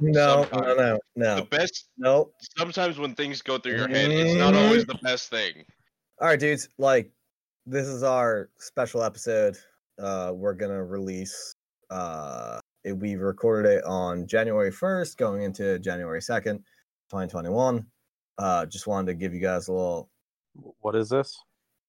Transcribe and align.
no. 0.00 0.42
No, 0.42 0.42
no, 0.42 0.48
Sometimes. 0.50 0.78
no, 1.16 1.34
The 1.34 1.40
no. 1.40 1.44
best. 1.46 1.88
Nope. 1.98 2.34
Sometimes 2.58 2.98
when 2.98 3.14
things 3.14 3.42
go 3.42 3.58
through 3.58 3.76
your 3.76 3.88
head, 3.88 4.10
it's 4.10 4.34
not 4.34 4.54
always 4.54 4.82
Mm-hmm. 4.82 4.92
the 4.92 4.98
best 5.02 5.30
thing. 5.30 5.64
All 6.20 6.28
right, 6.28 6.38
dudes. 6.40 6.68
Like, 6.78 7.10
this 7.66 7.86
is 7.86 8.02
our 8.02 8.50
special 8.58 9.02
episode. 9.02 9.56
Uh, 9.98 10.32
we're 10.34 10.54
gonna 10.54 10.84
release. 10.84 11.54
Uh, 11.90 12.58
it, 12.84 12.92
we 12.96 13.16
recorded 13.16 13.70
it 13.78 13.84
on 13.84 14.26
January 14.26 14.70
first, 14.70 15.18
going 15.18 15.42
into 15.42 15.78
January 15.78 16.22
second, 16.22 16.62
twenty 17.10 17.28
twenty 17.28 17.48
one. 17.50 17.86
Uh, 18.38 18.66
just 18.66 18.86
wanted 18.86 19.06
to 19.08 19.14
give 19.14 19.32
you 19.34 19.40
guys 19.40 19.68
a 19.68 19.72
little. 19.72 20.10
What 20.80 20.94
is 20.94 21.08
this? 21.08 21.36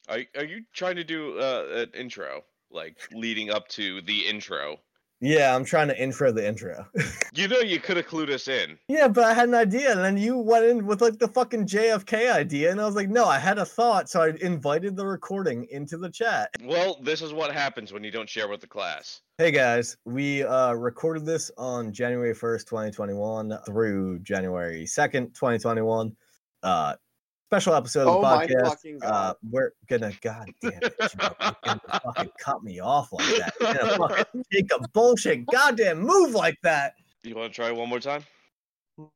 Are 0.10 0.20
are 0.38 0.46
you 0.46 0.64
trying 0.74 0.96
to 0.96 1.04
do 1.04 1.38
uh, 1.40 1.66
an 1.84 1.92
intro, 1.94 2.42
like 2.72 2.98
leading 3.12 3.52
up 3.52 3.68
to 3.70 4.02
the 4.02 4.26
intro? 4.28 4.78
Yeah, 5.20 5.56
I'm 5.56 5.66
trying 5.66 5.88
to 5.88 6.00
intro 6.00 6.32
the 6.32 6.48
intro. 6.48 6.86
You 7.34 7.48
know, 7.48 7.60
you 7.60 7.80
could 7.80 7.98
have 7.98 8.08
clued 8.08 8.32
us 8.32 8.48
in. 8.48 8.80
yeah, 8.88 9.08
but 9.08 9.24
I 9.24 9.32
had 9.32 9.48
an 9.48 9.54
idea, 9.54 9.92
and 9.92 10.00
then 10.00 10.18
you 10.18 10.40
went 10.40 10.66
in 10.66 10.88
with 10.88 11.04
like 11.04 11.20
the 11.20 11.28
fucking 11.28 11.68
JFK 11.68 12.34
idea, 12.34 12.72
and 12.72 12.82
I 12.82 12.86
was 12.88 12.96
like, 12.96 13.10
no, 13.10 13.26
I 13.26 13.38
had 13.38 13.60
a 13.60 13.66
thought, 13.66 14.10
so 14.10 14.24
I 14.24 14.34
invited 14.42 14.96
the 14.96 15.06
recording 15.06 15.68
into 15.70 15.98
the 16.00 16.10
chat. 16.10 16.50
Well, 16.64 16.98
this 17.04 17.22
is 17.22 17.34
what 17.34 17.54
happens 17.54 17.94
when 17.94 18.04
you 18.04 18.10
don't 18.10 18.28
share 18.28 18.48
with 18.48 18.60
the 18.62 18.66
class. 18.68 19.22
Hey 19.38 19.52
guys, 19.52 19.98
we 20.06 20.44
uh, 20.44 20.74
recorded 20.74 21.28
this 21.28 21.52
on 21.60 21.94
January 21.94 22.34
1st, 22.34 22.66
2021 22.66 23.56
through 23.68 24.18
January 24.20 24.86
2nd, 24.86 25.36
2021. 25.36 26.16
Uh, 26.64 26.96
special 27.48 27.74
episode 27.74 28.02
of 28.02 28.08
Oh 28.10 28.16
the 28.16 28.22
my 28.22 28.46
podcast. 28.46 28.68
fucking 28.68 29.00
Uh, 29.02 29.34
we're 29.50 29.72
gonna, 29.88 30.12
god 30.22 30.50
damn 30.62 30.72
it, 30.82 30.94
Joe, 31.00 31.08
you're 31.40 31.56
gonna 31.64 32.02
fucking 32.04 32.32
cut 32.40 32.62
me 32.62 32.80
off 32.82 33.14
like 33.14 33.26
that. 33.38 33.54
You're 33.62 33.74
gonna 33.74 33.98
fucking 34.16 34.46
take 34.52 34.72
a 34.74 34.86
bullshit 34.90 35.46
goddamn 35.46 36.02
move 36.02 36.32
like 36.32 36.58
that. 36.64 36.96
You 37.24 37.36
want 37.36 37.54
to 37.54 37.56
try 37.56 37.72
one 37.72 37.88
more 37.88 38.02
time, 38.02 38.24
or, 38.98 39.08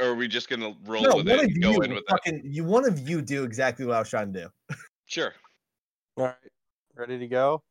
or 0.00 0.10
are 0.10 0.14
we 0.14 0.28
just 0.28 0.48
gonna 0.48 0.72
roll 0.84 1.02
No, 1.02 1.16
with 1.16 1.28
it 1.28 1.38
of 1.38 1.44
and 1.46 1.62
go 1.62 1.80
in 1.80 1.92
with 1.94 2.04
that? 2.06 2.20
fucking, 2.24 2.42
you, 2.44 2.62
one 2.64 2.84
of 2.86 3.08
you 3.08 3.20
do 3.22 3.42
exactly 3.42 3.84
what 3.86 3.96
I 3.96 3.98
was 3.98 4.08
trying 4.10 4.32
to 4.34 4.42
do. 4.42 4.76
Sure. 5.06 5.34
All 6.16 6.26
right, 6.26 6.34
ready 6.94 7.18
to 7.18 7.26
go? 7.26 7.64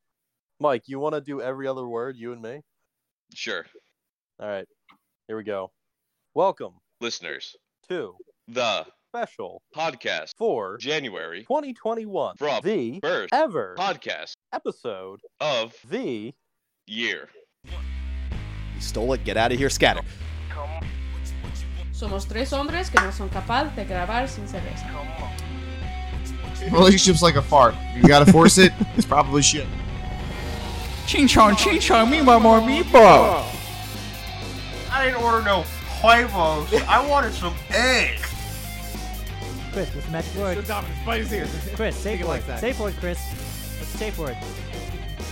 Mike, 0.59 0.83
you 0.87 0.99
want 0.99 1.15
to 1.15 1.21
do 1.21 1.41
every 1.41 1.67
other 1.67 1.87
word, 1.87 2.17
you 2.17 2.33
and 2.33 2.41
me? 2.41 2.59
Sure. 3.33 3.65
All 4.41 4.49
right, 4.49 4.67
here 5.29 5.37
we 5.37 5.45
go. 5.45 5.71
Welcome 6.33 6.73
Listeners, 6.99 7.55
to 7.87 8.17
the 8.49 8.85
special 9.09 9.63
podcast 9.75 10.33
for 10.37 10.77
January 10.77 11.41
2021, 11.41 12.35
From 12.37 12.61
the 12.63 12.99
first 12.99 13.33
ever 13.33 13.75
podcast 13.75 14.33
episode, 14.53 15.19
of 15.39 15.73
the 15.89 16.31
year. 16.85 17.27
You 17.65 18.81
stole 18.81 19.13
it. 19.13 19.23
Get 19.23 19.35
out 19.35 19.51
of 19.51 19.57
here. 19.57 19.69
Scatter. 19.69 20.01
Somos 21.91 22.27
tres 22.27 22.51
hombres 22.53 22.91
que 22.91 23.01
no 23.01 23.09
son 23.11 23.29
capaces 23.29 23.75
de 23.75 23.83
grabar 23.85 24.29
sin 24.29 24.45
cerveza. 24.47 24.85
Relationship's 26.71 27.23
like 27.23 27.35
a 27.35 27.41
fart. 27.41 27.73
You 27.95 28.03
gotta 28.03 28.31
force 28.31 28.59
it. 28.59 28.71
It's 28.95 29.07
probably 29.07 29.41
shit. 29.41 29.65
Ching 31.07 31.27
chong, 31.27 31.55
ching 31.55 31.79
chong, 31.79 32.11
me 32.11 32.21
want 32.21 32.43
more 32.43 32.59
meatball. 32.59 33.43
I 34.91 35.05
didn't 35.05 35.23
order 35.23 35.43
no 35.43 35.63
huevos. 35.99 36.71
I 36.87 37.03
wanted 37.09 37.33
some 37.33 37.55
eggs. 37.71 38.28
Chris, 39.71 39.93
what's 39.93 40.05
the 40.07 40.11
magic 40.11 40.35
word? 40.35 40.57
Chris, 41.75 41.95
safe 41.95 42.19
word. 42.21 42.27
Like 42.27 42.47
that. 42.47 42.59
safe 42.59 42.79
word, 42.79 42.95
Chris. 42.99 43.19
What's 43.77 43.91
the 43.91 43.97
safe 43.99 44.17
word? 44.17 44.35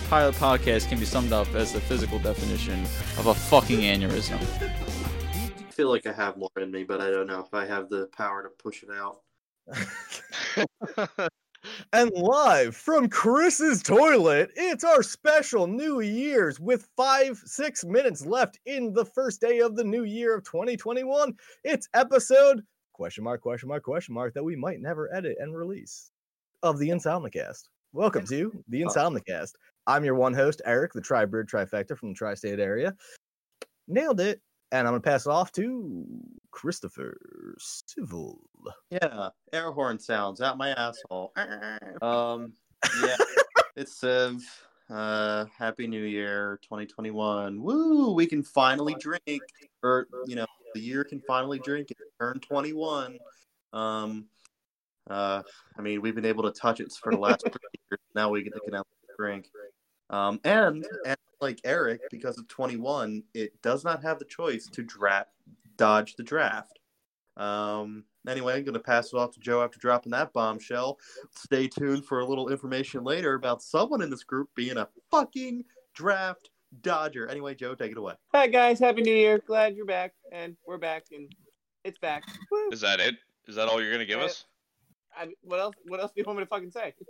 Pilot 0.10 0.36
podcast 0.36 0.90
can 0.90 1.00
be 1.00 1.06
summed 1.06 1.34
up 1.34 1.54
as 1.56 1.74
the 1.74 1.82
physical 1.82 2.20
definition 2.20 2.82
of 3.18 3.28
a 3.28 3.34
fucking 3.34 3.80
aneurysm. 3.80 4.40
I 4.62 5.72
feel 5.72 5.90
like 5.90 6.06
I 6.06 6.14
have 6.14 6.38
more 6.38 6.52
in 6.58 6.72
me, 6.72 6.84
but 6.84 7.02
I 7.02 7.10
don't 7.10 7.28
know 7.28 7.40
if 7.40 7.54
I 7.54 7.66
have 7.66 7.90
the 7.90 8.10
power 8.16 8.44
to 8.44 8.50
push 8.50 8.84
it 8.84 8.90
out. 8.92 9.22
And 11.92 12.12
live 12.12 12.76
from 12.76 13.10
Chris's 13.10 13.82
toilet, 13.82 14.52
it's 14.56 14.84
our 14.84 15.04
special 15.04 15.68
New 15.68 16.02
Year's 16.02 16.60
with 16.60 16.88
five, 16.96 17.38
six 17.46 17.84
minutes 17.84 18.26
left 18.26 18.60
in 18.66 18.94
the 18.94 19.06
first 19.06 19.42
day 19.42 19.60
of 19.60 19.76
the 19.76 19.84
new 19.84 20.04
year 20.04 20.36
of 20.36 20.44
2021. 20.44 21.34
It's 21.64 21.90
episode 21.94 22.64
question 22.98 23.24
mark, 23.24 23.42
question 23.42 23.70
mark, 23.70 23.84
question 23.84 24.16
mark 24.16 24.34
that 24.34 24.44
we 24.44 24.56
might 24.56 24.82
never 24.82 25.14
edit 25.14 25.38
and 25.40 25.56
release 25.56 26.10
of 26.64 26.80
the 26.80 26.90
Insomnicast. 26.90 27.66
Welcome 27.94 28.26
to 28.26 28.52
the 28.70 28.82
Insomnicast. 28.82 29.52
I'm 29.86 30.04
your 30.04 30.16
one 30.16 30.34
host, 30.34 30.64
Eric, 30.66 30.94
the 30.94 31.02
Tri-Bird 31.02 31.48
Trifecta 31.48 31.96
from 31.96 32.10
the 32.10 32.16
tri-state 32.16 32.60
area. 32.60 32.96
Nailed 33.88 34.20
it. 34.20 34.42
And 34.72 34.88
I'm 34.88 34.94
gonna 34.96 35.02
pass 35.02 35.28
it 35.28 35.30
off 35.30 35.52
to 35.54 36.06
Christopher 36.50 37.56
Civil. 37.60 38.40
Yeah, 38.90 39.30
air 39.54 39.72
horn 39.72 40.00
sounds 40.00 40.42
out 40.42 40.58
my 40.58 40.72
asshole. 40.72 41.34
Um, 42.02 42.54
yeah, 43.04 43.16
it's 43.76 43.96
Civ. 44.00 44.42
Uh, 44.90 45.46
Happy 45.58 45.86
New 45.86 46.04
Year, 46.04 46.60
2021. 46.64 47.62
Woo! 47.62 48.14
We 48.14 48.26
can 48.26 48.42
finally 48.42 48.96
drink, 49.00 49.44
or 49.84 50.08
you 50.26 50.36
know, 50.36 50.48
the 50.78 50.84
year 50.84 51.04
can 51.04 51.20
finally 51.22 51.60
drink. 51.60 51.92
It 51.92 51.98
turn 52.20 52.40
21. 52.40 53.18
Um, 53.74 54.26
uh, 55.10 55.42
I 55.78 55.82
mean, 55.82 56.02
we've 56.02 56.16
been 56.16 56.26
able 56.26 56.44
to 56.44 56.52
touch 56.52 56.80
it 56.80 56.92
for 56.92 57.12
the 57.12 57.18
last 57.18 57.42
three 57.42 57.52
years. 57.92 58.00
Now 58.14 58.30
we 58.30 58.44
can 58.44 58.54
have 58.74 58.82
a 58.82 59.18
drink. 59.18 59.50
Um, 60.10 60.40
and 60.44 60.86
and 61.06 61.18
like 61.42 61.60
Eric, 61.64 62.02
because 62.12 62.38
of 62.38 62.48
21, 62.48 63.24
it 63.34 63.60
does 63.62 63.84
not 63.84 64.04
have 64.04 64.20
the 64.20 64.26
choice 64.26 64.68
to 64.68 64.84
draft, 64.84 65.32
dodge 65.78 66.16
the 66.16 66.24
draft. 66.24 66.80
Um, 67.38 68.04
anyway, 68.28 68.56
I'm 68.56 68.64
going 68.64 68.74
to 68.74 68.80
pass 68.80 69.14
it 69.14 69.18
off 69.18 69.34
to 69.34 69.40
Joe 69.40 69.64
after 69.64 69.80
dropping 69.80 70.12
that 70.12 70.34
bombshell. 70.34 71.00
Stay 71.36 71.68
tuned 71.68 72.06
for 72.06 72.20
a 72.20 72.26
little 72.26 72.50
information 72.50 73.04
later 73.04 73.34
about 73.36 73.62
someone 73.62 74.02
in 74.02 74.10
this 74.10 74.24
group 74.24 74.50
being 74.56 74.78
a 74.78 74.88
fucking 75.12 75.64
draft 75.94 76.50
dodger. 76.82 77.28
Anyway, 77.28 77.56
Joe, 77.56 77.76
take 77.76 77.92
it 77.92 77.98
away. 77.98 78.14
Hi 78.34 78.48
guys, 78.48 78.80
happy 78.80 79.02
New 79.02 79.14
Year. 79.16 79.40
Glad 79.46 79.76
you're 79.76 79.86
back, 79.86 80.14
and 80.32 80.56
we're 80.66 80.78
back, 80.78 81.06
and 81.12 81.32
it's 81.84 81.98
back. 81.98 82.24
Woo. 82.52 82.70
Is 82.72 82.82
that 82.82 83.00
it? 83.00 83.16
Is 83.48 83.56
that 83.56 83.68
all 83.68 83.82
you're 83.82 83.92
gonna 83.92 84.06
give 84.06 84.20
Uh, 84.20 84.26
us? 84.26 84.46
I, 85.16 85.28
what 85.42 85.60
else? 85.60 85.76
What 85.88 86.00
else 86.00 86.12
do 86.12 86.22
you 86.22 86.26
want 86.26 86.40
me 86.40 86.44
to 86.46 86.50
fucking 86.50 86.72
say? 86.72 86.94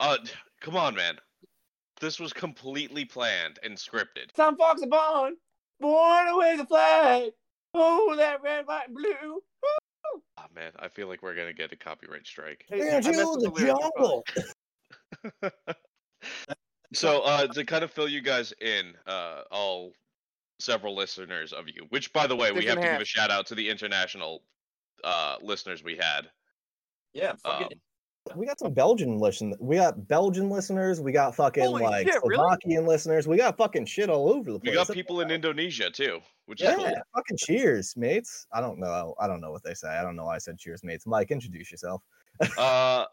Uh, 0.00 0.16
come 0.60 0.74
on, 0.74 0.96
man. 0.96 1.14
This 2.00 2.18
was 2.18 2.32
completely 2.32 3.04
planned 3.04 3.60
and 3.62 3.76
scripted. 3.76 4.32
Tom 4.34 4.56
Fox 4.56 4.82
and 4.82 4.90
Bond, 4.90 5.36
born 5.78 6.26
away 6.26 6.56
the 6.56 6.66
flag. 6.66 7.30
Oh, 7.72 8.16
that 8.16 8.42
red, 8.42 8.66
white, 8.66 8.88
and 8.88 8.96
blue. 8.96 9.40
Oh 10.38 10.46
man, 10.52 10.72
I 10.80 10.88
feel 10.88 11.06
like 11.06 11.22
we're 11.22 11.36
gonna 11.36 11.52
get 11.52 11.70
a 11.72 11.76
copyright 11.76 12.26
strike. 12.26 12.64
Hey, 12.68 12.90
I 12.90 13.00
messed 13.00 13.14
the 13.14 13.50
lyrics, 13.54 14.24
it's 14.34 14.52
fine. 15.40 16.54
So, 16.92 17.20
uh, 17.20 17.46
to 17.48 17.64
kind 17.64 17.84
of 17.84 17.90
fill 17.90 18.08
you 18.08 18.20
guys 18.20 18.52
in, 18.60 18.94
uh, 19.06 19.42
all 19.50 19.92
several 20.58 20.94
listeners 20.94 21.52
of 21.52 21.68
you, 21.68 21.86
which 21.90 22.12
by 22.12 22.26
the 22.26 22.36
way, 22.36 22.52
we 22.52 22.64
have 22.66 22.78
in 22.78 22.84
to 22.84 22.90
give 22.92 23.00
a 23.00 23.04
shout 23.04 23.30
out 23.30 23.46
to 23.46 23.54
the 23.54 23.68
international 23.68 24.42
uh, 25.04 25.36
listeners 25.42 25.82
we 25.82 25.96
had. 25.96 26.28
Yeah, 27.12 27.34
Um, 27.44 27.68
We 28.36 28.46
got 28.46 28.58
some 28.58 28.72
Belgian 28.72 29.18
listen. 29.18 29.54
We 29.58 29.76
got 29.76 30.06
Belgian 30.08 30.48
listeners. 30.48 31.00
We 31.00 31.12
got 31.12 31.34
fucking 31.34 31.64
Holy 31.64 31.82
like 31.82 32.06
shit, 32.06 32.20
really? 32.22 32.36
Slovakian 32.36 32.86
listeners. 32.86 33.26
We 33.26 33.36
got 33.36 33.56
fucking 33.56 33.86
shit 33.86 34.08
all 34.08 34.30
over 34.30 34.52
the 34.52 34.60
place. 34.60 34.70
we 34.70 34.76
got 34.76 34.86
That's 34.86 34.94
people 34.96 35.20
in. 35.20 35.30
Indonesia 35.30 35.90
too, 35.90 36.20
which 36.46 36.62
is 36.62 36.74
cool. 36.74 36.94
fucking 37.14 37.36
cheers, 37.36 37.94
mates. 37.96 38.46
I 38.52 38.60
don't 38.60 38.78
know. 38.78 39.14
I 39.20 39.26
don't 39.26 39.40
know 39.40 39.50
what 39.50 39.64
they 39.64 39.74
say. 39.74 39.88
I 39.88 40.02
don't 40.02 40.14
know 40.14 40.26
why 40.26 40.36
I 40.36 40.38
said 40.38 40.58
cheers, 40.58 40.84
mates. 40.84 41.06
Mike, 41.06 41.30
introduce 41.30 41.70
yourself. 41.70 42.02
Uh, 42.58 43.04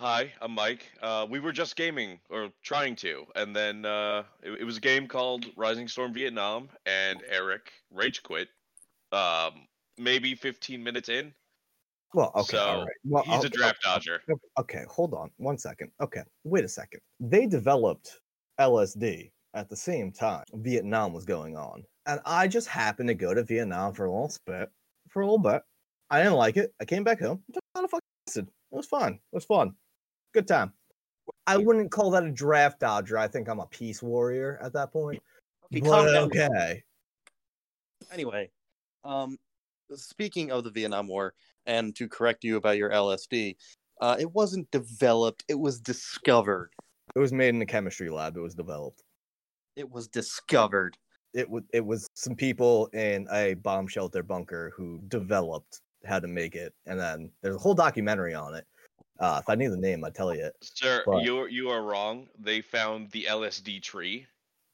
hi, 0.00 0.32
I'm 0.40 0.52
Mike. 0.52 0.90
Uh, 1.02 1.26
we 1.28 1.40
were 1.40 1.52
just 1.52 1.76
gaming 1.76 2.18
or 2.30 2.48
trying 2.62 2.96
to, 2.96 3.26
and 3.36 3.54
then 3.54 3.84
uh, 3.84 4.22
it, 4.42 4.60
it 4.60 4.64
was 4.64 4.78
a 4.78 4.80
game 4.80 5.06
called 5.06 5.44
Rising 5.56 5.88
Storm 5.88 6.14
Vietnam, 6.14 6.70
and 6.86 7.20
Eric 7.28 7.70
rage 7.92 8.22
quit. 8.22 8.48
Um, 9.12 9.66
maybe 9.98 10.34
15 10.34 10.82
minutes 10.82 11.10
in. 11.10 11.34
Well, 12.14 12.32
okay, 12.34 12.56
so 12.56 12.58
all 12.58 12.80
right. 12.80 12.94
Well, 13.04 13.22
he's 13.24 13.34
I'll- 13.34 13.44
a 13.44 13.48
draft 13.50 13.82
dodger. 13.82 14.22
Okay, 14.58 14.84
hold 14.88 15.12
on 15.12 15.30
one 15.36 15.58
second. 15.58 15.90
Okay, 16.00 16.22
wait 16.44 16.64
a 16.64 16.68
second. 16.68 17.00
They 17.20 17.46
developed 17.46 18.20
LSD 18.58 19.30
at 19.52 19.68
the 19.68 19.76
same 19.76 20.12
time 20.12 20.44
Vietnam 20.54 21.12
was 21.12 21.26
going 21.26 21.58
on, 21.58 21.84
and 22.06 22.20
I 22.24 22.48
just 22.48 22.68
happened 22.68 23.08
to 23.08 23.14
go 23.14 23.34
to 23.34 23.44
Vietnam 23.44 23.92
for 23.92 24.06
a 24.06 24.10
little 24.10 24.32
bit. 24.46 24.70
For 25.10 25.20
a 25.20 25.26
little 25.26 25.38
bit, 25.38 25.60
I 26.08 26.22
didn't 26.22 26.38
like 26.38 26.56
it. 26.56 26.72
I 26.80 26.86
came 26.86 27.04
back 27.04 27.20
home. 27.20 27.42
Took 27.52 27.62
a 27.74 27.78
lot 27.78 27.84
of 27.84 27.90
fucking 27.90 28.00
acid. 28.28 28.48
It 28.72 28.76
was 28.76 28.86
fun. 28.86 29.14
It 29.14 29.34
was 29.34 29.44
fun. 29.44 29.74
Good 30.32 30.46
time. 30.46 30.72
I 31.46 31.56
wouldn't 31.56 31.90
call 31.90 32.10
that 32.12 32.24
a 32.24 32.30
draft 32.30 32.80
dodger. 32.80 33.18
I 33.18 33.28
think 33.28 33.48
I'm 33.48 33.60
a 33.60 33.66
peace 33.66 34.02
warrior 34.02 34.58
at 34.62 34.72
that 34.74 34.92
point. 34.92 35.20
Okay, 35.74 35.80
But 35.80 36.16
okay. 36.16 36.82
Anyway, 38.12 38.50
um, 39.04 39.36
speaking 39.94 40.50
of 40.50 40.64
the 40.64 40.70
Vietnam 40.70 41.08
War, 41.08 41.34
and 41.66 41.94
to 41.96 42.08
correct 42.08 42.44
you 42.44 42.56
about 42.56 42.76
your 42.76 42.90
LSD, 42.90 43.56
uh, 44.00 44.16
it 44.18 44.30
wasn't 44.32 44.70
developed; 44.70 45.44
it 45.48 45.58
was 45.58 45.80
discovered. 45.80 46.70
It 47.14 47.18
was 47.18 47.32
made 47.32 47.50
in 47.50 47.62
a 47.62 47.66
chemistry 47.66 48.10
lab. 48.10 48.36
It 48.36 48.40
was 48.40 48.54
developed. 48.54 49.02
It 49.76 49.90
was 49.90 50.08
discovered. 50.08 50.96
it 51.34 51.48
was 51.48 51.62
it 51.72 51.84
was 51.84 52.08
some 52.14 52.34
people 52.34 52.86
in 52.88 53.26
a 53.32 53.54
bomb 53.54 53.86
shelter 53.86 54.22
bunker 54.22 54.72
who 54.76 55.00
developed 55.08 55.80
how 56.04 56.18
to 56.18 56.28
make 56.28 56.54
it, 56.54 56.74
and 56.86 56.98
then 56.98 57.30
there's 57.42 57.56
a 57.56 57.60
whole 57.60 57.74
documentary 57.74 58.34
on 58.34 58.54
it. 58.54 58.66
Uh, 59.20 59.38
if 59.42 59.48
I 59.50 59.54
knew 59.54 59.70
the 59.70 59.76
name, 59.76 60.02
I'd 60.04 60.14
tell 60.14 60.34
you 60.34 60.44
it. 60.46 60.54
Sir, 60.62 61.02
But- 61.06 61.22
you 61.24 61.46
you 61.46 61.68
are 61.70 61.82
wrong. 61.82 62.28
They 62.38 62.60
found 62.62 63.10
the 63.10 63.24
LSD 63.26 63.80
tree, 63.82 64.26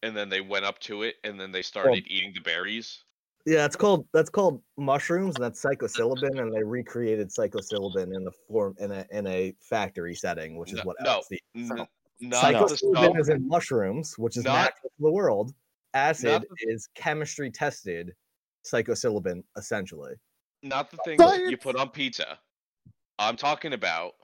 and 0.03 0.17
then 0.17 0.29
they 0.29 0.41
went 0.41 0.65
up 0.65 0.79
to 0.81 1.03
it, 1.03 1.17
and 1.25 1.39
then 1.41 1.51
they 1.53 1.63
started 1.63 2.05
eating 2.07 2.33
the 2.33 2.41
berries. 2.41 3.03
Yeah, 3.45 3.65
it's 3.65 3.77
called 3.77 4.07
that's 4.13 4.31
called 4.31 4.63
mushrooms, 4.77 5.35
and 5.37 5.45
that's 5.45 5.63
psilocybin, 5.65 6.41
and 6.41 6.53
they 6.55 6.63
recreated 6.65 7.29
psilocybin 7.31 8.15
in 8.15 8.25
the 8.25 8.33
form 8.49 8.75
in 8.79 8.91
a 8.93 9.07
in 9.11 9.27
a 9.27 9.53
factory 9.61 10.15
setting, 10.15 10.57
which 10.57 10.73
is 10.73 10.79
No, 10.79 10.85
what 10.85 10.97
no, 11.01 11.21
LSD. 11.21 11.39
N- 11.57 11.67
So, 11.69 11.87
not 12.21 12.45
psilocybin 12.45 12.77
stuff. 12.93 13.19
is 13.19 13.29
in 13.29 13.47
mushrooms, 13.49 14.17
which 14.19 14.37
is 14.37 14.45
Not- 14.45 14.55
natural 14.65 14.91
to 14.91 15.03
the 15.03 15.11
world. 15.13 15.55
Acid 15.95 16.43
the- 16.43 16.71
is 16.73 16.89
chemistry 16.95 17.51
tested 17.51 18.15
psilocybin, 18.65 19.43
essentially. 19.57 20.15
not 20.63 20.91
the 20.91 20.97
thing 21.05 21.17
that 21.19 21.41
you 21.49 21.57
put 21.57 21.77
on 21.77 21.89
pizza. 21.91 22.39
I'm 23.19 23.37
talking 23.37 23.73
about 23.73 24.15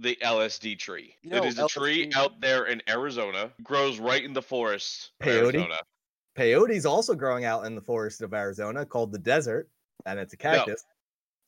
the 0.00 0.16
LSD 0.22 0.78
tree. 0.78 1.14
You 1.22 1.30
know, 1.30 1.36
it 1.38 1.44
is 1.44 1.58
a 1.58 1.68
tree 1.68 2.10
out 2.14 2.40
there 2.40 2.64
in 2.66 2.82
Arizona, 2.88 3.50
grows 3.62 3.98
right 3.98 4.24
in 4.24 4.32
the 4.32 4.42
forest. 4.42 5.12
of 5.20 5.26
Peyote? 5.26 5.54
Arizona. 5.54 5.78
Peyote's 6.36 6.86
also 6.86 7.14
growing 7.14 7.44
out 7.44 7.66
in 7.66 7.74
the 7.74 7.80
forest 7.80 8.22
of 8.22 8.32
Arizona, 8.32 8.86
called 8.86 9.12
the 9.12 9.18
desert, 9.18 9.68
and 10.06 10.18
it's 10.18 10.32
a 10.32 10.36
cactus. 10.36 10.84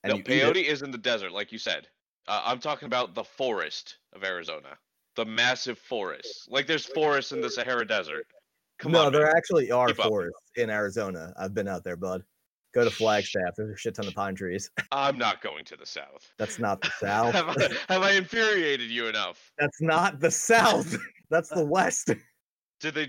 and 0.05 0.13
No, 0.13 0.17
you 0.19 0.25
peyote 0.25 0.65
is 0.65 0.83
in 0.83 0.91
the 0.91 0.99
desert, 0.99 1.33
like 1.33 1.53
you 1.53 1.59
said. 1.59 1.89
Uh, 2.29 2.43
I'm 2.45 2.59
talking 2.59 2.87
about 2.87 3.15
the 3.15 3.25
forest 3.25 3.99
of 4.13 4.23
Arizona, 4.23 4.77
the 5.17 5.25
massive 5.25 5.79
forest. 5.79 6.49
Like 6.49 6.67
there's 6.67 6.85
forests 6.87 7.33
in 7.33 7.41
the 7.41 7.51
Sahara 7.51 7.87
Desert. 7.87 8.27
Come 8.79 8.93
no, 8.93 9.07
on, 9.07 9.13
there 9.13 9.27
man. 9.27 9.37
actually 9.37 9.71
are 9.71 9.89
Keep 9.89 10.01
up. 10.01 10.07
forests 10.09 10.51
in 10.57 10.69
Arizona. 10.71 11.33
I've 11.39 11.55
been 11.55 11.69
out 11.69 11.85
there, 11.85 11.97
bud. 11.97 12.23
Go 12.75 12.85
to 12.85 12.91
Flagstaff. 12.91 13.55
There's 13.57 13.75
a 13.75 13.77
shit 13.77 13.95
ton 13.95 14.07
of 14.07 14.15
pine 14.15 14.35
trees. 14.35 14.71
I'm 14.93 15.19
not 15.19 15.43
going 15.43 15.65
to 15.67 15.77
the 15.77 15.87
south. 15.87 16.33
That's 16.39 16.59
not 16.59 16.81
the 16.81 16.91
south. 17.01 17.35
have, 17.35 17.49
I, 17.49 17.93
have 17.93 18.03
I 18.03 18.13
infuriated 18.13 18.91
you 18.91 19.07
enough? 19.09 19.53
That's 19.59 19.81
not 19.81 20.21
the 20.21 20.31
south. 20.31 20.97
That's 21.31 21.51
the 21.51 21.61
uh, 21.61 21.65
west. 21.65 22.11
Did 22.81 22.95
they? 22.95 23.09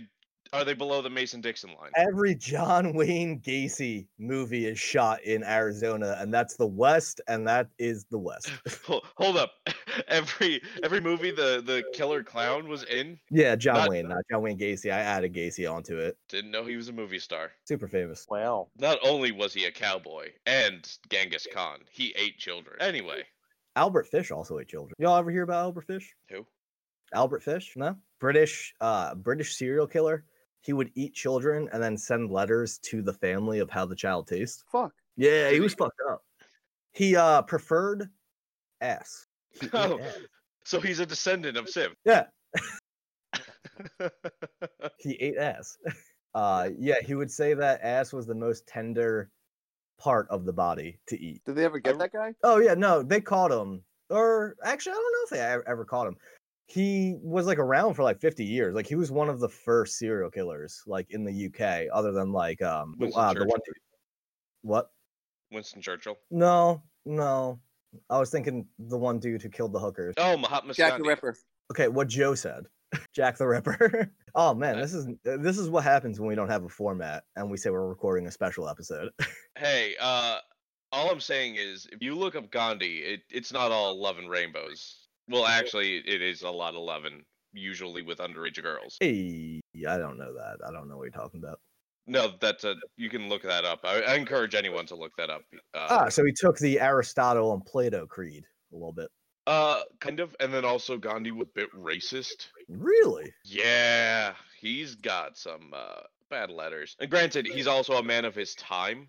Are 0.54 0.64
they 0.64 0.76
below 0.76 1.02
the 1.02 1.10
Mason 1.10 1.42
Dixon 1.42 1.72
line? 1.82 1.90
Every 1.96 2.36
John 2.36 2.94
Wayne 2.94 3.40
Gacy 3.40 4.06
movie 4.20 4.68
is 4.68 4.78
shot 4.80 5.24
in 5.24 5.44
Arizona, 5.44 6.16
and 6.20 6.32
that's 6.32 6.56
the 6.56 6.68
west, 6.68 7.20
and 7.28 7.48
that 7.48 7.70
is 7.80 8.06
the 8.12 8.20
west. 8.20 8.52
Hold 9.18 9.38
up. 9.38 9.54
Every 10.08 10.62
every 10.84 11.00
movie 11.02 11.30
the 11.30 11.62
the 11.64 11.84
killer 11.94 12.24
clown 12.24 12.68
was 12.68 12.84
in. 12.84 13.20
Yeah, 13.30 13.56
John 13.56 13.76
Not- 13.76 13.90
Wayne, 13.90 14.08
not 14.08 14.24
John 14.30 14.42
Wayne 14.42 14.58
Gacy. 14.58 14.92
I 14.92 15.00
added 15.00 15.34
Gacy 15.34 15.72
onto 15.72 15.98
it. 15.98 16.18
Didn't 16.30 16.50
know 16.50 16.66
he 16.66 16.76
was 16.78 16.90
a 16.90 16.94
movie 16.94 17.20
star. 17.20 17.52
Super 17.66 17.88
famous. 17.88 18.26
Wow. 18.28 18.70
Not 18.78 18.98
only 19.04 19.32
was 19.32 19.54
he 19.54 19.66
a 19.66 19.72
cowboy 19.72 20.30
and 20.48 20.88
Genghis 21.10 21.48
Khan, 21.54 21.80
he 21.92 22.14
ate 22.18 22.40
children. 22.40 22.78
Anyway, 22.80 23.24
Albert 23.76 24.08
Fish 24.08 24.32
also 24.32 24.58
ate 24.60 24.68
children. 24.68 24.94
Y'all 24.98 25.18
ever 25.18 25.30
hear 25.30 25.44
about 25.44 25.62
Albert 25.62 25.86
Fish? 25.86 26.16
who? 26.30 26.46
Albert 27.14 27.44
Fish? 27.44 27.74
No. 27.76 27.96
British, 28.20 28.74
uh, 28.82 29.14
British 29.16 29.56
serial 29.56 29.86
killer. 29.86 30.24
He 30.64 30.74
would 30.74 30.92
eat 30.96 31.14
children 31.14 31.70
and 31.74 31.84
then 31.84 31.98
send 31.98 32.32
letters 32.32 32.78
to 32.80 33.02
the 33.02 33.14
family 33.14 33.60
of 33.60 33.70
how 33.70 33.86
the 33.86 33.96
child 33.96 34.28
tastes. 34.28 34.64
Fuck. 34.72 34.94
Yeah, 35.18 35.52
he 35.52 35.60
was 35.60 35.74
he- 35.74 35.78
fucked 35.78 36.00
up. 36.10 36.24
He 36.94 37.16
uh 37.16 37.42
preferred 37.44 38.10
ass. 38.82 39.28
He 39.60 39.70
Oh. 39.74 40.00
ass. 40.00 40.18
So 40.66 40.80
he's 40.80 41.00
a 41.00 41.06
descendant 41.06 41.58
of 41.58 41.68
Sim. 41.70 41.94
Yeah, 42.06 42.24
he 45.00 45.14
ate 45.14 45.38
ass. 45.38 45.78
Uh, 46.36 46.72
yeah, 46.80 46.96
he 47.06 47.14
would 47.14 47.30
say 47.30 47.54
that 47.54 47.80
ass 47.84 48.12
was 48.12 48.26
the 48.26 48.34
most 48.34 48.66
tender 48.66 49.30
part 50.00 50.26
of 50.32 50.46
the 50.46 50.52
body 50.52 50.98
to 51.06 51.16
eat. 51.22 51.40
Did 51.46 51.54
they 51.54 51.64
ever 51.64 51.78
get 51.78 52.00
that 52.00 52.12
guy? 52.12 52.34
Oh 52.44 52.58
yeah, 52.58 52.74
no, 52.74 53.04
they 53.04 53.22
caught 53.22 53.52
him. 53.52 53.84
Or 54.10 54.56
actually, 54.64 54.94
I 54.94 54.96
don't 54.96 55.04
know 55.14 55.24
if 55.26 55.30
they 55.30 55.40
ever, 55.42 55.68
ever 55.68 55.86
caught 55.86 56.08
him. 56.08 56.18
He 56.74 57.18
was 57.22 57.46
like 57.46 57.60
around 57.60 57.94
for 57.94 58.02
like 58.02 58.20
50 58.20 58.44
years. 58.44 58.74
Like 58.74 58.88
he 58.88 58.96
was 58.96 59.12
one 59.12 59.30
of 59.30 59.40
the 59.40 59.48
first 59.50 60.00
serial 60.00 60.32
killers, 60.32 60.82
like 60.88 61.06
in 61.12 61.24
the 61.24 61.46
UK, 61.46 61.88
other 61.94 62.12
than 62.12 62.32
like 62.32 62.64
um 62.64 62.96
the- 62.98 63.06
Winston 63.06 63.24
uh, 63.24 63.34
the 63.34 63.46
one. 63.46 63.60
What? 64.64 64.90
Winston 65.52 65.82
Churchill. 65.84 66.18
No, 66.32 66.82
no. 67.06 67.60
I 68.10 68.18
was 68.18 68.32
thinking 68.32 68.66
the 68.80 68.98
one 68.98 69.20
dude 69.20 69.44
who 69.44 69.50
killed 69.50 69.72
the 69.72 69.80
hookers. 69.80 70.16
Oh, 70.18 70.36
Mahatma 70.36 70.74
Jack 70.74 70.98
the 70.98 71.04
Ripper. 71.04 71.38
Okay, 71.72 71.90
what 71.90 72.08
Joe 72.08 72.34
said. 72.34 72.66
Jack 73.14 73.38
the 73.38 73.46
Ripper. 73.48 74.12
oh 74.36 74.56
man, 74.56 74.80
this 74.80 74.96
is 74.96 75.08
this 75.24 75.60
is 75.60 75.70
what 75.70 75.84
happens 75.84 76.20
when 76.20 76.28
we 76.28 76.36
don't 76.36 76.50
have 76.50 76.64
a 76.64 76.70
format 76.70 77.26
and 77.36 77.52
we 77.52 77.58
say 77.58 77.70
we're 77.70 77.88
recording 77.88 78.26
a 78.28 78.32
special 78.32 78.68
episode. 78.68 79.12
Hey, 79.56 79.94
uh, 80.02 80.40
all 80.92 81.12
I'm 81.12 81.20
saying 81.20 81.58
is, 81.58 81.88
if 81.92 82.02
you 82.02 82.16
look 82.16 82.36
up 82.36 82.50
Gandhi, 82.50 82.98
it, 83.04 83.22
it's 83.30 83.54
not 83.54 83.72
all 83.72 84.02
love 84.02 84.18
and 84.18 84.28
rainbows. 84.28 85.03
Well, 85.30 85.46
actually, 85.46 85.98
it 85.98 86.22
is 86.22 86.42
a 86.42 86.50
lot 86.50 86.76
of 86.76 86.82
loving, 86.82 87.24
usually 87.54 88.02
with 88.02 88.18
underage 88.20 88.62
girls. 88.62 88.98
hey, 89.00 89.62
I 89.88 89.98
don't 89.98 90.18
know 90.18 90.34
that. 90.34 90.58
I 90.68 90.72
don't 90.72 90.88
know 90.90 90.98
what 90.98 91.04
you're 91.04 91.12
talking 91.12 91.42
about. 91.44 91.60
No, 92.06 92.34
that's 92.42 92.66
a 92.66 92.76
you 92.98 93.10
can 93.10 93.30
look 93.30 93.44
that 93.44 93.64
up. 93.64 93.80
I, 93.86 94.02
I 94.02 94.16
encourage 94.16 94.56
anyone 94.56 94.86
to 94.88 94.96
look 94.96 95.14
that 95.18 95.30
up. 95.30 95.44
Uh, 95.74 95.88
Ah, 95.90 96.10
so 96.10 96.26
he 96.26 96.34
took 96.34 96.58
the 96.58 96.80
Aristotle 96.80 97.54
and 97.54 97.66
Plato 97.66 98.06
creed 98.06 98.44
a 98.74 98.76
little 98.76 98.92
bit. 98.92 99.08
uh, 99.48 99.82
kind 100.02 100.20
of, 100.20 100.36
and 100.42 100.54
then 100.54 100.66
also 100.66 100.98
Gandhi 100.98 101.32
was 101.32 101.48
a 101.48 101.52
bit 101.56 101.70
racist. 101.74 102.48
Really? 102.68 103.32
Yeah, 103.46 104.34
he's 104.60 104.96
got 104.96 105.38
some 105.38 105.72
uh, 105.74 106.02
bad 106.30 106.50
letters. 106.50 106.98
And 107.00 107.10
granted, 107.10 107.48
he's 107.48 107.68
also 107.68 107.94
a 107.94 108.04
man 108.04 108.26
of 108.26 108.36
his 108.36 108.54
time. 108.56 109.08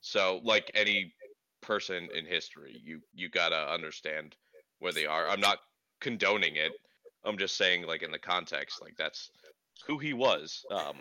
So, 0.00 0.40
like 0.42 0.70
any 0.74 1.14
person 1.62 2.08
in 2.14 2.26
history, 2.26 2.80
you 2.84 3.00
you 3.14 3.28
gotta 3.28 3.72
understand 3.72 4.34
where 4.80 4.92
they 4.92 5.06
are. 5.06 5.28
I'm 5.28 5.40
not 5.40 5.58
condoning 6.00 6.56
it. 6.56 6.72
I'm 7.24 7.38
just 7.38 7.56
saying, 7.56 7.86
like 7.86 8.02
in 8.02 8.10
the 8.10 8.18
context, 8.18 8.80
like 8.82 8.94
that's 8.96 9.30
who 9.86 9.98
he 9.98 10.12
was. 10.12 10.64
Um, 10.70 10.96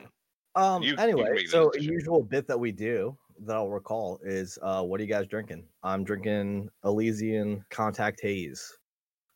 Um. 0.55 0.81
You- 0.83 0.91
you 0.91 0.97
anyway, 0.97 1.29
make 1.33 1.45
the 1.45 1.51
so 1.51 1.71
a 1.75 1.79
usual 1.81 2.23
bit 2.23 2.47
that 2.47 2.57
we 2.59 2.71
do 2.71 3.17
that 3.41 3.55
I'll 3.57 3.69
recall 3.69 4.19
is, 4.23 4.57
uh, 4.61 4.81
what 4.81 4.99
are 4.99 5.03
you 5.03 5.09
guys 5.09 5.27
drinking? 5.27 5.67
I'm 5.83 6.05
drinking 6.05 6.69
Elysian 6.85 7.65
Contact 7.69 8.21
Haze 8.21 8.73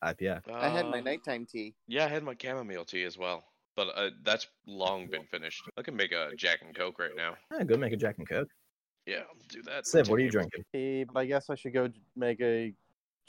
IPA. 0.01 0.41
I 0.53 0.69
had 0.69 0.85
my 0.87 0.99
uh, 0.99 1.01
nighttime 1.01 1.45
tea. 1.45 1.75
Yeah, 1.87 2.05
I 2.05 2.07
had 2.07 2.23
my 2.23 2.33
chamomile 2.41 2.85
tea 2.85 3.03
as 3.03 3.17
well, 3.17 3.43
but 3.75 3.89
uh, 3.95 4.11
that's 4.23 4.47
long 4.65 5.07
been 5.07 5.25
finished. 5.25 5.61
I 5.77 5.81
can 5.81 5.95
make 5.97 6.13
a 6.13 6.31
Jack 6.37 6.61
and 6.61 6.73
Coke 6.73 6.97
right 6.99 7.15
now. 7.17 7.35
Yeah, 7.51 7.65
go 7.65 7.75
make 7.75 7.91
a 7.91 7.97
Jack 7.97 8.17
and 8.17 8.27
Coke. 8.27 8.47
Yeah, 9.05 9.23
I'll 9.29 9.35
do 9.49 9.61
that. 9.63 9.83
Siv, 9.83 10.07
what 10.09 10.19
are 10.19 10.23
you 10.23 10.31
drinking? 10.31 10.63
Hey, 10.71 11.05
I 11.13 11.25
guess 11.25 11.49
I 11.49 11.55
should 11.55 11.73
go 11.73 11.89
make 12.15 12.39
a 12.39 12.73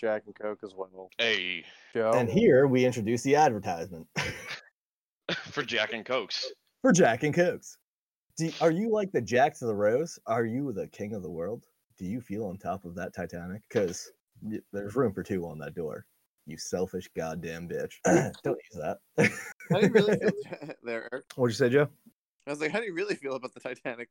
Jack 0.00 0.22
and 0.24 0.34
Coke 0.34 0.60
as 0.64 0.72
well. 0.74 1.10
Hey, 1.18 1.62
Joe. 1.92 2.12
And 2.14 2.28
here 2.28 2.66
we 2.66 2.86
introduce 2.86 3.22
the 3.22 3.36
advertisement 3.36 4.06
for 5.50 5.62
Jack 5.62 5.92
and 5.92 6.06
Cokes. 6.06 6.50
for 6.82 6.90
Jack 6.90 7.22
and 7.22 7.34
Cokes. 7.34 7.76
Do, 8.38 8.50
are 8.62 8.70
you 8.70 8.90
like 8.90 9.12
the 9.12 9.20
Jack 9.20 9.58
to 9.58 9.66
the 9.66 9.74
Rose? 9.74 10.18
Are 10.26 10.46
you 10.46 10.72
the 10.72 10.88
king 10.88 11.12
of 11.12 11.22
the 11.22 11.30
world? 11.30 11.66
Do 11.98 12.06
you 12.06 12.22
feel 12.22 12.46
on 12.46 12.56
top 12.56 12.86
of 12.86 12.94
that 12.94 13.14
Titanic? 13.14 13.60
Because 13.68 14.10
there's 14.72 14.96
room 14.96 15.12
for 15.12 15.22
two 15.22 15.46
on 15.46 15.58
that 15.58 15.74
door. 15.74 16.06
You 16.46 16.56
selfish 16.56 17.06
goddamn 17.14 17.68
bitch. 17.68 17.92
Don't 18.42 18.58
use 18.72 18.82
that. 18.82 18.98
How 19.70 19.80
do 19.80 19.86
you 19.86 19.92
really 19.92 20.18
feel 20.18 20.30
there, 20.82 21.08
Eric? 21.12 21.26
What'd 21.36 21.52
you 21.52 21.58
say, 21.58 21.68
Joe? 21.68 21.88
I 22.46 22.50
was 22.50 22.60
like, 22.62 22.70
how 22.70 22.78
do 22.78 22.86
you 22.86 22.94
really 22.94 23.16
feel 23.16 23.34
about 23.34 23.52
the 23.52 23.60
Titanic? 23.60 24.08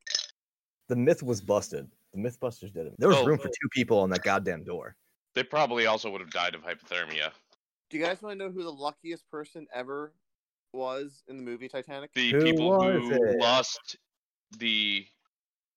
The 0.87 0.95
myth 0.95 1.23
was 1.23 1.41
busted. 1.41 1.87
The 2.13 2.19
Mythbusters 2.19 2.71
did 2.71 2.85
it. 2.87 2.93
There 2.99 3.09
was 3.09 3.17
Oh. 3.17 3.25
room 3.25 3.39
for 3.39 3.47
oh. 3.47 3.51
two 3.59 3.69
people 3.71 3.97
on 3.99 4.11
that 4.11 4.21
goddamn 4.21 4.63
door. 4.63 4.95
They 5.35 5.43
probably 5.43 5.85
also 5.85 6.09
would 6.09 6.21
have 6.21 6.31
died 6.31 6.55
of 6.55 6.63
hypothermia. 6.63 7.31
Do 7.89 7.97
you 7.97 8.03
guys 8.03 8.21
want 8.21 8.37
to 8.37 8.45
know 8.45 8.51
who 8.51 8.63
the 8.63 8.71
luckiest 8.71 9.29
person 9.29 9.67
ever 9.73 10.13
was 10.73 11.23
in 11.27 11.37
the 11.37 11.43
movie 11.43 11.67
Titanic? 11.67 12.13
The 12.13 12.31
Who 12.31 12.41
people 12.43 12.81
who 12.81 13.11
it? 13.11 13.39
lost 13.39 13.97
the 14.57 15.05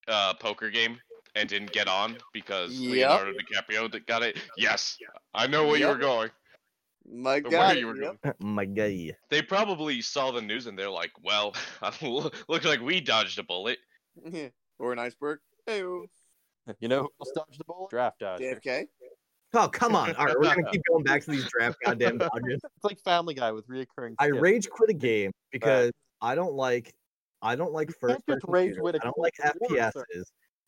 uh, 0.09 0.35
poker 0.35 0.71
game 0.71 0.99
and 1.35 1.49
didn't 1.49 1.73
get 1.73 1.89
on 1.89 2.19
because 2.33 2.73
Yep. 2.73 2.91
Leonardo 2.93 3.33
DiCaprio 3.33 3.91
that 3.93 4.07
got 4.07 4.23
it. 4.23 4.39
Yes, 4.57 4.99
I 5.35 5.47
know 5.47 5.67
where 5.67 5.79
you 5.79 5.89
were 5.89 5.97
going. 5.97 6.31
My 7.05 7.37
or 7.37 7.41
God. 7.41 7.53
where 7.53 7.77
you 7.79 7.87
were 7.87 8.01
yep. 8.01 8.21
going. 8.23 8.35
My 8.55 8.65
guy. 8.65 9.17
They 9.29 9.43
probably 9.43 10.01
saw 10.01 10.31
the 10.31 10.43
news 10.43 10.67
and 10.67 10.79
they're 10.79 10.91
like, 10.91 11.13
"Well, 11.23 11.55
looks 12.03 12.65
like 12.65 12.81
we 12.81 13.01
dodged 13.01 13.39
a 13.39 13.43
bullet." 13.43 13.79
or 14.79 14.93
an 14.93 14.99
iceberg. 14.99 15.41
Hey, 15.67 15.79
You 15.81 16.09
know 16.89 17.03
who 17.03 17.11
else 17.21 17.33
dodged 17.35 17.59
the 17.59 17.65
bullet? 17.65 17.91
Draft 17.91 18.21
dodger. 18.21 18.45
JFK. 18.45 18.87
Oh, 19.55 19.69
come 19.69 19.95
on. 19.95 20.15
All 20.17 20.27
right, 20.27 20.35
we're 20.39 20.55
going 20.55 20.65
to 20.65 20.71
keep 20.71 20.83
going 20.89 21.05
back 21.05 21.25
to 21.25 21.31
these 21.31 21.47
draft 21.49 21.79
goddamn 21.85 22.19
dodges. 22.19 22.61
It's 22.65 22.85
like 22.85 23.01
Family 23.01 23.35
Guy 23.35 23.53
with 23.53 23.69
reoccurring. 23.69 24.15
I 24.19 24.27
rage 24.27 24.69
quit 24.69 24.91
a 24.91 24.95
game 24.95 25.31
because 25.53 25.93
I 26.21 26.35
don't 26.35 26.55
like 26.55 26.93
I 27.43 27.57
don't 27.57 27.73
like 27.73 27.91
first 28.01 28.25
person 28.27 28.41
rage 28.49 28.75
shooters. 28.77 29.01
I 29.03 29.05
don't 29.05 29.19
like. 29.19 29.35
FPSs. 29.43 30.25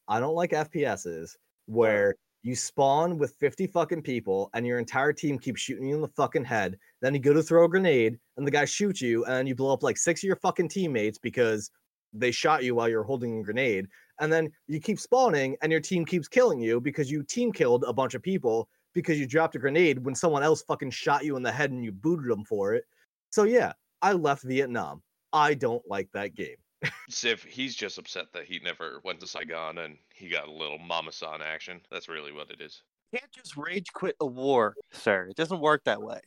I 0.09 0.21
don't 0.21 0.35
like 0.35 0.50
FPSs 0.50 1.31
where 1.67 2.14
you 2.43 2.55
spawn 2.55 3.17
with 3.17 3.35
50 3.41 3.69
fucking 3.69 4.03
people 4.03 4.50
and 4.53 4.67
your 4.67 4.79
entire 4.79 5.12
team 5.12 5.38
keeps 5.38 5.62
shooting 5.62 5.88
you 5.88 5.95
in 5.95 6.03
the 6.03 6.09
fucking 6.09 6.45
head. 6.45 6.76
Then 7.00 7.14
you 7.14 7.21
go 7.21 7.33
to 7.33 7.43
throw 7.43 7.64
a 7.64 7.69
grenade 7.69 8.19
and 8.37 8.47
the 8.47 8.50
guy 8.50 8.67
shoots 8.67 9.00
you 9.00 9.25
and 9.25 9.49
you 9.49 9.55
blow 9.55 9.73
up 9.73 9.83
like 9.83 9.97
six 9.97 10.23
of 10.23 10.26
your 10.26 10.37
fucking 10.37 10.69
teammates 10.69 11.17
because 11.17 11.71
they 12.12 12.31
shot 12.31 12.62
you 12.62 12.75
while 12.75 12.88
you're 12.88 13.03
holding 13.03 13.38
a 13.38 13.43
grenade, 13.43 13.87
and 14.21 14.33
then 14.33 14.50
you 14.66 14.80
keep 14.80 14.99
spawning, 14.99 15.56
and 15.62 15.71
your 15.73 15.80
team 15.80 16.04
keeps 16.04 16.28
killing 16.28 16.61
you 16.61 16.80
because 16.80 17.11
you 17.11 17.23
team 17.23 17.52
killed 17.52 17.85
a 17.87 17.92
bunch 17.92 18.14
of 18.14 18.23
people 18.23 18.68
because 18.94 19.18
you 19.18 19.26
dropped 19.26 19.56
a 19.56 19.59
grenade 19.59 20.04
when 20.04 20.14
someone 20.14 20.42
else 20.42 20.62
fucking 20.62 20.90
shot 20.90 21.25
you 21.25 21.37
in 21.37 21.42
the 21.42 21.52
head 21.52 21.71
and 21.71 21.85
you 21.85 21.92
booted 21.92 22.30
them 22.30 22.44
for 22.44 22.75
it. 22.75 22.85
So 23.30 23.42
yeah, 23.42 23.73
I 24.00 24.12
left 24.12 24.44
Vietnam. 24.44 25.02
I 25.33 25.54
don't 25.54 25.83
like 25.88 26.09
that 26.12 26.35
game. 26.35 26.56
Civ, 27.11 27.42
he's 27.42 27.75
just 27.75 27.99
upset 27.99 28.26
that 28.33 28.44
he 28.44 28.61
never 28.62 29.00
went 29.04 29.21
to 29.21 29.26
Saigon 29.26 29.78
and 29.78 29.97
he 30.14 30.28
got 30.28 30.49
a 30.49 30.52
little 30.52 30.78
Mama 30.78 31.12
San 31.12 31.42
action. 31.42 31.80
That's 31.90 32.09
really 32.09 32.33
what 32.33 32.50
it 32.50 32.61
is. 32.61 32.83
can't 33.12 33.30
just 33.33 33.56
rage 33.56 33.92
quit 33.92 34.16
a 34.21 34.26
war, 34.26 34.75
sir. 34.92 35.26
It 35.28 35.37
doesn't 35.37 35.61
work 35.61 35.83
that 35.85 36.00
way. 36.00 36.21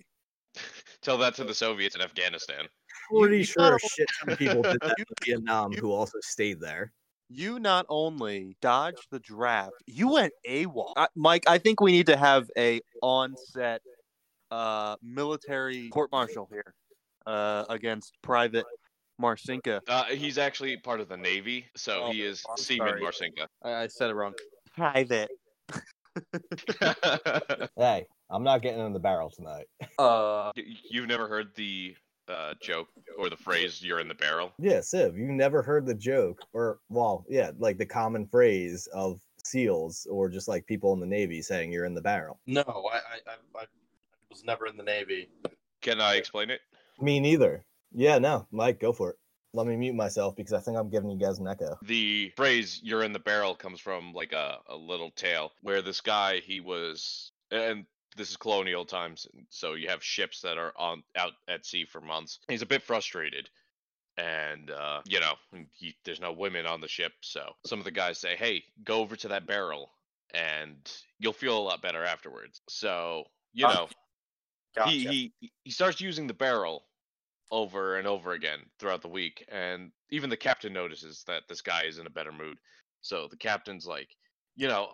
Tell 1.01 1.17
that 1.19 1.35
to 1.35 1.43
the 1.43 1.53
Soviets 1.53 1.95
in 1.95 2.01
Afghanistan. 2.01 2.65
Pretty 3.09 3.43
sure 3.43 3.79
shit 3.79 4.07
ton 4.19 4.33
of 4.33 4.39
people 4.39 4.61
did 4.63 4.77
that 4.81 4.95
in 4.97 5.05
Vietnam 5.23 5.71
who 5.71 5.91
also 5.91 6.17
stayed 6.21 6.59
there. 6.59 6.91
You 7.29 7.59
not 7.59 7.85
only 7.89 8.55
dodged 8.61 9.07
the 9.11 9.19
draft, 9.19 9.75
you 9.85 10.13
went 10.13 10.33
AWOL. 10.47 10.93
I, 10.95 11.07
Mike, 11.15 11.43
I 11.47 11.57
think 11.57 11.81
we 11.81 11.91
need 11.91 12.05
to 12.07 12.15
have 12.15 12.49
a 12.57 12.79
on-set 13.01 13.81
uh, 14.49 14.95
military 15.03 15.89
court-martial 15.89 16.47
here 16.49 16.73
uh, 17.25 17.65
against 17.69 18.13
Private 18.21 18.65
Marcinka. 19.21 19.81
Uh, 19.89 20.05
he's 20.05 20.37
actually 20.37 20.77
part 20.77 21.01
of 21.01 21.09
the 21.09 21.17
Navy, 21.17 21.65
so 21.75 22.05
Oh, 22.05 22.11
he 22.11 22.21
is 22.21 22.43
I'm 22.49 22.55
Seaman 22.57 22.87
sorry. 22.89 23.01
Marcinka. 23.01 23.47
I, 23.61 23.73
I 23.83 23.87
said 23.87 24.09
it 24.09 24.13
wrong. 24.15 24.33
Private. 24.75 25.29
Hey, 27.77 28.05
I'm 28.31 28.43
not 28.43 28.63
getting 28.63 28.83
in 28.83 28.91
the 28.91 28.99
barrel 28.99 29.29
tonight. 29.29 29.65
Uh, 29.99 30.51
You've 30.89 31.07
never 31.07 31.27
heard 31.27 31.49
the 31.55 31.95
uh, 32.29 32.53
joke 32.61 32.89
or 33.17 33.29
the 33.29 33.37
phrase 33.37 33.81
"you're 33.81 33.99
in 33.99 34.07
the 34.07 34.15
barrel"? 34.15 34.51
Yeah, 34.59 34.79
Siv, 34.79 35.17
you 35.17 35.31
never 35.31 35.61
heard 35.61 35.85
the 35.85 35.93
joke, 35.95 36.39
or 36.53 36.79
well, 36.89 37.25
yeah, 37.29 37.51
like 37.57 37.77
the 37.77 37.85
common 37.85 38.27
phrase 38.27 38.87
of 38.93 39.21
SEALs 39.43 40.07
or 40.09 40.29
just 40.29 40.47
like 40.47 40.65
people 40.65 40.93
in 40.93 40.99
the 40.99 41.05
Navy 41.05 41.41
saying 41.41 41.71
you're 41.71 41.85
in 41.85 41.93
the 41.93 42.01
barrel. 42.01 42.39
no, 42.45 42.61
I, 42.61 42.97
I, 42.97 43.31
I, 43.31 43.61
I 43.61 43.65
was 44.29 44.43
never 44.43 44.67
in 44.67 44.77
the 44.77 44.83
Navy. 44.83 45.29
Can 45.81 46.01
I 46.01 46.15
explain 46.15 46.49
it? 46.49 46.61
Me 46.99 47.19
neither. 47.19 47.63
Yeah, 47.93 48.17
no, 48.17 48.47
Mike, 48.51 48.79
go 48.79 48.91
for 48.91 49.11
it. 49.11 49.15
Let 49.53 49.65
me 49.67 49.75
mute 49.77 49.95
myself 49.95 50.35
because 50.35 50.53
I 50.53 50.59
think 50.59 50.77
I'm 50.77 50.89
giving 50.89 51.09
you 51.09 51.17
guys 51.17 51.39
an 51.39 51.47
echo. 51.47 51.77
The 51.83 52.31
phrase 52.35 52.81
"you're 52.83 53.03
in 53.03 53.13
the 53.13 53.19
barrel" 53.19 53.55
comes 53.55 53.79
from 53.79 54.13
like 54.13 54.33
a, 54.33 54.57
a 54.67 54.75
little 54.75 55.11
tale 55.11 55.53
where 55.61 55.81
this 55.81 56.01
guy 56.01 56.39
he 56.39 56.59
was, 56.59 57.31
and 57.49 57.85
this 58.17 58.29
is 58.29 58.37
colonial 58.37 58.85
times, 58.85 59.27
so 59.49 59.73
you 59.73 59.89
have 59.89 60.03
ships 60.03 60.41
that 60.41 60.57
are 60.57 60.73
on 60.77 61.03
out 61.15 61.33
at 61.47 61.65
sea 61.65 61.85
for 61.85 62.01
months. 62.01 62.39
He's 62.49 62.61
a 62.61 62.67
bit 62.67 62.83
frustrated, 62.83 63.49
and 64.17 64.71
uh, 64.71 65.01
you 65.05 65.19
know 65.19 65.33
he, 65.73 65.95
there's 66.03 66.19
no 66.19 66.31
women 66.31 66.65
on 66.65 66.81
the 66.81 66.87
ship, 66.87 67.13
so 67.21 67.53
some 67.65 67.79
of 67.79 67.85
the 67.85 67.91
guys 67.91 68.17
say, 68.17 68.35
"Hey, 68.35 68.63
go 68.83 68.99
over 68.99 69.15
to 69.15 69.29
that 69.29 69.47
barrel, 69.47 69.91
and 70.33 70.77
you'll 71.19 71.33
feel 71.33 71.57
a 71.57 71.59
lot 71.59 71.81
better 71.81 72.03
afterwards." 72.03 72.61
So 72.67 73.25
you 73.53 73.67
know 73.67 73.87
Gotcha. 74.77 74.91
he, 74.91 75.33
he 75.39 75.51
he 75.63 75.71
starts 75.71 75.99
using 75.99 76.27
the 76.27 76.33
barrel 76.33 76.83
over 77.49 77.97
and 77.97 78.07
over 78.07 78.33
again 78.33 78.59
throughout 78.77 79.01
the 79.01 79.07
week 79.07 79.43
and 79.49 79.91
even 80.11 80.29
the 80.29 80.37
captain 80.37 80.73
notices 80.73 81.23
that 81.25 81.43
this 81.47 81.61
guy 81.61 81.83
is 81.83 81.97
in 81.97 82.05
a 82.05 82.11
better 82.11 82.31
mood 82.31 82.57
so 83.01 83.27
the 83.29 83.37
captain's 83.37 83.87
like 83.87 84.09
you 84.55 84.67
know 84.67 84.89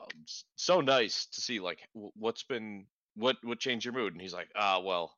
so 0.55 0.79
nice 0.79 1.25
to 1.25 1.41
see 1.41 1.59
like 1.59 1.79
what's 1.93 2.43
been 2.43 2.85
what 3.15 3.37
what 3.43 3.59
changed 3.59 3.85
your 3.85 3.93
mood 3.93 4.13
and 4.13 4.21
he's 4.21 4.33
like 4.33 4.49
ah 4.55 4.79
well 4.83 5.13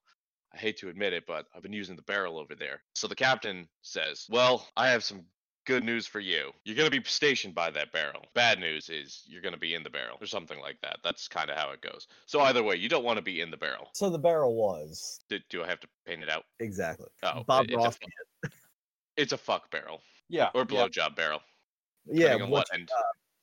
i 0.53 0.57
hate 0.57 0.77
to 0.77 0.89
admit 0.89 1.13
it 1.13 1.23
but 1.27 1.45
i've 1.55 1.63
been 1.63 1.73
using 1.73 1.95
the 1.95 2.01
barrel 2.03 2.37
over 2.37 2.55
there 2.55 2.81
so 2.93 3.07
the 3.07 3.15
captain 3.15 3.67
says 3.81 4.25
well 4.29 4.67
i 4.77 4.87
have 4.89 5.03
some 5.03 5.21
good 5.65 5.83
news 5.83 6.05
for 6.05 6.19
you 6.19 6.51
you're 6.63 6.75
going 6.75 6.89
to 6.91 6.95
be 6.95 7.03
stationed 7.07 7.55
by 7.55 7.71
that 7.71 7.91
barrel 7.91 8.21
bad 8.35 8.59
news 8.59 8.87
is 8.89 9.23
you're 9.25 9.41
going 9.41 9.53
to 9.53 9.59
be 9.59 9.73
in 9.73 9.81
the 9.81 9.89
barrel 9.89 10.17
or 10.21 10.27
something 10.27 10.59
like 10.59 10.77
that 10.83 10.97
that's 11.03 11.27
kind 11.27 11.49
of 11.49 11.57
how 11.57 11.71
it 11.71 11.81
goes 11.81 12.07
so 12.27 12.39
either 12.41 12.61
way 12.61 12.75
you 12.75 12.87
don't 12.87 13.03
want 13.03 13.17
to 13.17 13.23
be 13.23 13.41
in 13.41 13.49
the 13.49 13.57
barrel 13.57 13.89
So 13.95 14.09
the 14.11 14.19
barrel 14.19 14.55
was 14.55 15.19
do, 15.29 15.39
do 15.49 15.63
I 15.63 15.67
have 15.67 15.79
to 15.79 15.87
paint 16.05 16.21
it 16.21 16.29
out? 16.29 16.43
exactly 16.59 17.07
Oh, 17.23 17.43
Bob 17.47 17.65
it- 17.65 17.71
it's, 17.71 17.75
a, 17.75 17.77
Ross. 17.77 17.97
fu- 17.97 18.49
it's 19.17 19.31
a 19.33 19.37
fuck 19.37 19.71
barrel 19.71 20.01
yeah. 20.29 20.49
or 20.53 20.61
yeah. 20.69 20.85
blowjob 20.87 21.15
barrel, 21.15 21.39
Yeah, 22.05 22.25
depending 22.33 22.49
what 22.51 22.67
which, 22.71 22.79
end. 22.79 22.89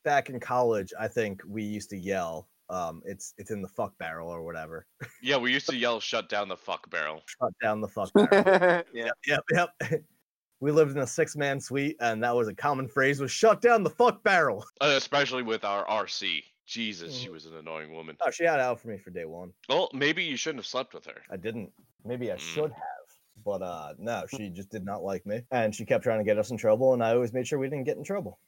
back 0.05 0.29
in 0.31 0.39
college, 0.39 0.93
I 1.01 1.09
think 1.09 1.43
we 1.47 1.63
used 1.65 1.91
to 1.91 1.97
yell, 1.97 2.49
um, 2.71 3.03
"It's 3.05 3.35
it's 3.39 3.51
in 3.51 3.63
the 3.63 3.69
fuck 3.69 3.97
barrel" 3.99 4.29
or 4.29 4.43
whatever. 4.43 4.87
Yeah, 5.23 5.37
we 5.39 5.53
used 5.53 5.69
to 5.69 5.77
yell 5.77 6.01
"shut 6.01 6.29
down 6.29 6.49
the 6.49 6.57
fuck 6.57 6.89
barrel." 6.91 7.23
Shut 7.27 7.53
down 7.63 7.81
the 7.81 7.89
fuck 7.89 8.13
barrel. 8.15 8.85
yeah. 8.95 9.11
yep, 9.27 9.45
yep. 9.53 9.71
we 10.61 10.71
lived 10.71 10.93
in 10.93 10.99
a 10.99 11.07
six 11.07 11.37
man 11.37 11.61
suite, 11.61 11.97
and 12.01 12.23
that 12.23 12.35
was 12.35 12.49
a 12.49 12.55
common 12.55 12.89
phrase: 12.89 13.21
was 13.21 13.31
"shut 13.33 13.61
down 13.61 13.83
the 13.83 13.91
fuck 13.91 14.23
barrel." 14.25 14.65
Uh, 14.81 14.95
especially 14.97 15.43
with 15.43 15.65
our 15.65 15.85
RC. 15.87 16.43
Jesus, 16.65 17.15
she 17.15 17.29
Mhm. 17.29 17.33
was 17.33 17.45
an 17.47 17.57
annoying 17.57 17.93
woman. 17.93 18.17
Oh, 18.21 18.31
she 18.31 18.45
had 18.45 18.61
out 18.61 18.81
for 18.81 18.89
me 18.89 18.97
for 18.97 19.11
day 19.11 19.25
one. 19.25 19.53
Well, 19.69 19.91
maybe 19.93 20.23
you 20.25 20.37
shouldn't 20.37 20.61
have 20.61 20.67
slept 20.67 20.95
with 20.95 21.05
her. 21.07 21.23
I 21.29 21.37
didn't. 21.37 21.73
Maybe 22.05 22.31
I 22.33 22.37
Mm. 22.37 22.41
should 22.41 22.71
have, 22.73 23.07
but 23.45 23.63
uh, 23.63 23.95
no, 23.99 24.25
she 24.29 24.49
just 24.49 24.71
did 24.71 24.85
not 24.85 25.03
like 25.03 25.27
me, 25.27 25.43
and 25.51 25.75
she 25.75 25.85
kept 25.85 26.05
trying 26.05 26.21
to 26.21 26.25
get 26.25 26.39
us 26.39 26.51
in 26.53 26.57
trouble, 26.57 26.95
and 26.95 27.03
I 27.03 27.13
always 27.15 27.33
made 27.33 27.47
sure 27.49 27.59
we 27.59 27.69
didn't 27.69 27.85
get 27.85 27.97
in 27.97 28.05
trouble. 28.05 28.39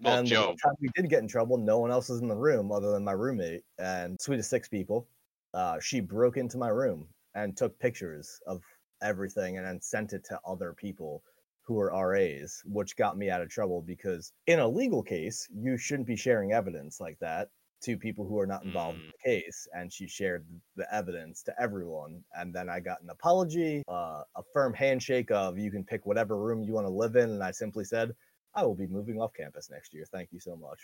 Well, 0.00 0.18
and 0.18 0.26
the 0.26 0.30
Joe, 0.30 0.56
we 0.80 0.88
did 0.94 1.08
get 1.08 1.20
in 1.22 1.28
trouble, 1.28 1.56
no 1.58 1.78
one 1.78 1.90
else 1.90 2.08
was 2.08 2.20
in 2.20 2.28
the 2.28 2.36
room 2.36 2.70
other 2.72 2.90
than 2.92 3.04
my 3.04 3.12
roommate 3.12 3.62
and 3.78 4.20
suite 4.20 4.38
of 4.38 4.44
six 4.44 4.68
people. 4.68 5.08
Uh, 5.54 5.80
she 5.80 6.00
broke 6.00 6.36
into 6.36 6.58
my 6.58 6.68
room 6.68 7.08
and 7.34 7.56
took 7.56 7.78
pictures 7.78 8.40
of 8.46 8.62
everything 9.02 9.56
and 9.56 9.66
then 9.66 9.80
sent 9.80 10.12
it 10.12 10.24
to 10.24 10.40
other 10.46 10.72
people 10.74 11.22
who 11.62 11.74
were 11.74 11.90
RAs, 12.08 12.62
which 12.66 12.96
got 12.96 13.16
me 13.16 13.30
out 13.30 13.42
of 13.42 13.48
trouble 13.48 13.82
because 13.82 14.32
in 14.46 14.60
a 14.60 14.68
legal 14.68 15.02
case, 15.02 15.48
you 15.52 15.76
shouldn't 15.76 16.06
be 16.06 16.16
sharing 16.16 16.52
evidence 16.52 17.00
like 17.00 17.18
that 17.18 17.48
to 17.82 17.96
people 17.96 18.26
who 18.26 18.38
are 18.38 18.46
not 18.46 18.64
involved 18.64 18.98
in 18.98 19.04
Mm. 19.04 19.12
the 19.12 19.18
case. 19.30 19.66
And 19.74 19.92
she 19.92 20.06
shared 20.06 20.46
the 20.76 20.92
evidence 20.94 21.42
to 21.44 21.54
everyone. 21.60 22.24
And 22.34 22.54
then 22.54 22.68
I 22.68 22.80
got 22.80 23.02
an 23.02 23.10
apology, 23.10 23.82
uh, 23.88 24.22
a 24.34 24.42
firm 24.52 24.72
handshake 24.74 25.30
of 25.30 25.58
you 25.58 25.70
can 25.70 25.84
pick 25.84 26.06
whatever 26.06 26.36
room 26.38 26.62
you 26.62 26.72
want 26.72 26.86
to 26.86 26.92
live 26.92 27.16
in. 27.16 27.30
And 27.30 27.42
I 27.42 27.50
simply 27.50 27.84
said, 27.84 28.14
I 28.56 28.64
will 28.64 28.74
be 28.74 28.86
moving 28.86 29.20
off 29.20 29.34
campus 29.34 29.70
next 29.70 29.92
year. 29.92 30.04
Thank 30.10 30.32
you 30.32 30.40
so 30.40 30.56
much. 30.56 30.80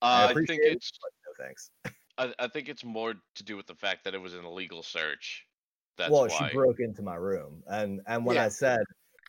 uh, 0.00 0.26
I 0.28 0.30
appreciate 0.30 0.56
think 0.56 0.66
it, 0.66 0.76
it's 0.76 0.90
no 1.02 1.44
thanks. 1.44 1.70
I, 2.18 2.32
I 2.38 2.48
think 2.48 2.68
it's 2.68 2.84
more 2.84 3.14
to 3.34 3.44
do 3.44 3.56
with 3.56 3.66
the 3.66 3.74
fact 3.74 4.04
that 4.04 4.14
it 4.14 4.20
was 4.20 4.34
an 4.34 4.44
illegal 4.44 4.82
search. 4.82 5.46
That's 5.98 6.10
well, 6.10 6.28
why. 6.28 6.48
she 6.48 6.54
broke 6.54 6.78
into 6.78 7.02
my 7.02 7.16
room, 7.16 7.62
and 7.66 8.00
and 8.06 8.24
when 8.24 8.36
Yeah. 8.36 8.44
I 8.44 8.48
said 8.48 8.80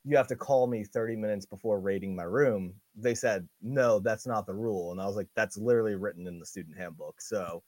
you 0.06 0.16
have 0.16 0.28
to 0.28 0.36
call 0.36 0.68
me 0.68 0.84
30 0.84 1.16
minutes 1.16 1.46
before 1.46 1.80
raiding 1.80 2.16
my 2.16 2.24
room, 2.24 2.74
they 2.96 3.14
said 3.14 3.48
no, 3.62 4.00
that's 4.00 4.26
not 4.26 4.46
the 4.46 4.54
rule, 4.54 4.92
and 4.92 5.02
I 5.02 5.06
was 5.06 5.16
like, 5.16 5.28
that's 5.36 5.58
literally 5.58 5.96
written 5.96 6.28
in 6.28 6.40
the 6.40 6.46
student 6.46 6.78
handbook. 6.78 7.20
So 7.20 7.64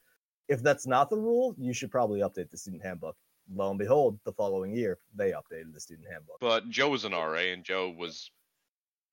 if 0.48 0.62
that's 0.62 0.86
not 0.88 1.10
the 1.10 1.17
rule, 1.17 1.55
you 1.58 1.74
should 1.74 1.91
probably 1.91 2.22
update 2.22 2.50
the 2.50 2.58
student 2.58 2.84
handbook. 2.84 3.17
Lo 3.53 3.70
and 3.70 3.79
behold, 3.79 4.20
the 4.24 4.32
following 4.32 4.74
year 4.74 5.00
they 5.15 5.32
updated 5.32 5.74
the 5.74 5.79
student 5.79 6.08
handbook. 6.10 6.38
But 6.39 6.70
Joe 6.70 6.89
was 6.89 7.03
an 7.03 7.12
RA, 7.12 7.51
and 7.51 7.63
Joe 7.63 7.89
was 7.89 8.32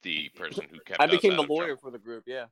the 0.02 0.28
person 0.30 0.66
who 0.70 0.78
kept. 0.80 1.00
I 1.00 1.04
us 1.04 1.10
became 1.10 1.32
out 1.32 1.36
the 1.38 1.42
of 1.44 1.50
lawyer 1.50 1.66
trouble. 1.68 1.80
for 1.80 1.90
the 1.90 1.98
group. 1.98 2.24
Yeah. 2.26 2.46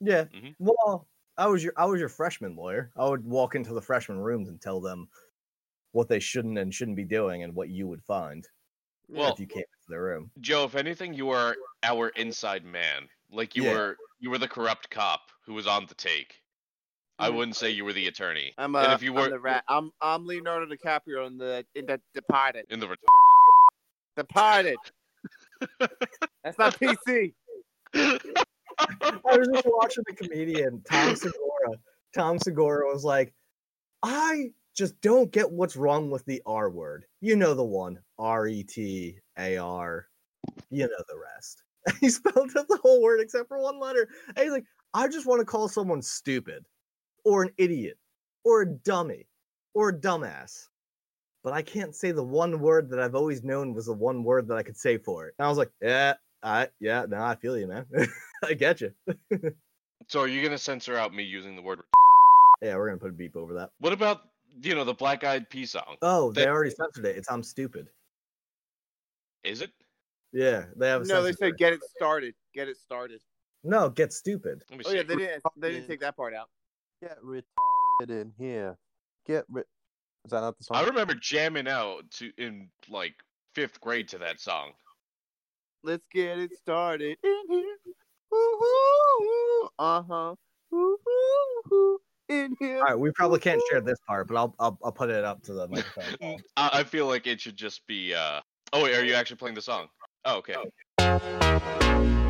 Yeah, 0.00 0.24
Mhm. 0.24 0.54
well, 0.58 1.08
I 1.38 1.46
was 1.46 1.62
your 1.64 1.72
I 1.76 1.84
was 1.86 2.00
your 2.00 2.08
freshman 2.08 2.56
lawyer. 2.56 2.90
I 2.96 3.08
would 3.08 3.24
walk 3.24 3.54
into 3.54 3.72
the 3.72 3.80
freshman 3.82 4.18
rooms 4.18 4.48
and 4.48 4.60
tell 4.60 4.80
them 4.80 5.08
what 5.92 6.08
they 6.08 6.18
shouldn't 6.20 6.58
and 6.58 6.74
shouldn't 6.74 6.96
be 6.96 7.04
doing 7.04 7.42
and 7.42 7.54
what 7.54 7.68
you 7.68 7.86
would 7.86 8.02
find 8.02 8.46
Well, 9.08 9.32
if 9.32 9.38
you 9.40 9.46
came 9.46 9.58
into 9.62 9.88
the 9.88 10.00
room. 10.00 10.30
Joe, 10.40 10.64
if 10.64 10.74
anything, 10.74 11.14
you 11.14 11.30
are 11.30 11.56
our 11.84 12.08
inside 12.10 12.64
man. 12.64 13.08
Like 13.30 13.54
you 13.54 13.64
Yeah. 13.64 13.72
were, 13.72 13.96
you 14.18 14.30
were 14.30 14.38
the 14.38 14.48
corrupt 14.48 14.90
cop 14.90 15.20
who 15.46 15.54
was 15.54 15.66
on 15.66 15.86
the 15.86 15.94
take. 15.94 16.42
I 17.18 17.30
Mhm. 17.30 17.34
wouldn't 17.36 17.56
say 17.56 17.70
you 17.70 17.84
were 17.84 17.92
the 17.92 18.08
attorney. 18.08 18.52
I'm 18.58 18.74
and 18.74 18.88
uh, 18.90 18.94
if 18.94 19.02
you 19.02 19.12
I'm 19.12 19.16
were 19.22 19.28
the 19.30 19.38
rat. 19.38 19.64
I'm 19.68 19.92
I'm 20.00 20.26
Leonardo 20.26 20.66
DiCaprio 20.66 21.26
in 21.28 21.38
the 21.38 21.64
in 21.76 21.86
the 21.86 22.00
Departed. 22.12 22.66
in 22.70 22.80
the 22.80 22.88
ret- 22.88 22.98
Departed. 24.16 24.78
That's 26.42 26.58
not 26.58 26.78
PC. 26.78 27.32
I 27.94 29.36
was 29.36 29.48
just 29.52 29.66
watching 29.66 30.04
the 30.06 30.14
comedian 30.14 30.82
Tom 30.90 31.14
Segura. 31.16 31.78
Tom 32.14 32.38
Segura 32.38 32.92
was 32.92 33.04
like, 33.04 33.32
I 34.02 34.50
just 34.76 35.00
don't 35.00 35.30
get 35.30 35.50
what's 35.50 35.76
wrong 35.76 36.10
with 36.10 36.24
the 36.26 36.42
R 36.46 36.70
word. 36.70 37.06
You 37.20 37.36
know 37.36 37.54
the 37.54 37.64
one. 37.64 38.00
R 38.18 38.46
E 38.46 38.62
T 38.62 39.18
A 39.38 39.56
R. 39.56 40.08
You 40.70 40.84
know 40.84 41.04
the 41.08 41.18
rest. 41.34 41.62
he 42.00 42.08
spelled 42.08 42.50
out 42.56 42.68
the 42.68 42.78
whole 42.82 43.02
word 43.02 43.20
except 43.20 43.48
for 43.48 43.60
one 43.60 43.78
letter. 43.78 44.08
And 44.28 44.38
he's 44.38 44.50
like, 44.50 44.64
I 44.92 45.08
just 45.08 45.26
want 45.26 45.40
to 45.40 45.46
call 45.46 45.68
someone 45.68 46.02
stupid 46.02 46.64
or 47.24 47.42
an 47.44 47.50
idiot 47.58 47.98
or 48.44 48.62
a 48.62 48.66
dummy 48.66 49.26
or 49.74 49.90
a 49.90 49.98
dumbass. 49.98 50.68
But 51.44 51.52
I 51.52 51.60
can't 51.62 51.94
say 51.94 52.10
the 52.10 52.24
one 52.24 52.58
word 52.58 52.88
that 52.90 52.98
I've 52.98 53.14
always 53.14 53.44
known 53.44 53.74
was 53.74 53.84
the 53.86 53.92
one 53.92 54.24
word 54.24 54.48
that 54.48 54.56
I 54.56 54.62
could 54.62 54.78
say 54.78 54.96
for 54.96 55.26
it. 55.28 55.34
And 55.38 55.44
I 55.44 55.48
was 55.50 55.58
like, 55.58 55.70
yeah, 55.82 56.14
I 56.42 56.68
yeah, 56.80 57.04
no, 57.06 57.18
I 57.22 57.34
feel 57.36 57.56
you, 57.58 57.66
man. 57.66 57.84
I 58.44 58.54
get 58.54 58.80
you. 58.80 58.92
so 60.08 60.20
are 60.20 60.26
you 60.26 60.42
gonna 60.42 60.56
censor 60.58 60.96
out 60.96 61.14
me 61.14 61.22
using 61.22 61.54
the 61.54 61.62
word? 61.62 61.80
Retarded? 61.80 62.66
Yeah, 62.66 62.76
we're 62.76 62.86
gonna 62.88 62.98
put 62.98 63.10
a 63.10 63.12
beep 63.12 63.36
over 63.36 63.52
that. 63.54 63.70
What 63.78 63.92
about 63.92 64.22
you 64.62 64.74
know 64.74 64.84
the 64.84 64.94
Black 64.94 65.22
Eyed 65.22 65.50
Pea 65.50 65.66
song? 65.66 65.96
Oh, 66.00 66.32
they 66.32 66.42
That- 66.42 66.50
already 66.50 66.70
censored 66.70 67.04
it. 67.04 67.16
It's 67.18 67.30
I'm 67.30 67.42
stupid. 67.42 67.88
Is 69.44 69.60
it? 69.60 69.70
Yeah, 70.32 70.64
they 70.76 70.88
have. 70.88 71.02
A 71.02 71.04
No, 71.06 71.22
they 71.22 71.28
censorship. 71.32 71.38
said 71.38 71.56
get 71.58 71.72
it 71.74 71.80
started. 71.94 72.34
Get 72.54 72.68
it 72.68 72.78
started. 72.78 73.20
no. 73.62 73.90
Get 73.90 74.12
stupid. 74.14 74.62
Let 74.70 74.78
me 74.78 74.84
Oh 74.88 74.92
yeah, 74.92 75.02
they 75.02 75.16
didn't. 75.16 75.42
They 75.58 75.72
didn't 75.72 75.88
take 75.88 76.00
that 76.00 76.16
part 76.16 76.32
out. 76.34 76.48
Get 77.02 77.18
retarded 77.22 78.08
in 78.22 78.32
here. 78.38 78.78
Get 79.26 79.44
ri- 79.50 79.64
Is 80.24 80.30
that 80.30 80.40
not 80.40 80.56
the 80.56 80.64
song? 80.64 80.76
I 80.78 80.84
remember 80.84 81.14
jamming 81.14 81.68
out 81.68 82.10
to 82.12 82.30
in 82.38 82.68
like 82.88 83.14
fifth 83.54 83.80
grade 83.80 84.08
to 84.08 84.18
that 84.18 84.40
song. 84.40 84.72
Let's 85.82 86.06
get 86.12 86.38
it 86.38 86.52
started 86.56 87.18
in 87.22 87.42
here. 87.50 87.76
Uh 89.78 90.02
huh. 90.08 90.34
In 92.30 92.56
here. 92.58 92.78
All 92.78 92.84
right, 92.84 92.98
we 92.98 93.10
probably 93.12 93.38
can't 93.38 93.60
share 93.70 93.82
this 93.82 93.98
part, 94.08 94.28
but 94.28 94.36
I'll 94.36 94.54
I'll, 94.58 94.78
I'll 94.82 94.92
put 94.92 95.10
it 95.10 95.24
up 95.24 95.42
to 95.42 95.52
the 95.52 95.68
microphone. 95.68 96.38
I, 96.56 96.70
I 96.72 96.84
feel 96.84 97.06
like 97.06 97.26
it 97.26 97.40
should 97.40 97.56
just 97.56 97.86
be. 97.86 98.14
uh 98.14 98.40
Oh 98.72 98.82
wait, 98.82 98.96
are 98.96 99.04
you 99.04 99.14
actually 99.14 99.36
playing 99.36 99.54
the 99.54 99.62
song? 99.62 99.88
Oh, 100.24 100.38
okay. 100.38 100.54
Oh 101.00 102.20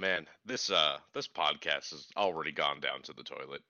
man, 0.00 0.26
this 0.44 0.70
uh 0.70 0.96
this 1.14 1.28
podcast 1.28 1.90
has 1.90 2.06
already 2.16 2.52
gone 2.52 2.80
down 2.80 3.02
to 3.02 3.12
the 3.12 3.22
toilet. 3.22 3.62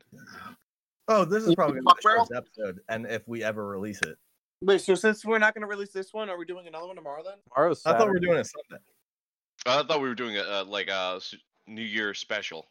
Oh, 1.09 1.25
this 1.25 1.45
is 1.45 1.55
probably 1.55 1.77
mean 1.77 1.85
the 1.85 1.91
Fuck 1.91 2.03
Barrel? 2.03 2.27
shortest 2.27 2.49
episode, 2.59 2.81
and 2.89 3.07
if 3.07 3.27
we 3.27 3.43
ever 3.43 3.67
release 3.67 4.01
it, 4.03 4.17
Wait, 4.63 4.81
so 4.81 4.95
since 4.95 5.25
we're 5.25 5.39
not 5.39 5.55
going 5.55 5.63
to 5.63 5.69
release 5.69 5.91
this 5.91 6.13
one, 6.13 6.29
are 6.29 6.39
we 6.39 6.45
doing 6.45 6.67
another 6.69 6.87
one 6.87 6.97
tomorrow 6.97 7.23
then? 7.25 7.39
Tomorrow's 7.53 7.83
I 7.85 7.93
thought 7.97 8.07
we 8.07 8.13
were 8.13 8.21
doing 8.21 8.39
it 8.39 8.47
Sunday. 8.47 8.83
I 9.67 9.83
thought 9.83 10.01
we 10.01 10.09
were 10.09 10.15
doing 10.15 10.37
a, 10.37 10.43
uh 10.43 10.65
like 10.67 10.89
a 10.89 11.21
New 11.67 11.83
Year 11.83 12.15
special. 12.15 12.69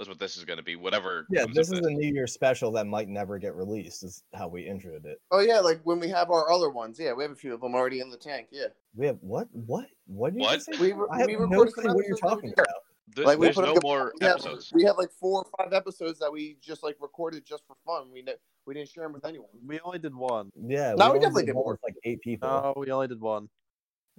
That's 0.00 0.08
what 0.08 0.18
this 0.18 0.38
is 0.38 0.46
going 0.46 0.56
to 0.56 0.62
be. 0.62 0.76
Whatever. 0.76 1.26
Yeah, 1.28 1.42
comes 1.42 1.54
this 1.54 1.70
of 1.70 1.80
is 1.80 1.84
a 1.86 1.90
New 1.90 2.10
Year 2.10 2.26
special 2.26 2.72
that 2.72 2.86
might 2.86 3.10
never 3.10 3.36
get 3.36 3.54
released. 3.54 4.02
Is 4.02 4.24
how 4.32 4.48
we 4.48 4.64
introed 4.64 5.04
it. 5.04 5.20
Oh 5.30 5.40
yeah, 5.40 5.60
like 5.60 5.82
when 5.84 6.00
we 6.00 6.08
have 6.08 6.30
our 6.30 6.50
other 6.50 6.70
ones. 6.70 6.98
Yeah, 6.98 7.12
we 7.12 7.22
have 7.22 7.32
a 7.32 7.36
few 7.36 7.52
of 7.52 7.60
them 7.60 7.74
already 7.74 8.00
in 8.00 8.08
the 8.08 8.16
tank. 8.16 8.46
Yeah. 8.50 8.68
We 8.96 9.04
have 9.04 9.18
what? 9.20 9.48
What? 9.52 9.88
What 10.06 10.32
did 10.32 10.40
you 10.40 10.46
What? 10.46 10.54
just 10.54 10.72
say? 10.72 10.78
We, 10.80 10.92
re- 10.94 11.06
I 11.12 11.18
have 11.18 11.26
we 11.26 11.34
no 11.34 11.66
clue 11.66 11.66
what 11.66 12.06
you're 12.06 12.16
episodes 12.16 12.20
talking 12.22 12.52
about. 12.54 12.66
Th- 13.14 13.26
Like, 13.26 13.38
we 13.38 13.48
there's 13.48 13.56
put 13.56 13.66
no 13.66 13.74
up- 13.74 13.82
more 13.82 14.14
We 14.18 14.24
have, 14.26 14.36
episodes. 14.36 14.72
we 14.72 14.84
have 14.84 14.96
like 14.96 15.10
four 15.20 15.42
or 15.44 15.50
five 15.58 15.74
episodes 15.74 16.18
that 16.20 16.32
we 16.32 16.56
just 16.62 16.82
like 16.82 16.96
recorded 16.98 17.44
just 17.44 17.64
for 17.66 17.76
fun. 17.84 18.06
We 18.10 18.22
ne- 18.22 18.36
we 18.66 18.72
didn't 18.72 18.88
share 18.88 19.04
them 19.04 19.12
with 19.12 19.26
anyone. 19.26 19.48
We 19.66 19.80
only 19.80 19.98
did 19.98 20.14
one. 20.14 20.50
Yeah, 20.56 20.94
No, 20.96 20.96
we 20.96 21.02
only 21.08 21.20
definitely 21.20 21.42
did 21.42 21.46
did 21.48 21.54
more. 21.56 21.72
with 21.72 21.80
like 21.84 21.96
eight 22.04 22.22
people. 22.22 22.48
No, 22.48 22.72
we 22.74 22.90
only 22.90 23.08
did 23.08 23.20
one. 23.20 23.50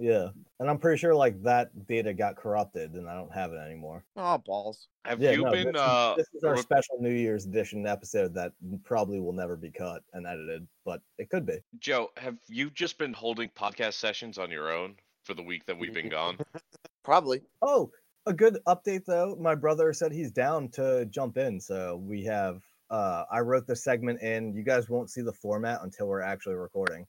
Yeah, 0.01 0.29
and 0.59 0.67
I'm 0.67 0.79
pretty 0.79 0.97
sure 0.97 1.13
like 1.13 1.41
that 1.43 1.69
data 1.87 2.11
got 2.11 2.35
corrupted, 2.35 2.93
and 2.93 3.07
I 3.07 3.13
don't 3.13 3.31
have 3.31 3.51
it 3.53 3.57
anymore. 3.57 4.03
Oh 4.17 4.39
balls. 4.39 4.87
Have 5.05 5.21
yeah, 5.21 5.31
you 5.31 5.43
no, 5.43 5.51
been? 5.51 5.67
this, 5.67 5.75
is- 5.75 5.81
uh, 5.81 6.13
this 6.17 6.27
is 6.33 6.43
our 6.43 6.53
re- 6.55 6.61
special 6.61 6.97
New 6.99 7.13
Year's 7.13 7.45
edition 7.45 7.85
episode 7.85 8.33
that 8.33 8.53
probably 8.83 9.19
will 9.19 9.31
never 9.31 9.55
be 9.55 9.69
cut 9.69 10.01
and 10.13 10.25
edited, 10.25 10.67
but 10.85 11.01
it 11.19 11.29
could 11.29 11.45
be. 11.45 11.59
Joe, 11.77 12.09
have 12.17 12.35
you 12.47 12.71
just 12.71 12.97
been 12.97 13.13
holding 13.13 13.49
podcast 13.49 13.93
sessions 13.93 14.39
on 14.39 14.49
your 14.49 14.71
own 14.71 14.95
for 15.23 15.35
the 15.35 15.43
week 15.43 15.67
that 15.67 15.77
we've 15.77 15.93
been 15.93 16.09
gone? 16.09 16.39
Probably. 17.03 17.41
Oh, 17.61 17.91
a 18.25 18.33
good 18.33 18.57
update 18.67 19.05
though. 19.05 19.37
My 19.39 19.53
brother 19.53 19.93
said 19.93 20.11
he's 20.11 20.31
down 20.31 20.69
to 20.69 21.05
jump 21.11 21.37
in, 21.37 21.59
so 21.59 21.97
we 22.03 22.23
have. 22.25 22.61
Uh, 22.89 23.23
I 23.31 23.39
wrote 23.39 23.67
the 23.67 23.75
segment 23.75 24.21
in. 24.21 24.53
You 24.55 24.63
guys 24.63 24.89
won't 24.89 25.11
see 25.11 25.21
the 25.21 25.31
format 25.31 25.81
until 25.83 26.07
we're 26.07 26.21
actually 26.21 26.55
recording. 26.55 27.05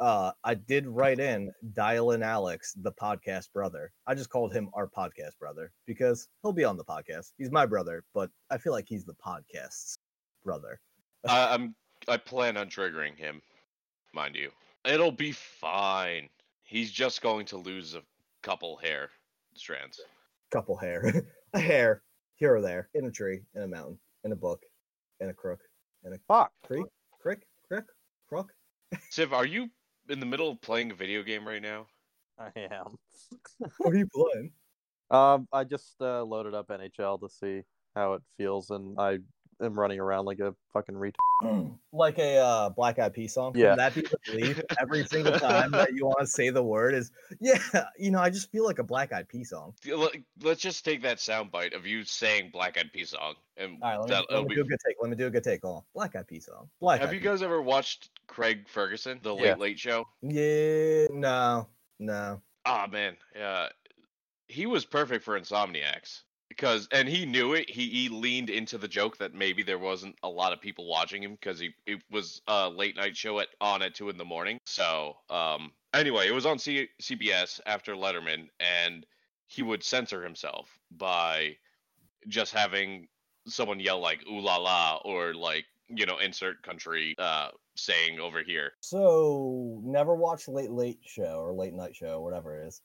Uh, 0.00 0.32
I 0.42 0.54
did 0.54 0.86
write 0.86 1.20
in 1.20 1.52
dial 1.72 2.12
in 2.12 2.22
Alex, 2.22 2.74
the 2.82 2.92
podcast 2.92 3.52
brother. 3.52 3.92
I 4.06 4.14
just 4.14 4.28
called 4.28 4.52
him 4.52 4.68
our 4.74 4.88
podcast 4.88 5.38
brother 5.38 5.72
because 5.86 6.28
he'll 6.42 6.52
be 6.52 6.64
on 6.64 6.76
the 6.76 6.84
podcast. 6.84 7.32
He's 7.38 7.52
my 7.52 7.64
brother, 7.64 8.04
but 8.12 8.30
I 8.50 8.58
feel 8.58 8.72
like 8.72 8.86
he's 8.88 9.04
the 9.04 9.14
podcast's 9.14 9.96
brother. 10.44 10.80
I, 11.28 11.54
I'm. 11.54 11.74
I 12.08 12.16
plan 12.16 12.56
on 12.56 12.68
triggering 12.68 13.16
him, 13.16 13.40
mind 14.12 14.34
you. 14.34 14.50
It'll 14.84 15.12
be 15.12 15.32
fine. 15.32 16.28
He's 16.64 16.90
just 16.90 17.22
going 17.22 17.46
to 17.46 17.56
lose 17.56 17.94
a 17.94 18.02
couple 18.42 18.76
hair 18.76 19.10
strands. 19.54 20.00
Couple 20.50 20.76
hair, 20.76 21.24
a 21.54 21.60
hair 21.60 22.02
here 22.34 22.56
or 22.56 22.60
there, 22.60 22.88
in 22.94 23.06
a 23.06 23.10
tree, 23.10 23.40
in 23.54 23.62
a 23.62 23.68
mountain, 23.68 23.98
in 24.24 24.32
a 24.32 24.36
book, 24.36 24.60
in 25.20 25.30
a 25.30 25.34
crook, 25.34 25.60
in 26.04 26.12
a 26.12 26.18
Fuck. 26.28 26.52
creek, 26.66 26.86
crick, 27.20 27.46
crick, 27.66 27.84
crook. 28.28 28.52
Civ, 29.10 29.32
are 29.32 29.46
you 29.46 29.68
in 30.08 30.20
the 30.20 30.26
middle 30.26 30.50
of 30.50 30.60
playing 30.60 30.90
a 30.90 30.94
video 30.94 31.22
game 31.22 31.46
right 31.46 31.62
now? 31.62 31.86
I 32.38 32.50
am. 32.56 32.96
What 33.78 33.94
are 33.94 33.98
you 33.98 34.08
playing? 34.12 34.50
Um, 35.10 35.48
I 35.52 35.64
just 35.64 35.94
uh, 36.00 36.24
loaded 36.24 36.54
up 36.54 36.68
NHL 36.68 37.20
to 37.20 37.28
see 37.28 37.62
how 37.94 38.14
it 38.14 38.22
feels, 38.36 38.70
and 38.70 38.98
I 38.98 39.18
am 39.64 39.78
running 39.78 39.98
around 40.00 40.24
like 40.26 40.40
a 40.40 40.54
fucking 40.72 40.94
retard. 40.94 41.70
like 41.92 42.18
a 42.18 42.36
uh, 42.38 42.68
Black 42.70 42.98
Eyed 42.98 43.12
Peas 43.12 43.34
song. 43.34 43.52
Yeah. 43.56 43.70
Can 43.70 43.76
that 43.78 43.94
be 43.94 44.00
the 44.02 44.18
belief 44.26 44.60
every 44.80 45.04
single 45.06 45.38
time 45.38 45.70
that 45.72 45.92
you 45.94 46.06
want 46.06 46.20
to 46.20 46.26
say 46.26 46.50
the 46.50 46.62
word 46.62 46.94
is 46.94 47.10
yeah. 47.40 47.58
You 47.98 48.10
know, 48.10 48.18
I 48.20 48.30
just 48.30 48.50
feel 48.52 48.64
like 48.64 48.78
a 48.78 48.84
Black 48.84 49.12
Eyed 49.12 49.28
Peas 49.28 49.50
song. 49.50 49.74
Let- 49.86 50.12
Let's 50.42 50.60
just 50.60 50.84
take 50.84 51.02
that 51.02 51.18
soundbite 51.18 51.74
of 51.76 51.86
you 51.86 52.04
saying 52.04 52.50
Black 52.52 52.76
Eyed 52.78 52.92
Peas 52.92 53.10
song, 53.10 53.34
and 53.56 53.78
All 53.82 53.88
right, 53.90 53.96
let 53.98 54.08
me, 54.08 54.14
that, 54.14 54.20
let 54.30 54.30
it'll 54.30 54.42
me 54.42 54.48
be 54.48 54.54
do 54.56 54.60
a 54.62 54.64
good 54.64 54.78
take. 54.86 54.96
Let 55.00 55.10
me 55.10 55.16
do 55.16 55.26
a 55.26 55.30
good 55.30 55.44
take. 55.44 55.62
Hold 55.62 55.76
on. 55.78 55.82
Black 55.94 56.14
Eyed 56.16 56.26
Peas 56.26 56.46
song. 56.46 56.68
Black 56.80 57.00
Have 57.00 57.08
Eyed 57.10 57.14
you 57.14 57.20
Peas. 57.20 57.28
guys 57.28 57.42
ever 57.42 57.60
watched 57.62 58.10
Craig 58.26 58.68
Ferguson, 58.68 59.18
the 59.22 59.34
Yeah. 59.34 59.42
Late 59.52 59.58
Late 59.58 59.78
Show? 59.78 60.06
Yeah, 60.22 61.06
no, 61.10 61.68
no. 61.98 62.40
Ah 62.66 62.86
man, 62.90 63.16
yeah, 63.36 63.68
he 64.48 64.66
was 64.66 64.84
perfect 64.84 65.24
for 65.24 65.38
Insomniacs 65.38 66.22
because, 66.56 66.88
and 66.92 67.08
he 67.08 67.26
knew 67.26 67.54
it. 67.54 67.68
He, 67.68 67.88
he 67.88 68.08
leaned 68.08 68.50
into 68.50 68.78
the 68.78 68.88
joke 68.88 69.18
that 69.18 69.34
maybe 69.34 69.62
there 69.62 69.78
wasn't 69.78 70.16
a 70.22 70.28
lot 70.28 70.52
of 70.52 70.60
people 70.60 70.86
watching 70.86 71.22
him 71.22 71.32
because 71.32 71.58
he 71.58 71.74
it 71.86 72.02
was 72.10 72.42
a 72.46 72.68
late 72.68 72.96
night 72.96 73.16
show 73.16 73.40
at 73.40 73.48
on 73.60 73.82
at 73.82 73.94
two 73.94 74.08
in 74.08 74.16
the 74.16 74.24
morning. 74.24 74.58
So, 74.64 75.16
um, 75.30 75.72
anyway, 75.92 76.28
it 76.28 76.34
was 76.34 76.46
on 76.46 76.58
C- 76.58 76.88
CBS 77.02 77.60
after 77.66 77.94
Letterman, 77.94 78.48
and 78.60 79.04
he 79.46 79.62
would 79.62 79.82
censor 79.82 80.22
himself 80.22 80.68
by 80.90 81.56
just 82.28 82.54
having 82.54 83.08
someone 83.46 83.80
yell 83.80 84.00
like 84.00 84.20
"ooh 84.30 84.40
la 84.40 84.56
la" 84.56 85.00
or 85.04 85.34
like 85.34 85.64
you 85.88 86.06
know 86.06 86.18
insert 86.18 86.62
country 86.62 87.14
uh 87.18 87.48
saying 87.76 88.20
over 88.20 88.42
here. 88.42 88.72
So 88.80 89.80
never 89.84 90.14
watched 90.14 90.48
Late 90.48 90.70
Late 90.70 91.00
Show 91.04 91.40
or 91.40 91.52
Late 91.52 91.74
Night 91.74 91.96
Show, 91.96 92.20
whatever 92.20 92.60
it 92.60 92.68
is. 92.68 92.80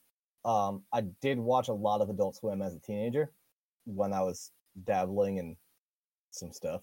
Um, 0.45 0.83
I 0.93 1.01
did 1.21 1.37
watch 1.37 1.67
a 1.67 1.73
lot 1.73 2.01
of 2.01 2.09
Adult 2.09 2.37
Swim 2.37 2.61
as 2.61 2.73
a 2.73 2.79
teenager 2.79 3.31
when 3.85 4.13
I 4.13 4.21
was 4.21 4.51
dabbling 4.85 5.37
in 5.37 5.55
some 6.31 6.51
stuff. 6.51 6.81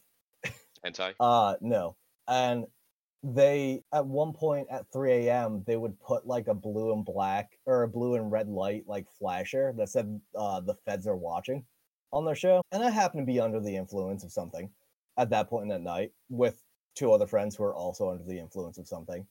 Hentai. 0.85 1.15
Uh 1.21 1.55
no. 1.61 1.97
And 2.29 2.67
they 3.23 3.83
at 3.93 4.07
one 4.07 4.33
point 4.33 4.69
at 4.71 4.91
3 4.93 5.13
a.m. 5.13 5.65
they 5.67 5.77
would 5.77 5.99
put 6.01 6.27
like 6.27 6.49
a 6.49 6.55
blue 6.55 6.93
and 6.93 7.05
black 7.05 7.59
or 7.67 7.83
a 7.83 7.89
blue 7.89 8.15
and 8.15 8.31
red 8.31 8.49
light 8.49 8.85
like 8.87 9.07
flasher 9.19 9.75
that 9.77 9.89
said 9.89 10.21
uh 10.37 10.61
the 10.61 10.75
feds 10.85 11.07
are 11.07 11.17
watching 11.17 11.65
on 12.13 12.25
their 12.25 12.35
show. 12.35 12.63
And 12.73 12.85
I 12.85 12.91
happened 12.91 13.23
to 13.23 13.33
be 13.33 13.41
under 13.41 13.61
the 13.61 13.75
influence 13.75 14.23
of 14.23 14.33
something 14.33 14.71
at 15.19 15.31
that 15.31 15.49
point 15.49 15.65
in 15.65 15.69
that 15.71 15.83
night 15.83 16.13
with 16.29 16.63
two 16.95 17.13
other 17.13 17.27
friends 17.27 17.57
who 17.57 17.65
were 17.65 17.75
also 17.75 18.11
under 18.11 18.25
the 18.25 18.39
influence 18.39 18.79
of 18.79 18.87
something. 18.87 19.27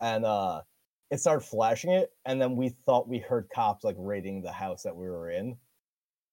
And 0.00 0.24
uh 0.24 0.62
it 1.10 1.20
started 1.20 1.44
flashing 1.44 1.90
it, 1.90 2.10
and 2.24 2.40
then 2.40 2.56
we 2.56 2.70
thought 2.70 3.06
we 3.06 3.18
heard 3.18 3.50
cops 3.54 3.84
like 3.84 3.96
raiding 3.98 4.40
the 4.40 4.52
house 4.52 4.82
that 4.84 4.96
we 4.96 5.10
were 5.10 5.30
in. 5.30 5.56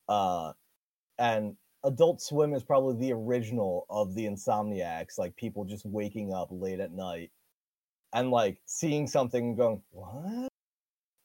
Uh 0.07 0.53
and 1.19 1.55
Adult 1.83 2.21
Swim 2.21 2.53
is 2.53 2.63
probably 2.63 2.95
the 2.95 3.13
original 3.13 3.85
of 3.89 4.15
the 4.15 4.25
Insomniacs, 4.25 5.19
like 5.19 5.35
people 5.35 5.65
just 5.65 5.85
waking 5.85 6.33
up 6.33 6.47
late 6.51 6.79
at 6.79 6.91
night 6.91 7.31
and 8.13 8.31
like 8.31 8.59
seeing 8.65 9.05
something 9.05 9.49
and 9.49 9.57
going, 9.57 9.81
What? 9.91 10.49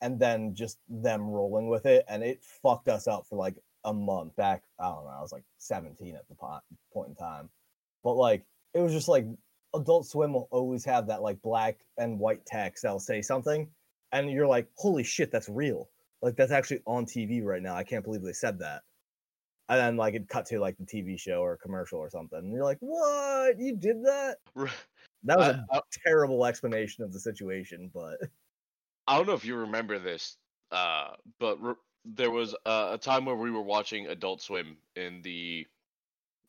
And 0.01 0.19
then 0.21 0.55
just 0.55 0.79
them 0.89 1.23
rolling 1.23 1.69
with 1.69 1.87
it, 1.87 2.05
and 2.09 2.23
it 2.23 2.43
fucked 2.63 2.89
us 2.89 3.09
up 3.09 3.27
for 3.27 3.37
like 3.37 3.57
a 3.85 3.93
month 3.93 4.37
back. 4.37 4.63
I 4.79 4.85
don't 4.85 5.05
know, 5.05 5.15
I 5.17 5.23
was 5.23 5.33
like 5.33 5.45
17 5.59 6.15
at 6.15 6.29
the 6.29 6.35
point 6.93 7.09
in 7.09 7.15
time. 7.15 7.49
But 8.03 8.15
like 8.15 8.45
it 8.75 8.81
was 8.81 8.93
just 8.93 9.09
like 9.09 9.27
Adult 9.75 10.07
Swim 10.07 10.35
will 10.35 10.49
always 10.51 10.85
have 10.85 11.07
that 11.07 11.23
like 11.23 11.41
black 11.41 11.79
and 11.99 12.19
white 12.19 12.45
text 12.47 12.83
that'll 12.83 13.01
say 13.01 13.23
something, 13.23 13.69
and 14.13 14.31
you're 14.31 14.47
like, 14.47 14.69
Holy 14.77 15.05
shit, 15.05 15.31
that's 15.31 15.49
real. 15.49 15.89
Like 16.21 16.37
that's 16.37 16.53
actually 16.53 16.81
on 16.87 17.07
TV 17.07 17.43
right 17.45 17.63
now. 17.63 17.75
I 17.77 17.85
can't 17.85 18.05
believe 18.05 18.23
they 18.23 18.33
said 18.33 18.59
that 18.59 18.83
and 19.69 19.79
then 19.81 19.97
like 19.97 20.15
it 20.15 20.29
cut 20.29 20.47
to 20.47 20.59
like 20.61 20.77
the 20.79 20.85
TV 20.85 21.19
show 21.19 21.41
or 21.41 21.55
a 21.55 21.59
commercial 21.59 21.99
or 21.99 22.11
something. 22.11 22.39
And 22.39 22.53
you're 22.53 22.65
like, 22.65 22.79
"What? 22.81 23.59
You 23.59 23.77
did 23.77 24.05
that?" 24.05 24.37
That 25.25 25.39
was 25.39 25.57
I- 25.73 25.79
a 25.79 25.83
terrible 26.07 26.45
explanation 26.45 27.03
of 27.05 27.13
the 27.13 27.19
situation, 27.21 27.91
but 27.95 28.19
I 29.07 29.17
don't 29.17 29.27
know 29.27 29.33
if 29.35 29.45
you 29.45 29.57
remember 29.57 29.99
this, 29.99 30.37
uh, 30.71 31.13
but 31.39 31.63
re- 31.63 31.75
there 32.05 32.31
was 32.31 32.55
a, 32.67 32.91
a 32.93 32.99
time 32.99 33.25
where 33.25 33.37
we 33.37 33.51
were 33.51 33.63
watching 33.63 34.07
Adult 34.09 34.43
Swim 34.43 34.77
in 34.97 35.23
the 35.23 35.67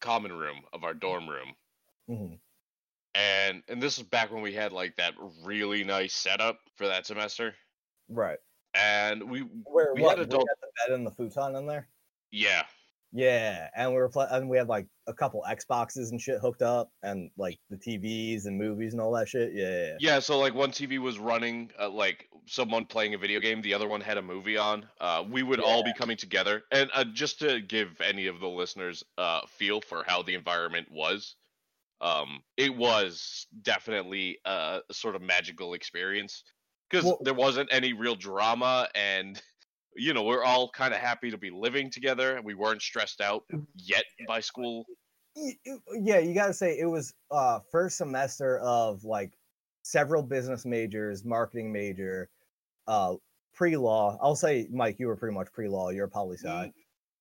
common 0.01 0.33
room 0.33 0.63
of 0.73 0.83
our 0.83 0.93
dorm 0.93 1.29
room, 1.29 1.55
Mhm. 2.09 2.37
and 3.15 3.63
and 3.69 3.81
this 3.81 3.97
is 3.97 4.03
back 4.03 4.29
when 4.31 4.41
we 4.41 4.53
had 4.53 4.73
like 4.73 4.95
that 4.97 5.13
really 5.43 5.83
nice 5.85 6.13
setup 6.13 6.59
for 6.75 6.85
that 6.87 7.05
semester, 7.05 7.55
right. 8.09 8.39
and 8.73 9.23
we 9.29 9.39
Where 9.63 9.93
we 9.95 10.01
what? 10.01 10.17
had 10.17 10.27
We 10.27 10.35
adult 10.35 10.49
had 10.49 10.57
the 10.61 10.71
bed 10.89 10.95
and 10.97 11.07
the 11.07 11.11
futon 11.11 11.55
in 11.55 11.65
there. 11.65 11.87
yeah, 12.31 12.65
Yeah, 13.15 13.69
and 13.73 13.91
we 13.91 13.97
were 13.97 14.09
playing, 14.09 14.29
and 14.31 14.49
we 14.49 14.57
had 14.57 14.67
like 14.67 14.87
a 15.07 15.13
couple 15.13 15.41
Xboxes 15.49 16.11
and 16.11 16.19
shit 16.19 16.39
hooked 16.41 16.61
up, 16.61 16.91
and 17.01 17.31
like 17.37 17.57
the 17.69 17.77
TVs 17.77 18.45
and 18.45 18.57
movies 18.57 18.91
and 18.91 19.01
all 19.01 19.13
that 19.13 19.29
shit. 19.29 19.53
Yeah, 19.53 19.63
yeah, 19.63 19.85
yeah. 19.85 19.97
Yeah, 19.99 20.19
so 20.19 20.37
like 20.37 20.53
one 20.53 20.71
TV 20.71 20.99
was 20.99 21.17
running, 21.17 21.71
uh, 21.79 21.89
like 21.89 22.27
someone 22.45 22.83
playing 22.85 23.13
a 23.13 23.17
video 23.17 23.39
game, 23.39 23.61
the 23.61 23.73
other 23.73 23.87
one 23.87 24.01
had 24.01 24.17
a 24.17 24.21
movie 24.21 24.57
on. 24.57 24.85
Uh, 24.99 25.23
we 25.31 25.43
would 25.43 25.61
all 25.61 25.81
be 25.81 25.93
coming 25.93 26.17
together, 26.17 26.63
and 26.73 26.89
uh, 26.93 27.05
just 27.05 27.39
to 27.39 27.61
give 27.61 28.01
any 28.01 28.27
of 28.27 28.41
the 28.41 28.49
listeners 28.49 29.01
uh, 29.17 29.41
feel 29.47 29.79
for 29.79 30.03
how 30.05 30.21
the 30.21 30.33
environment 30.35 30.87
was, 30.91 31.35
um, 32.01 32.41
it 32.57 32.75
was 32.75 33.47
definitely 33.61 34.39
a 34.43 34.81
sort 34.91 35.15
of 35.15 35.21
magical 35.21 35.73
experience 35.73 36.43
because 36.89 37.05
Well- 37.05 37.19
there 37.21 37.33
wasn't 37.33 37.69
any 37.71 37.93
real 37.93 38.15
drama, 38.15 38.89
and 38.93 39.41
you 39.95 40.13
know 40.13 40.23
we're 40.23 40.43
all 40.43 40.69
kind 40.69 40.93
of 40.93 40.99
happy 40.99 41.31
to 41.31 41.37
be 41.37 41.49
living 41.49 41.89
together. 41.89 42.39
We 42.43 42.53
weren't 42.53 42.81
stressed 42.81 43.21
out 43.21 43.43
yet 43.75 44.03
by 44.27 44.39
school. 44.39 44.85
Yeah, 45.35 46.19
you 46.19 46.33
got 46.33 46.47
to 46.47 46.53
say 46.53 46.77
it 46.79 46.85
was 46.85 47.13
uh 47.31 47.59
first 47.71 47.97
semester 47.97 48.59
of 48.59 49.03
like 49.03 49.33
several 49.83 50.23
business 50.23 50.65
majors, 50.65 51.25
marketing 51.25 51.71
major, 51.71 52.29
uh 52.87 53.15
pre-law. 53.53 54.17
I'll 54.21 54.35
say 54.35 54.67
Mike, 54.71 54.97
you 54.99 55.07
were 55.07 55.15
pretty 55.15 55.35
much 55.35 55.51
pre-law. 55.51 55.89
You're 55.89 56.05
a 56.05 56.09
poli 56.09 56.37
sci. 56.37 56.71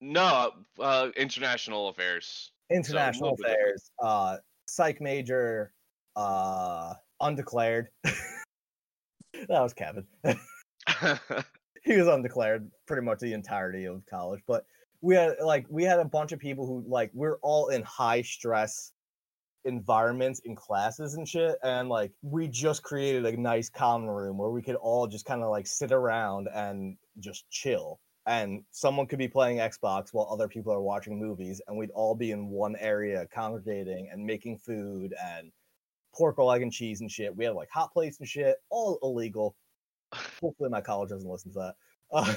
No, 0.01 0.51
uh, 0.81 1.09
international 1.17 1.89
affairs. 1.89 2.53
International 2.71 3.37
bit 3.37 3.47
affairs, 3.47 3.91
uh 4.03 4.37
psych 4.67 5.01
major, 5.01 5.73
uh 6.17 6.95
undeclared. 7.21 7.89
that 8.05 9.49
was 9.49 9.73
Kevin. 9.73 10.07
he 11.95 11.97
was 11.97 12.09
undeclared 12.09 12.71
pretty 12.87 13.03
much 13.03 13.19
the 13.21 13.33
entirety 13.33 13.85
of 13.85 14.03
college 14.09 14.41
but 14.47 14.65
we 15.01 15.15
had 15.15 15.35
like 15.45 15.67
we 15.69 15.85
had 15.85 15.99
a 15.99 16.05
bunch 16.05 16.33
of 16.33 16.39
people 16.39 16.67
who 16.67 16.85
like 16.89 17.11
we're 17.15 17.39
all 17.43 17.69
in 17.69 17.83
high 17.83 18.23
stress 18.23 18.93
environments 19.67 20.41
in 20.45 20.55
classes 20.55 21.15
and 21.15 21.29
shit 21.29 21.57
and 21.63 21.89
like 21.89 22.13
we 22.23 22.49
just 22.49 22.83
created 22.83 23.25
a 23.25 23.41
nice 23.41 23.71
common 23.71 24.09
room 24.09 24.37
where 24.37 24.51
we 24.51 24.63
could 24.63 24.77
all 24.77 25.07
just 25.07 25.25
kind 25.25 25.43
of 25.43 25.51
like 25.51 25.67
sit 25.67 25.93
around 25.93 26.49
and 26.55 26.97
just 27.21 27.49
chill 27.51 27.99
and 28.27 28.63
someone 28.71 29.07
could 29.07 29.19
be 29.19 29.29
playing 29.29 29.59
xbox 29.59 30.09
while 30.13 30.29
other 30.31 30.49
people 30.49 30.73
are 30.73 30.83
watching 30.83 31.19
movies 31.19 31.63
and 31.67 31.77
we'd 31.77 31.91
all 31.91 32.15
be 32.15 32.31
in 32.31 32.49
one 32.49 32.77
area 32.79 33.27
congregating 33.35 34.09
and 34.13 34.25
making 34.25 34.59
food 34.59 35.15
and 35.23 35.51
pork 36.15 36.39
roll 36.39 36.53
egg 36.53 36.63
and 36.63 36.73
cheese 36.73 37.01
and 37.01 37.11
shit. 37.11 37.37
We 37.37 37.45
had 37.45 37.55
like 37.55 37.71
hot 37.71 37.93
plates 37.93 38.19
and 38.21 38.29
shit 38.29 38.57
all 38.71 38.99
illegal 39.03 39.57
hopefully 40.41 40.71
my 40.71 40.81
college 40.81 41.11
doesn't 41.11 41.29
listen 41.31 41.53
to 41.53 41.59
that 41.59 41.75
uh, 42.13 42.35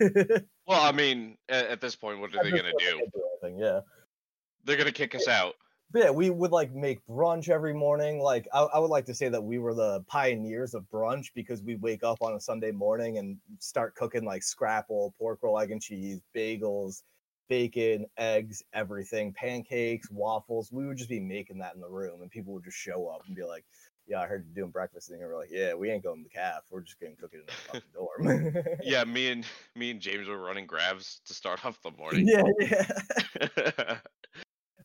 Well, 0.66 0.80
I 0.80 0.92
mean, 0.92 1.36
at, 1.48 1.66
at 1.66 1.80
this 1.80 1.96
point, 1.96 2.20
what 2.20 2.34
are 2.34 2.42
they 2.42 2.50
this 2.50 2.60
gonna 2.60 2.74
do? 2.74 3.04
do 3.12 3.22
anything, 3.42 3.58
yeah 3.60 3.80
They're 4.64 4.76
gonna 4.76 4.92
kick 4.92 5.14
us 5.14 5.28
out. 5.28 5.54
But 5.92 6.02
yeah, 6.04 6.10
we 6.10 6.30
would 6.30 6.52
like 6.52 6.72
make 6.72 7.04
brunch 7.08 7.48
every 7.48 7.74
morning. 7.74 8.20
Like 8.20 8.46
I, 8.54 8.60
I 8.62 8.78
would 8.78 8.90
like 8.90 9.06
to 9.06 9.14
say 9.14 9.28
that 9.28 9.42
we 9.42 9.58
were 9.58 9.74
the 9.74 10.02
pioneers 10.06 10.74
of 10.74 10.84
brunch 10.90 11.26
because 11.34 11.62
we 11.62 11.76
wake 11.76 12.04
up 12.04 12.18
on 12.20 12.34
a 12.34 12.40
Sunday 12.40 12.70
morning 12.70 13.18
and 13.18 13.38
start 13.58 13.96
cooking 13.96 14.24
like 14.24 14.42
scrapple, 14.44 15.14
pork 15.18 15.40
roll, 15.42 15.58
egg 15.58 15.72
and 15.72 15.82
cheese, 15.82 16.20
bagels, 16.34 17.02
bacon, 17.48 18.06
eggs, 18.16 18.62
everything, 18.72 19.32
pancakes, 19.32 20.08
waffles. 20.12 20.70
We 20.70 20.86
would 20.86 20.96
just 20.96 21.10
be 21.10 21.18
making 21.20 21.58
that 21.58 21.74
in 21.74 21.80
the 21.80 21.88
room, 21.88 22.22
and 22.22 22.30
people 22.30 22.54
would 22.54 22.64
just 22.64 22.78
show 22.78 23.08
up 23.08 23.22
and 23.26 23.34
be 23.34 23.42
like, 23.42 23.64
"Yeah, 24.10 24.20
I 24.20 24.26
heard 24.26 24.44
you 24.46 24.54
doing 24.54 24.70
breakfast," 24.70 25.10
and 25.10 25.20
we're 25.20 25.36
like, 25.38 25.50
"Yeah, 25.50 25.74
we 25.74 25.90
ain't 25.90 26.02
going 26.04 26.18
to 26.18 26.24
the 26.24 26.30
calf. 26.30 26.64
We're 26.70 26.80
just 26.80 27.00
gonna 27.00 27.14
cook 27.14 27.32
it 27.32 27.40
in 27.40 27.46
the 27.46 27.52
fucking 27.52 27.82
dorm." 27.94 28.54
Yeah, 28.82 29.04
me 29.04 29.30
and 29.30 29.46
me 29.76 29.92
and 29.92 30.00
James 30.00 30.28
were 30.28 30.38
running 30.38 30.66
grabs 30.66 31.20
to 31.26 31.34
start 31.34 31.64
off 31.64 31.80
the 31.82 31.92
morning. 31.92 32.26
yeah, 32.26 32.42
yeah. 32.60 33.98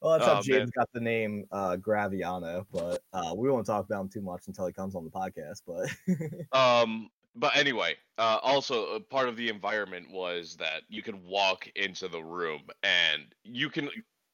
Well, 0.02 0.14
that's 0.14 0.26
how 0.26 0.40
Oh, 0.40 0.42
James 0.44 0.60
man. 0.60 0.72
got 0.78 0.90
the 0.94 1.00
name 1.00 1.46
uh, 1.52 1.78
Graviano, 1.78 2.66
but 2.72 3.02
uh, 3.14 3.34
we 3.36 3.50
won't 3.50 3.66
talk 3.66 3.86
about 3.86 4.02
him 4.02 4.10
too 4.10 4.22
much 4.22 4.44
until 4.48 4.68
he 4.68 4.74
comes 4.74 4.96
on 4.96 5.04
the 5.04 5.10
podcast. 5.10 5.62
But 5.66 6.58
um, 6.58 7.10
but 7.36 7.56
anyway, 7.56 7.96
uh, 8.18 8.40
also 8.44 8.96
uh, 8.96 9.00
part 9.00 9.28
of 9.28 9.36
the 9.36 9.50
environment 9.50 10.12
was 10.12 10.56
that 10.58 10.84
you 10.90 11.02
could 11.02 11.16
walk 11.16 11.68
into 11.76 12.08
the 12.08 12.22
room 12.24 12.62
and 12.84 13.24
you 13.44 13.70
can 13.70 13.90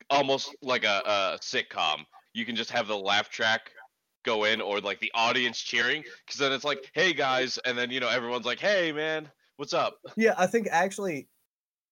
almost 0.09 0.53
like 0.61 0.83
a, 0.83 1.01
a 1.05 1.39
sitcom. 1.41 2.03
You 2.33 2.45
can 2.45 2.55
just 2.55 2.71
have 2.71 2.87
the 2.87 2.97
laugh 2.97 3.29
track 3.29 3.71
go 4.23 4.43
in 4.45 4.61
or 4.61 4.79
like 4.79 4.99
the 4.99 5.11
audience 5.13 5.59
cheering 5.59 6.03
because 6.25 6.39
then 6.39 6.51
it's 6.51 6.63
like, 6.63 6.89
hey 6.93 7.13
guys, 7.13 7.57
and 7.65 7.77
then 7.77 7.91
you 7.91 7.99
know 7.99 8.09
everyone's 8.09 8.45
like, 8.45 8.59
hey 8.59 8.91
man, 8.91 9.29
what's 9.57 9.73
up? 9.73 9.97
yeah, 10.15 10.33
I 10.37 10.47
think 10.47 10.67
actually, 10.71 11.27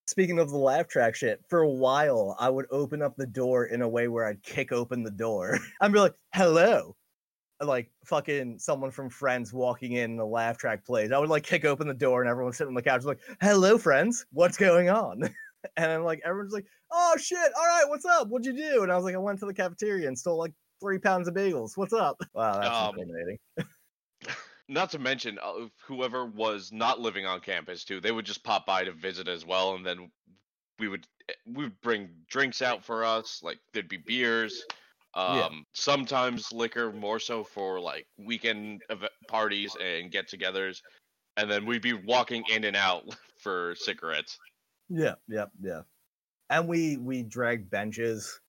speaking 0.08 0.40
of 0.40 0.50
the 0.50 0.58
laugh 0.58 0.88
track 0.88 1.16
shit, 1.16 1.44
for 1.50 1.62
a 1.62 1.70
while 1.70 2.36
I 2.40 2.50
would 2.50 2.66
open 2.72 3.02
up 3.02 3.16
the 3.16 3.28
door 3.28 3.66
in 3.66 3.82
a 3.82 3.90
way 3.90 4.08
where 4.08 4.26
I'd 4.26 4.44
kick 4.44 4.72
open 4.72 5.04
the 5.04 5.12
door. 5.12 5.58
I'd 5.82 5.94
be 5.94 6.00
like, 6.00 6.16
"Hello," 6.34 6.96
like 7.62 7.92
fucking 8.06 8.60
someone 8.60 8.92
from 8.92 9.10
Friends 9.10 9.54
walking 9.54 9.94
in, 9.94 10.16
the 10.16 10.26
laugh 10.26 10.58
track 10.58 10.86
plays. 10.86 11.12
I 11.12 11.20
would 11.20 11.30
like 11.30 11.44
kick 11.44 11.66
open 11.66 11.88
the 11.88 11.94
door, 11.94 12.22
and 12.22 12.30
everyone's 12.30 12.58
sitting 12.58 12.70
on 12.70 12.76
the 12.76 12.82
couch 12.82 13.04
like, 13.04 13.20
"Hello, 13.42 13.78
friends, 13.78 14.26
what's 14.32 14.58
going 14.58 14.90
on?" 14.90 15.22
and 15.78 15.92
I'm 15.92 16.04
like, 16.04 16.22
everyone's 16.26 16.54
like, 16.54 16.66
"Oh 16.92 17.16
shit, 17.18 17.38
all 17.38 17.68
right, 17.68 17.86
what's 17.88 18.06
up? 18.06 18.30
What'd 18.30 18.46
you 18.46 18.54
do?" 18.54 18.84
And 18.84 18.92
I 18.92 18.96
was 18.96 19.04
like, 19.04 19.16
"I 19.16 19.20
went 19.20 19.40
to 19.40 19.46
the 19.46 19.54
cafeteria 19.54 20.08
and 20.08 20.18
stole 20.18 20.38
like." 20.38 20.54
Three 20.82 21.00
pounds 21.00 21.28
of 21.28 21.34
bagels. 21.34 21.76
What's 21.78 21.94
up? 21.94 22.22
Wow, 22.34 22.60
that's 22.64 22.80
Um, 22.80 22.92
intimidating. 22.96 23.38
Not 24.68 24.92
to 24.92 25.00
mention 25.00 25.40
uh, 25.42 25.68
whoever 25.86 26.26
was 26.26 26.72
not 26.72 27.00
living 27.00 27.26
on 27.26 27.42
campus 27.42 27.84
too. 27.84 28.00
They 28.00 28.12
would 28.12 28.26
just 28.26 28.44
pop 28.44 28.66
by 28.66 28.84
to 28.84 28.92
visit 28.92 29.28
as 29.28 29.44
well, 29.46 29.74
and 29.76 29.86
then 29.86 30.12
we 30.80 30.88
would 30.90 31.08
eh, 31.30 31.34
we 31.48 31.66
would 31.66 31.82
bring 31.82 32.26
drinks 32.30 32.62
out 32.62 32.84
for 32.86 33.06
us. 33.06 33.42
Like 33.44 33.60
there'd 33.74 33.90
be 33.90 33.98
beers, 33.98 34.68
um, 35.16 35.28
Yeah. 35.36 35.50
sometimes 35.74 36.52
liquor, 36.54 36.94
more 36.94 37.20
so 37.20 37.44
for 37.44 37.80
like 37.82 38.08
weekend 38.18 38.84
ev- 38.90 39.10
parties 39.28 39.76
and 39.78 40.12
get-togethers, 40.12 40.82
and 41.38 41.52
then 41.52 41.66
we'd 41.66 41.82
be 41.84 41.94
walking 41.94 42.46
in 42.50 42.66
and 42.66 42.78
out 42.78 43.06
for 43.40 43.76
cigarettes. 43.76 44.40
Yeah, 44.90 45.16
yeah, 45.28 45.46
yeah. 45.62 45.84
And 46.50 46.68
we 46.68 46.98
we 46.98 47.24
dragged 47.24 47.70
benches 47.70 48.42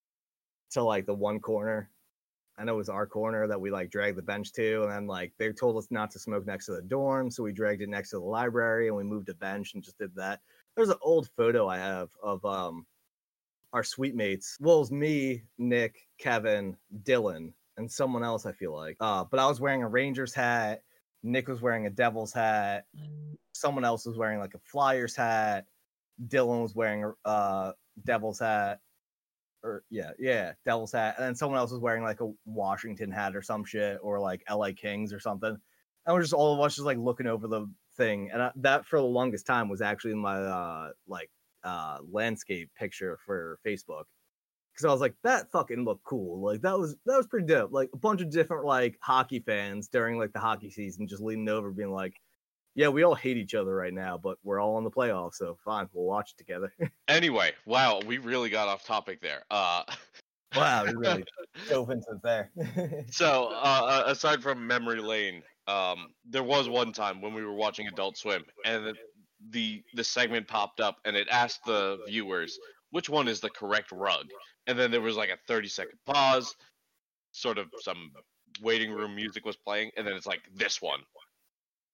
to 0.72 0.82
like 0.84 1.06
the 1.06 1.14
one 1.14 1.40
corner. 1.40 1.89
I 2.60 2.64
know 2.64 2.74
it 2.74 2.78
was 2.78 2.90
our 2.90 3.06
corner 3.06 3.46
that 3.46 3.60
we 3.60 3.70
like 3.70 3.90
dragged 3.90 4.18
the 4.18 4.22
bench 4.22 4.52
to, 4.52 4.82
and 4.82 4.92
then 4.92 5.06
like 5.06 5.32
they 5.38 5.50
told 5.50 5.78
us 5.78 5.88
not 5.90 6.10
to 6.10 6.18
smoke 6.18 6.46
next 6.46 6.66
to 6.66 6.72
the 6.72 6.82
dorm, 6.82 7.30
so 7.30 7.42
we 7.42 7.52
dragged 7.52 7.80
it 7.80 7.88
next 7.88 8.10
to 8.10 8.16
the 8.16 8.24
library 8.24 8.88
and 8.88 8.96
we 8.96 9.02
moved 9.02 9.30
a 9.30 9.34
bench 9.34 9.72
and 9.72 9.82
just 9.82 9.98
did 9.98 10.14
that. 10.16 10.40
There's 10.76 10.90
an 10.90 10.98
old 11.00 11.30
photo 11.36 11.68
I 11.68 11.78
have 11.78 12.10
of 12.22 12.44
um 12.44 12.86
our 13.72 13.82
suite 13.82 14.14
mates. 14.14 14.58
Well, 14.60 14.76
it 14.76 14.80
was 14.80 14.92
me, 14.92 15.44
Nick, 15.56 16.06
Kevin, 16.18 16.76
Dylan, 17.04 17.52
and 17.78 17.90
someone 17.90 18.22
else. 18.22 18.44
I 18.44 18.52
feel 18.52 18.74
like, 18.74 18.96
uh, 19.00 19.24
but 19.24 19.40
I 19.40 19.46
was 19.46 19.60
wearing 19.60 19.82
a 19.82 19.88
Rangers 19.88 20.34
hat. 20.34 20.82
Nick 21.22 21.48
was 21.48 21.62
wearing 21.62 21.86
a 21.86 21.90
Devils 21.90 22.32
hat. 22.32 22.84
Someone 23.52 23.84
else 23.84 24.04
was 24.04 24.18
wearing 24.18 24.38
like 24.38 24.54
a 24.54 24.58
Flyers 24.58 25.16
hat. 25.16 25.66
Dylan 26.28 26.62
was 26.62 26.74
wearing 26.74 27.04
a 27.04 27.28
uh, 27.28 27.72
Devil's 28.04 28.40
hat, 28.40 28.80
or 29.62 29.84
yeah, 29.90 30.10
yeah, 30.18 30.52
Devil's 30.64 30.92
hat, 30.92 31.16
and 31.16 31.26
then 31.26 31.34
someone 31.34 31.58
else 31.58 31.70
was 31.70 31.80
wearing 31.80 32.02
like 32.02 32.20
a 32.20 32.30
Washington 32.44 33.10
hat 33.10 33.36
or 33.36 33.42
some 33.42 33.64
shit, 33.64 33.98
or 34.02 34.20
like 34.20 34.42
LA 34.50 34.70
Kings 34.76 35.12
or 35.12 35.20
something. 35.20 35.56
And 36.06 36.14
we're 36.14 36.22
just 36.22 36.32
all 36.32 36.54
of 36.54 36.60
us 36.60 36.74
just 36.74 36.86
like 36.86 36.98
looking 36.98 37.26
over 37.26 37.46
the 37.46 37.66
thing, 37.96 38.30
and 38.32 38.42
I, 38.42 38.50
that 38.56 38.86
for 38.86 38.98
the 38.98 39.04
longest 39.04 39.46
time 39.46 39.68
was 39.68 39.82
actually 39.82 40.14
my 40.14 40.36
uh 40.36 40.90
like 41.06 41.30
uh 41.64 41.98
landscape 42.10 42.70
picture 42.78 43.18
for 43.24 43.58
Facebook. 43.66 44.04
Because 44.72 44.84
I 44.88 44.92
was 44.92 45.00
like, 45.00 45.14
that 45.24 45.50
fucking 45.50 45.84
looked 45.84 46.04
cool. 46.04 46.40
Like 46.40 46.62
that 46.62 46.78
was 46.78 46.96
that 47.06 47.16
was 47.16 47.26
pretty 47.26 47.46
dope. 47.46 47.72
Like 47.72 47.90
a 47.92 47.98
bunch 47.98 48.22
of 48.22 48.30
different 48.30 48.64
like 48.64 48.96
hockey 49.02 49.40
fans 49.40 49.88
during 49.88 50.18
like 50.18 50.32
the 50.32 50.38
hockey 50.38 50.70
season, 50.70 51.06
just 51.08 51.22
leaning 51.22 51.48
over, 51.48 51.70
being 51.70 51.92
like, 51.92 52.14
"Yeah, 52.74 52.88
we 52.88 53.02
all 53.02 53.14
hate 53.14 53.36
each 53.36 53.54
other 53.54 53.74
right 53.74 53.92
now, 53.92 54.18
but 54.18 54.38
we're 54.42 54.60
all 54.60 54.78
in 54.78 54.84
the 54.84 54.90
playoffs, 54.90 55.34
so 55.34 55.56
fine, 55.64 55.88
we'll 55.92 56.06
watch 56.06 56.32
it 56.32 56.38
together." 56.38 56.72
Anyway, 57.08 57.52
wow, 57.66 58.00
we 58.06 58.18
really 58.18 58.50
got 58.50 58.68
off 58.68 58.84
topic 58.84 59.20
there. 59.20 59.42
Uh, 59.50 59.82
wow, 60.56 60.84
we 60.84 60.92
really 60.92 61.24
dove 61.68 61.90
into 61.90 62.20
there. 62.22 62.52
so 63.10 63.48
uh, 63.52 64.04
aside 64.06 64.42
from 64.42 64.64
memory 64.64 65.00
lane 65.00 65.42
um, 65.70 66.08
there 66.28 66.42
was 66.42 66.68
one 66.68 66.92
time 66.92 67.20
when 67.20 67.32
we 67.32 67.44
were 67.44 67.54
watching 67.54 67.86
adult 67.86 68.16
swim 68.16 68.44
and 68.64 68.86
the, 68.86 68.94
the 69.50 69.82
the 69.94 70.04
segment 70.04 70.48
popped 70.48 70.80
up 70.80 70.96
and 71.04 71.16
it 71.16 71.28
asked 71.30 71.64
the 71.64 71.98
viewers 72.08 72.58
which 72.90 73.08
one 73.08 73.28
is 73.28 73.40
the 73.40 73.50
correct 73.50 73.92
rug 73.92 74.26
and 74.66 74.78
then 74.78 74.90
there 74.90 75.00
was 75.00 75.16
like 75.16 75.30
a 75.30 75.38
30 75.46 75.68
second 75.68 75.98
pause 76.06 76.54
sort 77.32 77.58
of 77.58 77.68
some 77.80 78.10
waiting 78.62 78.90
room 78.90 79.14
music 79.14 79.44
was 79.44 79.56
playing 79.56 79.90
and 79.96 80.06
then 80.06 80.14
it's 80.14 80.26
like 80.26 80.42
this 80.54 80.82
one 80.82 81.00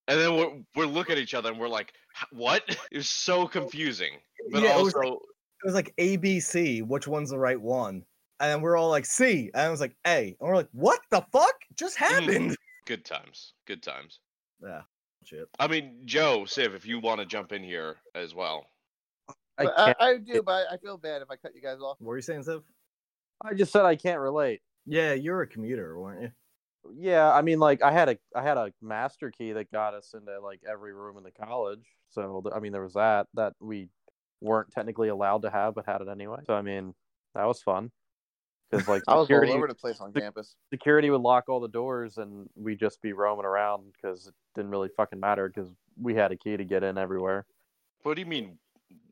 and 0.08 0.20
then 0.20 0.34
we're, 0.36 0.52
we're 0.74 0.90
looking 0.90 1.14
at 1.14 1.18
each 1.18 1.34
other 1.34 1.50
and 1.50 1.58
we're 1.58 1.68
like 1.68 1.92
"H- 2.16 2.28
what 2.32 2.62
it 2.90 2.96
was 2.96 3.08
so 3.08 3.42
oh, 3.42 3.48
confusing 3.48 4.12
but 4.50 4.62
Yeah, 4.62 4.78
it 4.78 4.82
was 4.82 4.94
like- 4.94 5.06
it 5.08 5.64
was 5.64 5.74
like 5.74 5.94
ABC, 5.96 6.86
which 6.86 7.08
one's 7.08 7.30
the 7.30 7.38
right 7.38 7.60
one? 7.60 8.04
And 8.38 8.50
then 8.50 8.60
we're 8.60 8.76
all 8.76 8.90
like 8.90 9.06
C, 9.06 9.50
and 9.54 9.62
I 9.62 9.70
was 9.70 9.80
like 9.80 9.96
A, 10.06 10.36
and 10.38 10.48
we're 10.48 10.56
like, 10.56 10.68
what 10.72 11.00
the 11.10 11.24
fuck 11.32 11.54
just 11.74 11.96
mm. 11.96 12.06
happened? 12.06 12.56
good 12.86 13.04
times 13.04 13.54
good 13.66 13.82
times 13.82 14.20
Yeah, 14.62 14.82
shit. 15.24 15.48
I 15.58 15.66
mean, 15.66 16.02
Joe, 16.04 16.42
Siv, 16.46 16.74
if 16.74 16.86
you 16.86 17.00
want 17.00 17.20
to 17.20 17.26
jump 17.26 17.52
in 17.52 17.64
here 17.64 17.96
as 18.14 18.34
well. 18.34 18.66
I 19.58 19.64
I. 19.64 19.94
I 19.98 20.16
do, 20.18 20.42
but 20.42 20.66
I, 20.70 20.74
I 20.74 20.76
feel 20.76 20.98
bad 20.98 21.22
if 21.22 21.30
I 21.30 21.36
cut 21.36 21.54
you 21.54 21.62
guys 21.62 21.78
off. 21.80 21.96
What 21.98 22.08
were 22.08 22.16
you 22.16 22.22
saying, 22.22 22.42
Ziv? 22.42 22.62
I 23.42 23.54
just 23.54 23.72
said 23.72 23.84
I 23.84 23.96
can't 23.96 24.20
relate. 24.20 24.60
Yeah, 24.84 25.14
you're 25.14 25.42
a 25.42 25.46
commuter, 25.46 25.98
weren't 25.98 26.22
you? 26.22 26.30
Yeah, 26.94 27.32
I 27.32 27.42
mean, 27.42 27.58
like 27.58 27.82
I 27.82 27.92
had 27.92 28.08
a 28.08 28.18
I 28.34 28.42
had 28.42 28.56
a 28.56 28.72
master 28.82 29.30
key 29.30 29.52
that 29.52 29.70
got 29.70 29.94
us 29.94 30.14
into 30.14 30.40
like 30.40 30.60
every 30.68 30.92
room 30.92 31.16
in 31.16 31.22
the 31.22 31.30
college. 31.30 31.84
So 32.10 32.40
th- 32.42 32.54
I 32.54 32.60
mean, 32.60 32.72
there 32.72 32.82
was 32.82 32.94
that 32.94 33.26
that 33.34 33.54
we 33.60 33.88
weren't 34.40 34.70
technically 34.70 35.08
allowed 35.08 35.42
to 35.42 35.50
have, 35.50 35.74
but 35.74 35.86
had 35.86 36.00
it 36.00 36.08
anyway. 36.08 36.40
So 36.46 36.54
I 36.54 36.62
mean, 36.62 36.94
that 37.34 37.44
was 37.44 37.62
fun 37.62 37.90
because 38.70 38.88
like 38.88 39.02
I 39.08 39.12
was 39.12 39.18
all 39.18 39.24
security, 39.26 39.52
over 39.52 39.68
the 39.68 39.74
place 39.74 40.00
on 40.00 40.12
sec- 40.12 40.22
campus. 40.22 40.56
security 40.70 41.10
would 41.10 41.20
lock 41.20 41.48
all 41.48 41.60
the 41.60 41.68
doors 41.68 42.18
and 42.18 42.48
we'd 42.54 42.78
just 42.78 43.00
be 43.02 43.12
roaming 43.12 43.46
around 43.46 43.92
because 43.92 44.26
it 44.26 44.34
didn't 44.54 44.70
really 44.70 44.90
fucking 44.96 45.20
matter 45.20 45.48
because 45.48 45.70
we 46.00 46.14
had 46.14 46.32
a 46.32 46.36
key 46.36 46.56
to 46.56 46.64
get 46.64 46.82
in 46.82 46.98
everywhere. 46.98 47.46
What 48.02 48.14
do 48.14 48.20
you 48.20 48.26
mean? 48.26 48.58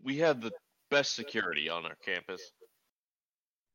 We 0.03 0.19
had 0.19 0.41
the 0.41 0.53
best 0.91 1.15
security 1.15 1.69
on 1.69 1.85
our 1.85 1.97
campus. 2.05 2.53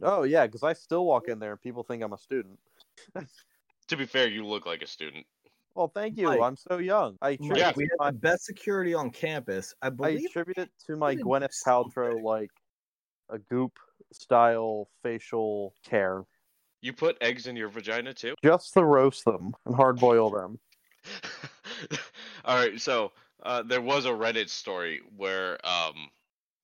Oh 0.01 0.23
yeah, 0.23 0.45
because 0.45 0.63
I 0.63 0.73
still 0.73 1.05
walk 1.05 1.27
in 1.27 1.39
there 1.39 1.51
and 1.51 1.61
people 1.61 1.83
think 1.83 2.03
I'm 2.03 2.13
a 2.13 2.17
student. 2.17 2.59
To 3.89 3.97
be 3.97 4.05
fair, 4.05 4.27
you 4.27 4.45
look 4.45 4.65
like 4.65 4.81
a 4.81 4.87
student. 4.87 5.25
Well, 5.75 5.91
thank 5.93 6.17
you. 6.17 6.25
Mike. 6.25 6.41
I'm 6.41 6.55
so 6.55 6.77
young. 6.77 7.17
I 7.21 7.31
attribute, 7.31 7.57
Mike, 7.57 7.75
we 7.75 7.83
have 7.83 7.99
my, 7.99 8.11
the 8.11 8.17
best 8.17 8.45
security 8.45 8.93
on 8.93 9.11
campus. 9.11 9.73
I 9.81 9.87
I 9.87 9.89
believe. 9.89 10.25
attribute 10.25 10.57
it 10.57 10.69
to 10.87 10.95
my 10.95 11.15
did 11.15 11.23
Gwyneth. 11.23 11.53
Paltrow 11.65 12.21
like 12.21 12.51
a 13.29 13.39
goop 13.39 13.79
style 14.11 14.89
facial 15.03 15.73
care. 15.83 16.23
You 16.81 16.93
put 16.93 17.17
eggs 17.21 17.47
in 17.47 17.55
your 17.55 17.69
vagina 17.69 18.13
too? 18.13 18.35
Just 18.43 18.73
to 18.73 18.83
roast 18.83 19.25
them 19.25 19.53
and 19.65 19.75
hard 19.75 19.99
boil 19.99 20.29
them. 20.29 20.59
All 22.45 22.57
right, 22.57 22.79
so 22.79 23.11
uh, 23.43 23.63
there 23.63 23.81
was 23.81 24.05
a 24.05 24.09
Reddit 24.09 24.49
story 24.49 25.01
where 25.15 25.57
um, 25.65 26.09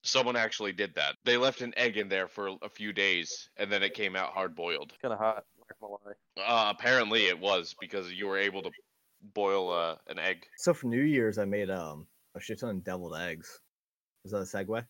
someone 0.03 0.35
actually 0.35 0.71
did 0.71 0.93
that. 0.95 1.15
They 1.23 1.38
left 1.38 1.61
an 1.61 1.73
egg 1.77 1.97
in 1.97 2.09
there 2.09 2.27
for 2.27 2.57
a 2.61 2.69
few 2.69 2.93
days, 2.93 3.49
and 3.57 3.71
then 3.71 3.83
it 3.83 3.93
came 3.93 4.15
out 4.15 4.31
hard 4.31 4.55
boiled. 4.55 4.93
Kind 5.01 5.13
of 5.13 5.19
hot. 5.19 5.45
Not 5.82 5.89
gonna. 6.04 6.47
Uh, 6.47 6.73
apparently, 6.78 7.25
it 7.25 7.39
was 7.39 7.75
because 7.80 8.12
you 8.12 8.28
were 8.28 8.38
able 8.38 8.62
to 8.62 8.71
boil 9.34 9.71
uh, 9.71 9.95
an 10.08 10.19
egg. 10.19 10.45
So 10.58 10.73
for 10.73 10.88
New 10.88 11.01
Year's, 11.01 11.38
I 11.38 11.45
made 11.45 11.69
um 11.69 12.08
a 12.36 12.39
shit 12.39 12.60
ton 12.60 12.69
of 12.69 12.84
deviled 12.84 13.15
eggs. 13.17 13.60
Is 14.25 14.32
that 14.32 14.39
a 14.39 14.41
segue? 14.41 14.86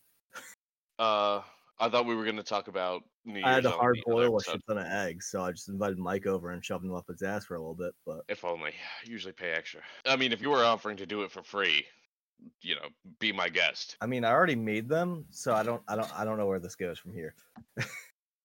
Uh, 0.98 1.42
I 1.80 1.90
thought 1.90 2.06
we 2.06 2.16
were 2.16 2.24
going 2.24 2.38
to 2.38 2.44
talk 2.44 2.68
about 2.68 3.04
New 3.26 3.34
Year's. 3.34 3.46
I 3.46 3.54
had 3.54 3.64
to 3.64 3.72
hard 3.72 4.00
boil 4.06 4.38
a 4.38 4.44
shit 4.44 4.62
ton 4.68 4.78
of 4.78 4.88
eggs, 4.88 5.28
so 5.30 5.44
I 5.44 5.52
just 5.52 5.68
invited 5.68 5.98
Mike 5.98 6.26
over 6.26 6.52
and 6.52 6.64
shoved 6.64 6.86
him 6.86 6.94
up 6.94 7.06
his 7.10 7.22
ass 7.22 7.46
for 7.46 7.56
a 7.56 7.60
little 7.60 7.76
bit. 7.76 7.94
But 8.06 8.22
If 8.30 8.46
only. 8.46 8.72
I 8.72 9.10
Usually 9.10 9.34
pay 9.34 9.52
extra. 9.52 9.82
I 10.06 10.16
mean, 10.16 10.32
if 10.32 10.42
you 10.42 10.50
were 10.50 10.64
offering 10.64 10.98
to 10.98 11.06
do 11.06 11.24
it 11.24 11.32
for 11.32 11.44
free, 11.44 11.86
you 12.62 12.76
know, 12.76 12.88
be 13.20 13.32
my 13.32 13.50
guest. 13.50 13.98
I 14.00 14.06
mean, 14.06 14.24
I 14.24 14.32
already 14.32 14.56
made 14.56 14.88
them, 14.88 15.26
so 15.32 15.54
I 15.54 15.64
don't, 15.64 15.82
I 15.88 15.96
don't, 15.96 16.20
I 16.20 16.24
don't 16.24 16.38
know 16.38 16.48
where 16.48 16.60
this 16.60 16.76
goes 16.76 16.98
from 16.98 17.14
here. 17.14 17.36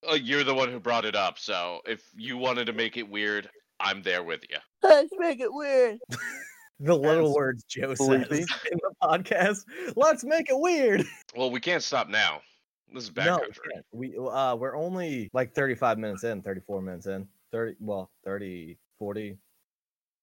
Uh, 0.09 0.15
you're 0.15 0.45
the 0.45 0.55
one 0.55 0.71
who 0.71 0.81
brought 0.81 1.05
it 1.05 1.15
up, 1.15 1.39
so 1.39 1.81
if 1.87 2.03
you 2.17 2.37
wanted 2.39 2.65
to 2.67 2.73
make 2.73 2.97
it 2.97 3.09
weird, 3.09 3.51
I'm 3.81 4.03
there 4.03 4.23
with 4.23 4.41
you. 4.49 4.57
Let's 4.83 5.11
make 5.19 5.41
it 5.41 5.53
weird. 5.53 5.99
The 6.83 6.97
little 6.97 7.27
Yes. 7.27 7.35
words 7.37 7.65
Joe 7.65 7.95
says 7.95 8.09
in 8.09 8.29
the 8.31 8.93
podcast. 9.03 9.67
Let's 9.97 10.25
make 10.25 10.49
it 10.49 10.59
weird. 10.59 11.05
Well, 11.37 11.51
we 11.51 11.61
can't 11.61 11.83
stop 11.83 12.09
now. 12.09 12.41
This 12.91 13.05
is 13.05 13.15
no, 13.15 13.23
we 13.23 13.29
backcountry. 13.47 13.73
can't. 13.75 13.87
we 13.93 14.17
uh 14.19 14.57
we're 14.57 14.75
only 14.75 15.29
like 15.35 15.53
35 15.55 15.99
minutes 15.99 16.25
in, 16.25 16.41
34 16.41 16.81
minutes 16.81 17.05
in. 17.07 17.29
30 17.53 17.75
well, 17.81 18.11
30 18.25 18.79
40. 18.99 19.37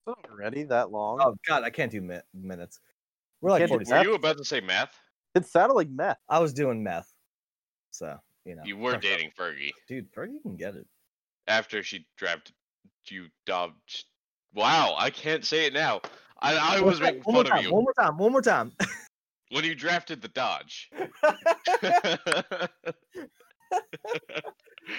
Already 0.08 0.64
that 0.64 0.90
long? 0.90 1.20
Oh 1.22 1.36
god, 1.46 1.62
I 1.62 1.70
can't 1.70 1.92
do 1.92 2.00
mi- 2.00 2.18
minutes. 2.34 2.80
We're 3.40 3.50
like 3.50 3.60
Can't 3.60 3.70
do 3.70 3.84
40 3.84 3.92
Were 3.92 4.02
you 4.10 4.14
about 4.16 4.38
to 4.38 4.44
say 4.44 4.60
math? 4.60 4.98
It 5.36 5.46
sounded 5.46 5.74
like 5.74 5.90
meth. 5.90 6.18
I 6.28 6.40
was 6.40 6.52
doing 6.52 6.82
meth. 6.82 7.08
So, 7.92 8.18
you 8.48 8.56
know. 8.56 8.62
You 8.64 8.76
were 8.78 8.92
fuck 8.92 8.96
up. 8.98 9.02
dating 9.02 9.30
Fergie 9.38 9.70
Dude, 9.86 10.10
Fergie 10.12 10.40
can 10.42 10.56
get 10.56 10.74
it. 10.74 10.86
after 11.46 11.82
she 11.82 12.06
drafted 12.16 12.54
you. 13.10 13.26
Dodged. 13.46 14.06
Wow, 14.54 14.94
I 14.98 15.10
can't 15.10 15.44
say 15.44 15.66
it 15.66 15.72
now. 15.74 16.00
I, 16.40 16.78
I 16.78 16.80
was 16.80 17.00
making 17.00 17.20
one 17.22 17.34
more 17.34 17.44
fun 17.44 17.52
of 17.52 17.58
time, 17.58 17.64
you 17.64 17.72
One 17.72 17.82
more 17.84 17.92
time, 17.94 18.16
one 18.18 18.32
more 18.32 18.42
time. 18.42 18.72
when 19.50 19.64
you 19.64 19.74
drafted 19.74 20.20
the 20.22 20.28
Dodge. 20.28 20.90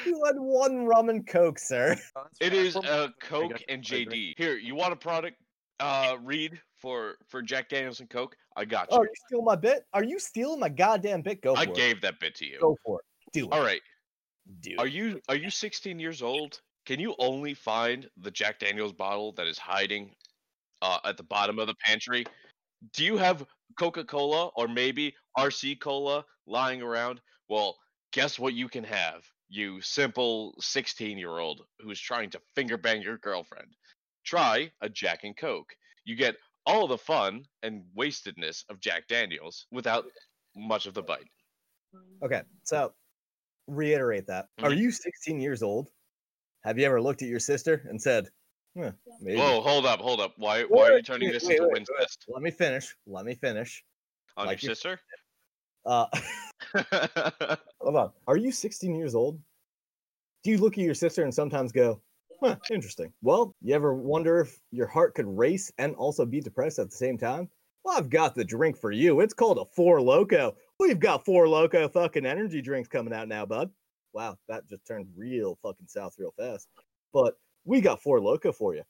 you 0.05 0.23
had 0.25 0.35
one 0.37 0.85
rum 0.85 1.09
and 1.09 1.25
coke, 1.27 1.59
sir. 1.59 1.95
It 2.41 2.53
is 2.53 2.75
uh, 2.75 2.81
I 3.21 3.25
Coke 3.25 3.61
and 3.69 3.83
JD. 3.83 4.33
Here, 4.37 4.57
you 4.57 4.75
want 4.75 4.93
a 4.93 4.95
product? 4.95 5.37
Uh, 5.79 6.17
read 6.23 6.59
for 6.77 7.15
for 7.29 7.41
Jack 7.41 7.69
Daniels 7.69 7.99
and 8.01 8.09
Coke. 8.09 8.35
I 8.57 8.65
got 8.65 8.89
Oh, 8.91 8.97
you. 8.97 9.01
are 9.01 9.05
you 9.05 9.11
stealing 9.27 9.45
my 9.45 9.55
bit? 9.55 9.85
Are 9.93 10.03
you 10.03 10.19
stealing 10.19 10.59
my 10.59 10.67
goddamn 10.69 11.21
bit? 11.21 11.41
Go 11.41 11.55
for 11.55 11.61
I 11.61 11.63
it. 11.63 11.73
gave 11.75 12.01
that 12.01 12.19
bit 12.19 12.35
to 12.35 12.45
you. 12.45 12.59
Go 12.59 12.77
for 12.85 12.99
it. 12.99 13.05
Do 13.33 13.45
it. 13.45 13.53
All 13.53 13.63
right. 13.63 13.81
Do 14.61 14.75
Are 14.79 14.87
it. 14.87 14.93
you 14.93 15.21
are 15.29 15.35
you 15.35 15.49
16 15.49 15.99
years 15.99 16.21
old? 16.21 16.61
Can 16.85 16.99
you 16.99 17.15
only 17.19 17.53
find 17.53 18.09
the 18.17 18.31
Jack 18.31 18.59
Daniels 18.59 18.93
bottle 18.93 19.33
that 19.33 19.47
is 19.47 19.59
hiding 19.59 20.15
uh, 20.81 20.99
at 21.05 21.17
the 21.17 21.23
bottom 21.23 21.59
of 21.59 21.67
the 21.67 21.75
pantry? 21.85 22.25
Do 22.93 23.03
you 23.03 23.17
have 23.17 23.45
Coca-Cola 23.77 24.47
or 24.55 24.67
maybe 24.67 25.13
RC 25.37 25.79
Cola 25.79 26.25
lying 26.47 26.81
around? 26.81 27.21
Well, 27.47 27.77
guess 28.11 28.39
what 28.39 28.53
you 28.53 28.67
can 28.69 28.83
have, 28.85 29.23
you 29.49 29.81
simple 29.81 30.55
16-year-old 30.61 31.61
who's 31.79 31.99
trying 31.99 32.29
to 32.31 32.41
finger 32.55 32.77
bang 32.77 33.01
your 33.01 33.17
girlfriend. 33.17 33.75
Try 34.25 34.71
a 34.81 34.89
Jack 34.89 35.23
and 35.23 35.35
Coke. 35.37 35.71
You 36.05 36.15
get 36.15 36.37
all 36.65 36.87
the 36.87 36.97
fun 36.97 37.43
and 37.63 37.83
wastedness 37.95 38.63
of 38.69 38.79
Jack 38.79 39.07
Daniels 39.07 39.67
without 39.71 40.05
much 40.55 40.85
of 40.85 40.93
the 40.93 41.03
bite. 41.03 41.27
Okay, 42.23 42.41
so 42.63 42.93
reiterate 43.69 44.27
that. 44.27 44.47
Are 44.59 44.69
Mhm. 44.71 44.77
you 44.77 44.91
16 44.91 45.39
years 45.39 45.61
old? 45.63 45.91
Have 46.63 46.77
you 46.77 46.85
ever 46.85 47.01
looked 47.01 47.21
at 47.21 47.29
your 47.29 47.39
sister 47.39 47.85
and 47.89 48.01
said? 48.01 48.29
Whoa, 48.73 49.61
hold 49.61 49.85
up, 49.85 49.99
hold 49.99 50.21
up. 50.21 50.33
Why 50.37 50.63
why 50.63 50.89
are 50.89 50.97
you 50.97 51.03
turning 51.03 51.29
wait, 51.29 51.33
this 51.33 51.45
wait, 51.45 51.57
into 51.57 51.63
wait, 51.73 51.73
Wincest 51.89 52.25
Let 52.27 52.41
me 52.41 52.51
finish. 52.51 52.95
Let 53.05 53.25
me 53.25 53.35
finish. 53.35 53.83
on 54.37 54.45
like 54.47 54.61
your 54.61 54.69
your- 54.69 54.75
sister? 54.75 54.99
Uh, 55.85 56.05
hold 57.81 57.95
on. 57.95 58.11
Are 58.27 58.37
you 58.37 58.51
16 58.51 58.95
years 58.95 59.15
old? 59.15 59.41
Do 60.43 60.51
you 60.51 60.57
look 60.57 60.73
at 60.77 60.83
your 60.83 60.93
sister 60.93 61.23
and 61.23 61.33
sometimes 61.33 61.71
go, 61.71 62.01
huh, 62.41 62.57
interesting? 62.69 63.13
Well, 63.21 63.53
you 63.61 63.73
ever 63.75 63.93
wonder 63.93 64.39
if 64.39 64.59
your 64.71 64.87
heart 64.87 65.15
could 65.15 65.25
race 65.27 65.71
and 65.77 65.95
also 65.95 66.25
be 66.25 66.39
depressed 66.41 66.79
at 66.79 66.89
the 66.89 66.95
same 66.95 67.17
time? 67.17 67.49
Well, 67.83 67.97
I've 67.97 68.09
got 68.09 68.35
the 68.35 68.43
drink 68.45 68.77
for 68.77 68.91
you. 68.91 69.21
It's 69.21 69.33
called 69.33 69.57
a 69.57 69.65
Four 69.65 70.01
Loco. 70.01 70.55
We've 70.79 70.99
got 70.99 71.25
Four 71.25 71.47
Loco 71.49 71.89
fucking 71.89 72.25
energy 72.25 72.61
drinks 72.61 72.87
coming 72.87 73.13
out 73.13 73.27
now, 73.27 73.45
bud. 73.45 73.69
Wow, 74.13 74.37
that 74.47 74.67
just 74.67 74.85
turned 74.85 75.07
real 75.15 75.57
fucking 75.61 75.87
south 75.87 76.15
real 76.17 76.33
fast. 76.37 76.67
But 77.13 77.35
we 77.65 77.81
got 77.81 78.01
Four 78.01 78.21
Loco 78.21 78.51
for 78.51 78.75
you. 78.75 78.83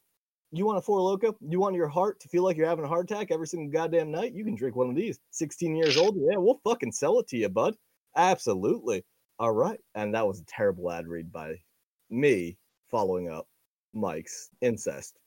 You 0.52 0.66
want 0.66 0.78
a 0.78 0.82
Four 0.82 1.00
Loco? 1.00 1.36
You 1.40 1.60
want 1.60 1.74
your 1.74 1.88
heart 1.88 2.20
to 2.20 2.28
feel 2.28 2.44
like 2.44 2.56
you're 2.56 2.68
having 2.68 2.84
a 2.84 2.88
heart 2.88 3.10
attack 3.10 3.30
every 3.30 3.46
single 3.46 3.72
goddamn 3.72 4.10
night? 4.10 4.34
You 4.34 4.44
can 4.44 4.54
drink 4.54 4.76
one 4.76 4.88
of 4.88 4.96
these. 4.96 5.18
16 5.30 5.76
years 5.76 5.96
old? 5.96 6.16
Yeah, 6.16 6.38
we'll 6.38 6.60
fucking 6.64 6.92
sell 6.92 7.18
it 7.18 7.28
to 7.28 7.36
you, 7.36 7.48
bud. 7.48 7.74
Absolutely. 8.16 9.04
All 9.38 9.52
right. 9.52 9.80
And 9.94 10.14
that 10.14 10.26
was 10.26 10.40
a 10.40 10.44
terrible 10.44 10.90
ad 10.90 11.08
read 11.08 11.32
by 11.32 11.56
me 12.08 12.56
following 12.90 13.28
up 13.28 13.46
Mike's 13.94 14.50
incest 14.60 15.18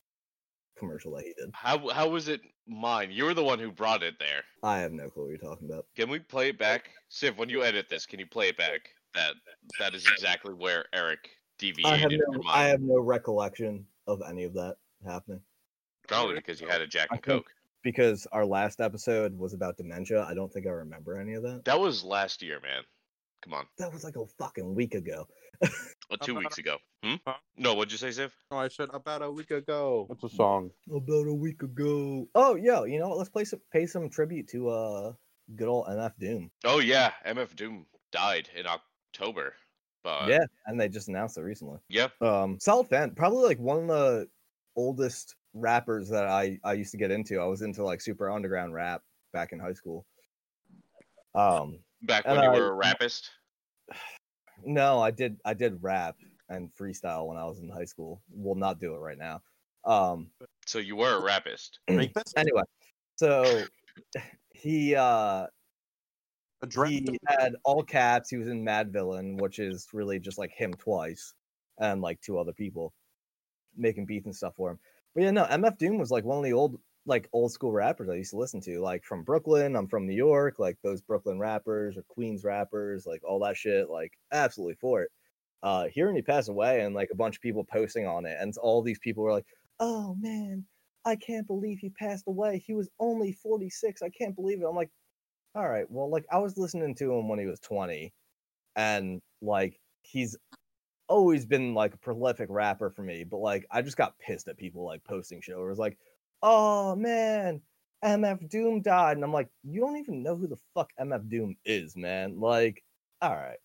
commercial 0.78 1.16
that 1.16 1.24
he 1.24 1.34
did. 1.38 1.50
How 1.54 1.90
how 1.90 2.10
was 2.10 2.28
it 2.28 2.42
mine? 2.68 3.12
You 3.12 3.26
were 3.26 3.34
the 3.34 3.44
one 3.44 3.60
who 3.60 3.72
brought 3.72 4.04
it 4.04 4.16
there. 4.20 4.44
I 4.64 4.80
have 4.80 4.92
no 4.92 5.10
clue 5.10 5.24
what 5.24 5.30
you're 5.30 5.38
talking 5.38 5.70
about. 5.70 5.86
Can 5.96 6.10
we 6.10 6.20
play 6.20 6.50
it 6.50 6.58
back? 6.60 6.90
Siv? 7.12 7.38
when 7.38 7.50
you 7.50 7.64
edit 7.64 7.88
this, 7.90 8.06
can 8.06 8.20
you 8.20 8.26
play 8.26 8.50
it 8.50 8.58
back? 8.58 8.90
That 9.14 9.34
that 9.80 9.94
is 9.94 10.08
exactly 10.08 10.54
where 10.54 10.86
Eric 10.94 11.30
deviated 11.60 11.94
I 11.94 11.98
have 11.98 12.12
no, 12.12 12.34
from 12.34 12.42
I 12.48 12.64
have 12.64 12.82
no 12.82 13.00
recollection 13.00 13.86
of 14.08 14.22
any 14.28 14.44
of 14.44 14.54
that 14.56 14.78
happening 15.06 15.40
Probably 16.08 16.36
because 16.36 16.60
you 16.60 16.68
had 16.68 16.82
a 16.82 16.88
Jack 16.88 17.10
I 17.12 17.16
and 17.16 17.24
think- 17.24 17.44
Coke. 17.46 17.52
because 17.84 18.26
our 18.32 18.46
last 18.46 18.82
episode 18.82 19.38
was 19.38 19.54
about 19.54 19.78
dementia. 19.78 20.24
I 20.28 20.34
don't 20.34 20.52
think 20.52 20.66
I 20.66 20.72
remember 20.72 21.18
any 21.20 21.34
of 21.36 21.44
that. 21.44 21.64
That 21.66 21.80
was 21.80 22.04
last 22.04 22.42
year, 22.42 22.60
man. 22.62 22.82
Come 23.44 23.54
on. 23.54 23.66
That 23.78 23.94
was 23.94 24.04
like 24.04 24.16
a 24.16 24.26
fucking 24.26 24.74
week 24.74 24.96
ago. 24.96 25.28
Uh, 25.62 26.18
two 26.22 26.36
weeks 26.36 26.58
ago. 26.60 26.78
Hmm? 27.04 27.16
No, 27.58 27.74
what'd 27.74 27.92
you 27.92 27.98
say, 27.98 28.12
Civ? 28.12 28.32
No, 28.52 28.58
I 28.58 28.68
said 28.68 28.90
about 28.94 29.24
a 29.24 29.32
week 29.32 29.50
ago. 29.52 30.06
What's 30.08 30.24
a 30.24 30.30
song? 30.30 30.70
About 30.94 31.28
a 31.28 31.34
week 31.34 31.64
ago. 31.64 32.28
Oh, 32.36 32.56
yo, 32.56 32.84
you 32.84 33.00
know 33.00 33.10
what? 33.10 33.18
Let's 33.18 33.30
play 33.32 33.46
some, 33.46 33.62
pay 33.72 33.86
some 33.88 34.10
tribute 34.10 34.48
to 34.50 34.70
uh 34.70 35.14
good 35.56 35.68
old 35.68 35.88
MF 35.88 36.12
Doom. 36.20 36.52
Oh 36.66 36.80
yeah, 36.80 37.12
MF 37.26 37.56
Doom 37.56 37.86
died 38.12 38.50
in 38.56 38.66
October. 38.68 39.56
But 40.04 40.28
yeah, 40.28 40.46
and 40.68 40.80
they 40.80 40.88
just 40.90 41.08
announced 41.08 41.38
it 41.38 41.42
recently. 41.42 41.80
Yep. 41.90 42.22
Um, 42.22 42.60
solid 42.60 42.88
fan. 42.90 43.12
Probably 43.12 43.44
like 43.46 43.60
one 43.60 43.80
of 43.80 43.88
the 43.88 44.28
oldest 44.76 45.36
rappers 45.54 46.10
that 46.10 46.28
I 46.28 46.60
I 46.64 46.74
used 46.74 46.92
to 46.92 46.98
get 46.98 47.10
into. 47.10 47.40
I 47.40 47.46
was 47.46 47.62
into 47.64 47.84
like 47.84 48.02
super 48.02 48.30
underground 48.30 48.74
rap 48.74 49.02
back 49.32 49.52
in 49.52 49.60
high 49.60 49.74
school. 49.74 50.06
Um, 51.34 51.80
Back 52.04 52.28
when 52.28 52.36
you 52.36 52.50
I- 52.50 52.56
were 52.56 52.68
a 52.68 52.74
rapist. 52.74 53.32
no, 54.66 55.02
I 55.02 55.12
did 55.12 55.40
I 55.46 55.54
did 55.54 55.82
rap 55.82 56.18
and 56.50 56.74
freestyle 56.74 57.28
when 57.28 57.38
I 57.38 57.46
was 57.46 57.60
in 57.60 57.70
high 57.70 57.86
school. 57.86 58.22
Will 58.32 58.56
not 58.56 58.80
do 58.80 58.96
it 58.96 59.00
right 59.00 59.18
now. 59.18 59.42
Um, 59.86 60.32
So 60.66 60.80
you 60.80 60.96
were 60.96 61.18
a 61.18 61.22
rapist. 61.24 61.80
anyway, 62.38 62.64
so 63.16 63.64
he 64.54 64.96
uh 64.96 65.48
he 67.02 67.18
had 67.28 67.56
all 67.64 67.84
caps. 67.84 68.30
He 68.30 68.38
was 68.38 68.48
in 68.48 68.64
Madvillain, 68.64 69.40
which 69.40 69.60
is 69.60 69.88
really 69.94 70.20
just 70.20 70.38
like 70.38 70.52
him 70.52 70.74
twice, 70.74 71.34
and 71.78 72.02
like 72.02 72.22
two 72.22 72.40
other 72.40 72.54
people 72.54 72.94
making 73.76 74.06
beats 74.06 74.26
and 74.26 74.36
stuff 74.36 74.56
for 74.56 74.72
him. 74.72 74.80
But 75.14 75.24
yeah, 75.24 75.32
no, 75.32 75.46
MF 75.46 75.78
Doom 75.78 75.98
was 75.98 76.12
like 76.12 76.24
one 76.24 76.38
of 76.38 76.44
the 76.44 76.54
old 76.54 76.80
like 77.06 77.30
old 77.34 77.52
school 77.52 77.72
rappers 77.72 78.10
I 78.10 78.16
used 78.16 78.32
to 78.32 78.38
listen 78.38 78.62
to, 78.62 78.80
like 78.80 79.04
from 79.04 79.24
Brooklyn. 79.24 79.76
I'm 79.76 79.88
from 79.88 80.08
New 80.08 80.16
York, 80.16 80.60
like 80.60 80.78
those 80.84 81.02
Brooklyn 81.02 81.40
rappers 81.40 81.98
or 81.98 82.04
Queens 82.04 82.44
rappers, 82.44 83.06
like 83.06 83.22
all 83.24 83.40
that 83.40 83.58
shit, 83.58 83.90
like 83.90 84.14
absolutely 84.32 84.76
for 84.76 85.04
it. 85.04 85.12
Uh, 85.64 85.88
hearing 85.88 86.16
he 86.16 86.22
passed 86.22 86.50
away 86.50 86.82
and 86.82 86.96
like 86.96 87.10
a 87.12 87.16
bunch 87.16 87.36
of 87.38 87.42
people 87.42 87.64
posting 87.64 88.08
on 88.08 88.26
it, 88.26 88.38
and 88.40 88.54
all 88.58 88.82
these 88.82 89.00
people 89.00 89.24
were 89.24 89.32
like, 89.32 89.46
"Oh 89.80 90.16
man, 90.20 90.66
I 91.06 91.16
can't 91.16 91.48
believe 91.48 91.80
he 91.80 91.90
passed 91.90 92.26
away. 92.28 92.60
He 92.66 92.74
was 92.74 92.90
only 93.00 93.32
46. 93.34 94.02
I 94.02 94.10
can't 94.10 94.36
believe 94.36 94.62
it." 94.62 94.66
I'm 94.66 94.76
like, 94.76 94.92
"All 95.56 95.68
right, 95.70 95.90
well, 95.90 96.10
like 96.10 96.26
I 96.32 96.40
was 96.40 96.58
listening 96.58 96.96
to 96.96 97.14
him 97.14 97.28
when 97.30 97.40
he 97.40 97.46
was 97.48 97.60
20, 97.62 98.14
and 98.76 99.22
like 99.42 99.80
he's 100.04 100.38
always 101.08 101.46
been 101.46 101.74
like 101.74 101.94
a 101.94 101.98
prolific 101.98 102.50
rapper 102.50 102.90
for 102.90 103.04
me, 103.04 103.24
but 103.24 103.38
like 103.38 103.66
I 103.72 103.82
just 103.82 103.98
got 103.98 104.18
pissed 104.20 104.48
at 104.48 104.58
people 104.58 104.86
like 104.86 105.04
posting 105.04 105.42
shit. 105.42 105.56
It 105.56 105.60
was 105.60 105.80
like, 105.80 105.98
oh 106.44 106.96
man, 106.96 107.62
MF 108.04 108.50
Doom 108.50 108.82
died. 108.82 109.18
And 109.18 109.24
I'm 109.24 109.34
like, 109.34 109.50
you 109.64 109.82
don't 109.82 109.98
even 109.98 110.22
know 110.22 110.36
who 110.36 110.48
the 110.48 110.60
fuck 110.76 110.92
MF 111.00 111.28
Doom 111.30 111.56
is, 111.66 111.96
man. 111.96 112.40
Like, 112.40 112.84
all 113.22 113.34
right, 113.34 113.58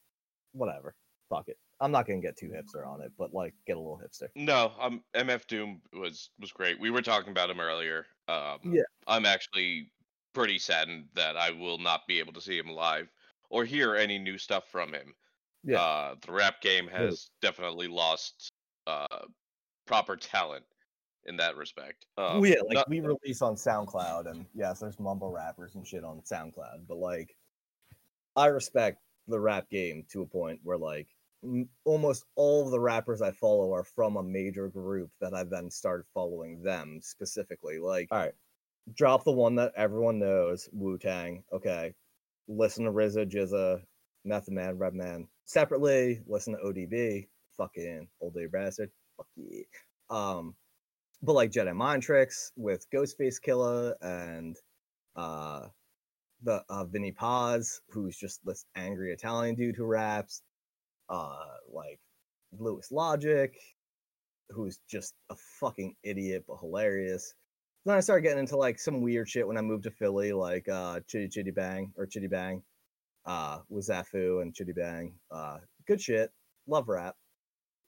whatever. 0.53 0.95
Fuck 1.29 1.49
it. 1.49 1.59
I'm 1.81 1.93
not 1.93 2.07
gonna 2.07 2.21
get 2.21 2.37
too 2.37 2.49
hipster 2.49 2.87
on 2.87 3.03
it, 3.03 3.12
but 3.19 3.35
like 3.35 3.55
get 3.67 3.77
a 3.77 3.81
little 3.81 4.01
hipster. 4.03 4.29
No, 4.35 4.73
um, 4.81 5.03
MF 5.14 5.47
Doom 5.47 5.83
was 5.93 6.31
was 6.41 6.53
great. 6.53 6.81
We 6.81 6.91
were 6.91 7.03
talking 7.03 7.31
about 7.31 7.51
him 7.51 7.61
earlier. 7.61 8.07
Um, 8.29 8.59
Yeah. 8.64 8.83
I'm 9.07 9.27
actually 9.27 9.93
pretty 10.33 10.59
saddened 10.59 11.07
that 11.14 11.37
I 11.37 11.51
will 11.51 11.79
not 11.79 12.07
be 12.07 12.19
able 12.19 12.33
to 12.33 12.41
see 12.41 12.59
him 12.59 12.69
live 12.69 13.09
or 13.51 13.64
hear 13.64 13.95
any 13.95 14.19
new 14.19 14.38
stuff 14.38 14.69
from 14.71 14.93
him. 14.93 15.14
Yeah. 15.64 15.81
Uh, 15.81 16.14
the 16.25 16.33
rap 16.33 16.61
game 16.61 16.88
has 16.88 17.31
definitely 17.43 17.88
lost 17.88 18.53
uh, 18.87 19.27
proper 19.87 20.17
talent 20.17 20.64
in 21.29 21.37
that 21.37 21.57
respect. 21.57 22.07
Um, 22.17 22.41
well, 22.41 22.51
yeah, 22.51 22.61
like 22.67 22.75
not- 22.75 22.88
we 22.88 23.01
release 23.01 23.43
on 23.43 23.55
SoundCloud, 23.55 24.31
and 24.31 24.47
yes, 24.55 24.81
there's 24.81 24.99
mumble 24.99 25.31
rappers 25.31 25.75
and 25.75 25.87
shit 25.87 26.05
on 26.05 26.21
SoundCloud, 26.23 26.87
but 26.88 26.97
like, 26.99 27.37
I 28.35 28.47
respect 28.47 28.99
the 29.29 29.38
rap 29.38 29.69
game 29.71 30.05
to 30.11 30.23
a 30.23 30.27
point 30.27 30.59
where 30.62 30.79
like 30.79 31.09
m- 31.45 31.69
almost 31.85 32.25
all 32.35 32.64
of 32.64 32.71
the 32.71 32.81
rappers 32.81 33.21
I 33.21 33.31
follow 33.33 33.73
are 33.75 33.85
from 33.85 34.17
a 34.17 34.23
major 34.23 34.69
group 34.69 35.11
that 35.21 35.35
I 35.35 35.45
then 35.45 35.71
started 35.71 36.07
following 36.14 36.62
them 36.62 37.01
specifically. 37.03 37.79
Like, 37.79 38.09
all 38.11 38.19
right, 38.19 38.33
drop 38.95 39.25
the 39.25 39.33
one 39.33 39.55
that 39.57 39.73
everyone 39.77 40.19
knows, 40.19 40.69
Wu 40.73 40.99
Tang. 40.99 41.45
Okay, 41.53 41.95
listen 42.49 42.85
to 42.87 42.91
RZA, 42.91 43.31
GZA, 43.31 43.83
Method 44.25 44.55
Man, 44.55 44.79
Redman 44.79 45.29
separately. 45.45 46.23
Listen 46.27 46.55
to 46.57 46.64
ODB, 46.64 47.29
fucking 47.57 48.09
old 48.21 48.35
day 48.35 48.47
bastard. 48.47 48.91
Fuck 49.17 49.27
yeah. 49.37 49.64
Um, 50.11 50.55
but 51.22 51.33
like 51.33 51.50
Jedi 51.50 51.74
Mind 51.74 52.02
Tricks 52.02 52.52
with 52.57 52.87
Ghostface 52.90 53.37
Killah 53.44 53.94
and 54.00 54.57
uh 55.16 55.66
the 56.42 56.62
uh 56.68 56.85
Vinnie 56.85 57.12
Paz, 57.12 57.81
who's 57.90 58.16
just 58.16 58.40
this 58.44 58.64
angry 58.76 59.12
Italian 59.12 59.54
dude 59.57 59.76
who 59.76 59.85
raps, 59.85 60.42
uh 61.09 61.44
like 61.72 61.98
Louis 62.52 62.90
Logic, 62.92 63.52
who's 64.50 64.81
just 64.88 65.14
a 65.31 65.37
fucking 65.61 65.94
idiot 66.04 66.44
but 66.46 66.59
hilarious. 66.61 67.35
Then 67.85 67.96
I 67.96 68.00
started 68.00 68.22
getting 68.22 68.40
into 68.40 68.57
like 68.57 68.78
some 68.78 69.00
weird 69.00 69.28
shit 69.28 69.46
when 69.46 69.57
I 69.57 69.62
moved 69.62 69.85
to 69.85 69.90
Philly, 69.90 70.33
like 70.33 70.68
uh 70.68 71.00
Chitty 71.09 71.28
Chitty 71.28 71.50
Bang 71.50 71.92
or 71.96 72.07
Chiddy 72.07 72.31
Bang, 72.31 72.62
uh 73.26 73.59
with 73.68 73.88
Zafu 73.88 74.42
and 74.42 74.54
Chiddy 74.54 74.74
Bang. 74.74 75.14
Uh 75.31 75.59
good 75.88 76.00
shit. 76.00 76.31
Love 76.68 76.88
rap 76.88 77.16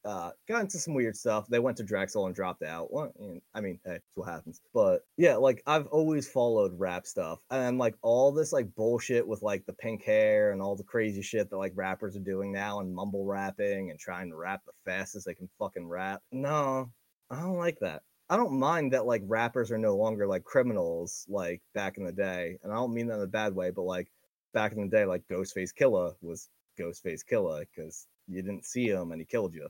uh 0.04 0.30
got 0.48 0.62
into 0.62 0.78
some 0.78 0.94
weird 0.94 1.16
stuff. 1.16 1.46
They 1.48 1.58
went 1.58 1.76
to 1.78 1.82
drexel 1.82 2.26
and 2.26 2.34
dropped 2.34 2.62
out. 2.62 2.92
Well, 2.92 3.12
i 3.54 3.60
mean 3.60 3.78
hey 3.84 3.92
that's 3.92 4.04
what 4.14 4.28
happens. 4.28 4.60
But 4.72 5.00
yeah 5.16 5.36
like 5.36 5.62
i've 5.66 5.86
always 5.88 6.28
followed 6.28 6.78
rap 6.78 7.06
stuff. 7.06 7.40
And 7.50 7.78
like 7.78 7.96
all 8.02 8.32
this 8.32 8.52
like 8.52 8.74
bullshit 8.74 9.26
with 9.26 9.42
like 9.42 9.64
the 9.66 9.72
pink 9.74 10.02
hair 10.04 10.52
and 10.52 10.62
all 10.62 10.76
the 10.76 10.84
crazy 10.84 11.22
shit 11.22 11.50
that 11.50 11.56
like 11.56 11.72
rappers 11.74 12.16
are 12.16 12.20
doing 12.20 12.52
now 12.52 12.80
and 12.80 12.94
mumble 12.94 13.26
rapping 13.26 13.90
and 13.90 13.98
trying 13.98 14.30
to 14.30 14.36
rap 14.36 14.62
the 14.66 14.72
fastest 14.90 15.26
they 15.26 15.34
can 15.34 15.48
fucking 15.58 15.86
rap. 15.86 16.22
No 16.32 16.90
i 17.30 17.40
don't 17.40 17.58
like 17.58 17.78
that. 17.80 18.02
I 18.28 18.36
don't 18.36 18.58
mind 18.58 18.92
that 18.92 19.06
like 19.06 19.22
rappers 19.26 19.70
are 19.70 19.78
no 19.78 19.96
longer 19.96 20.26
like 20.26 20.44
criminals 20.44 21.26
like 21.28 21.60
back 21.74 21.98
in 21.98 22.04
the 22.04 22.12
day. 22.12 22.58
And 22.62 22.72
i 22.72 22.76
don't 22.76 22.94
mean 22.94 23.08
that 23.08 23.16
in 23.16 23.22
a 23.22 23.26
bad 23.26 23.54
way 23.54 23.70
but 23.70 23.82
like 23.82 24.08
back 24.54 24.72
in 24.72 24.80
the 24.80 24.88
day 24.96 25.04
like 25.04 25.22
ghostface 25.30 25.70
killah 25.78 26.14
was 26.22 26.48
ghostface 26.78 27.20
killah 27.30 27.64
because 27.74 28.06
you 28.26 28.42
didn't 28.42 28.64
see 28.64 28.88
him 28.88 29.12
and 29.12 29.20
he 29.20 29.24
killed 29.24 29.54
you 29.54 29.68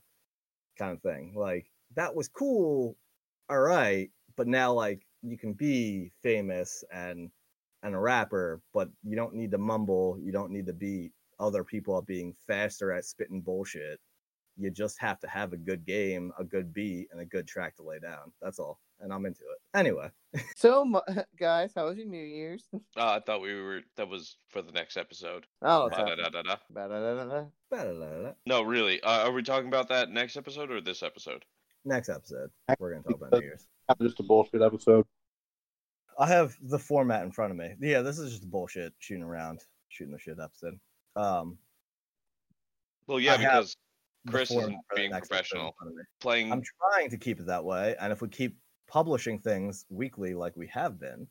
kind 0.81 0.97
of 0.97 1.03
thing. 1.03 1.35
Like 1.37 1.71
that 1.97 2.15
was 2.15 2.29
cool, 2.29 2.97
all 3.49 3.61
right, 3.61 4.11
but 4.37 4.49
now 4.49 4.73
like 4.73 5.07
you 5.23 5.37
can 5.39 5.53
be 5.53 6.11
famous 6.23 6.83
and 6.93 7.31
and 7.83 7.95
a 7.95 7.99
rapper, 7.99 8.61
but 8.75 8.89
you 9.05 9.17
don't 9.17 9.35
need 9.35 9.51
to 9.53 9.59
mumble, 9.59 10.19
you 10.21 10.33
don't 10.33 10.53
need 10.53 10.67
to 10.67 10.73
beat 10.73 11.13
other 11.39 11.65
people 11.65 11.97
at 11.99 12.07
being 12.07 12.35
faster 12.47 12.93
at 12.93 13.05
spitting 13.05 13.41
bullshit. 13.41 14.01
You 14.57 14.71
just 14.71 14.99
have 15.01 15.19
to 15.21 15.29
have 15.29 15.53
a 15.53 15.57
good 15.57 15.87
game, 15.87 16.33
a 16.39 16.45
good 16.45 16.75
beat, 16.75 17.09
and 17.13 17.21
a 17.21 17.25
good 17.25 17.47
track 17.47 17.77
to 17.77 17.83
lay 17.83 17.99
down. 17.99 18.33
That's 18.43 18.59
all. 18.59 18.79
And 19.01 19.13
I'm 19.13 19.25
into 19.25 19.41
it. 19.41 19.79
Anyway, 19.79 20.11
So, 20.57 21.01
guys, 21.39 21.73
how 21.75 21.87
was 21.87 21.97
your 21.97 22.07
New 22.07 22.23
Year's? 22.23 22.69
Uh, 22.97 23.13
I 23.13 23.21
thought 23.21 23.41
we 23.41 23.55
were 23.55 23.81
that 23.97 24.09
was 24.09 24.37
for 24.49 24.61
the 24.63 24.73
next 24.73 24.97
episode. 24.97 25.47
Oh. 25.63 25.89
Ba-da-da-da-da. 25.89 26.57
Ba-da-da-da-da. 26.71 27.45
Ba-da-da-da. 27.71 28.33
No, 28.47 28.63
really. 28.63 29.01
Uh, 29.03 29.27
are 29.27 29.33
we 29.33 29.43
talking 29.43 29.69
about 29.69 29.89
that 29.89 30.11
next 30.11 30.37
episode 30.37 30.71
or 30.71 30.81
this 30.81 31.03
episode? 31.03 31.45
next 31.85 32.11
episode, 32.11 32.51
we're 32.79 32.91
gonna 32.93 33.03
talk 33.03 33.15
about 33.17 33.33
New 33.33 33.41
Year's. 33.47 33.67
Just 34.03 34.21
a 34.21 34.23
bullshit 34.23 34.61
episode. 34.61 35.07
I 36.19 36.27
have 36.27 36.55
the 36.63 36.79
format 36.79 37.23
in 37.23 37.33
front 37.33 37.53
of 37.53 37.57
me. 37.57 37.75
Yeah, 37.81 38.03
this 38.03 38.19
is 38.19 38.33
just 38.33 38.51
bullshit 38.51 38.93
shooting 38.99 39.23
around, 39.25 39.61
shooting 39.89 40.13
the 40.13 40.19
shit 40.19 40.37
episode. 40.43 40.79
Um, 41.17 41.57
Well, 43.07 43.19
yeah, 43.19 43.35
I 43.35 43.37
because 43.39 43.77
Chris 44.29 44.51
isn't 44.51 44.77
being 44.95 45.11
next 45.13 45.33
episode 45.33 45.57
in 45.59 45.71
professional. 45.71 45.75
front 45.79 45.93
of 45.93 45.97
me. 45.97 46.03
Playing. 46.21 46.53
I'm 46.53 46.63
trying 46.63 47.11
to 47.11 47.17
keep 47.17 47.41
it 47.41 47.47
that 47.47 47.65
way, 47.65 47.97
and 47.99 48.13
if 48.13 48.21
we 48.21 48.29
keep 48.29 48.59
publishing 48.91 49.39
things 49.39 49.87
weekly 49.89 50.35
like 50.35 50.57
we 50.57 50.67
have 50.67 50.99
been, 50.99 51.27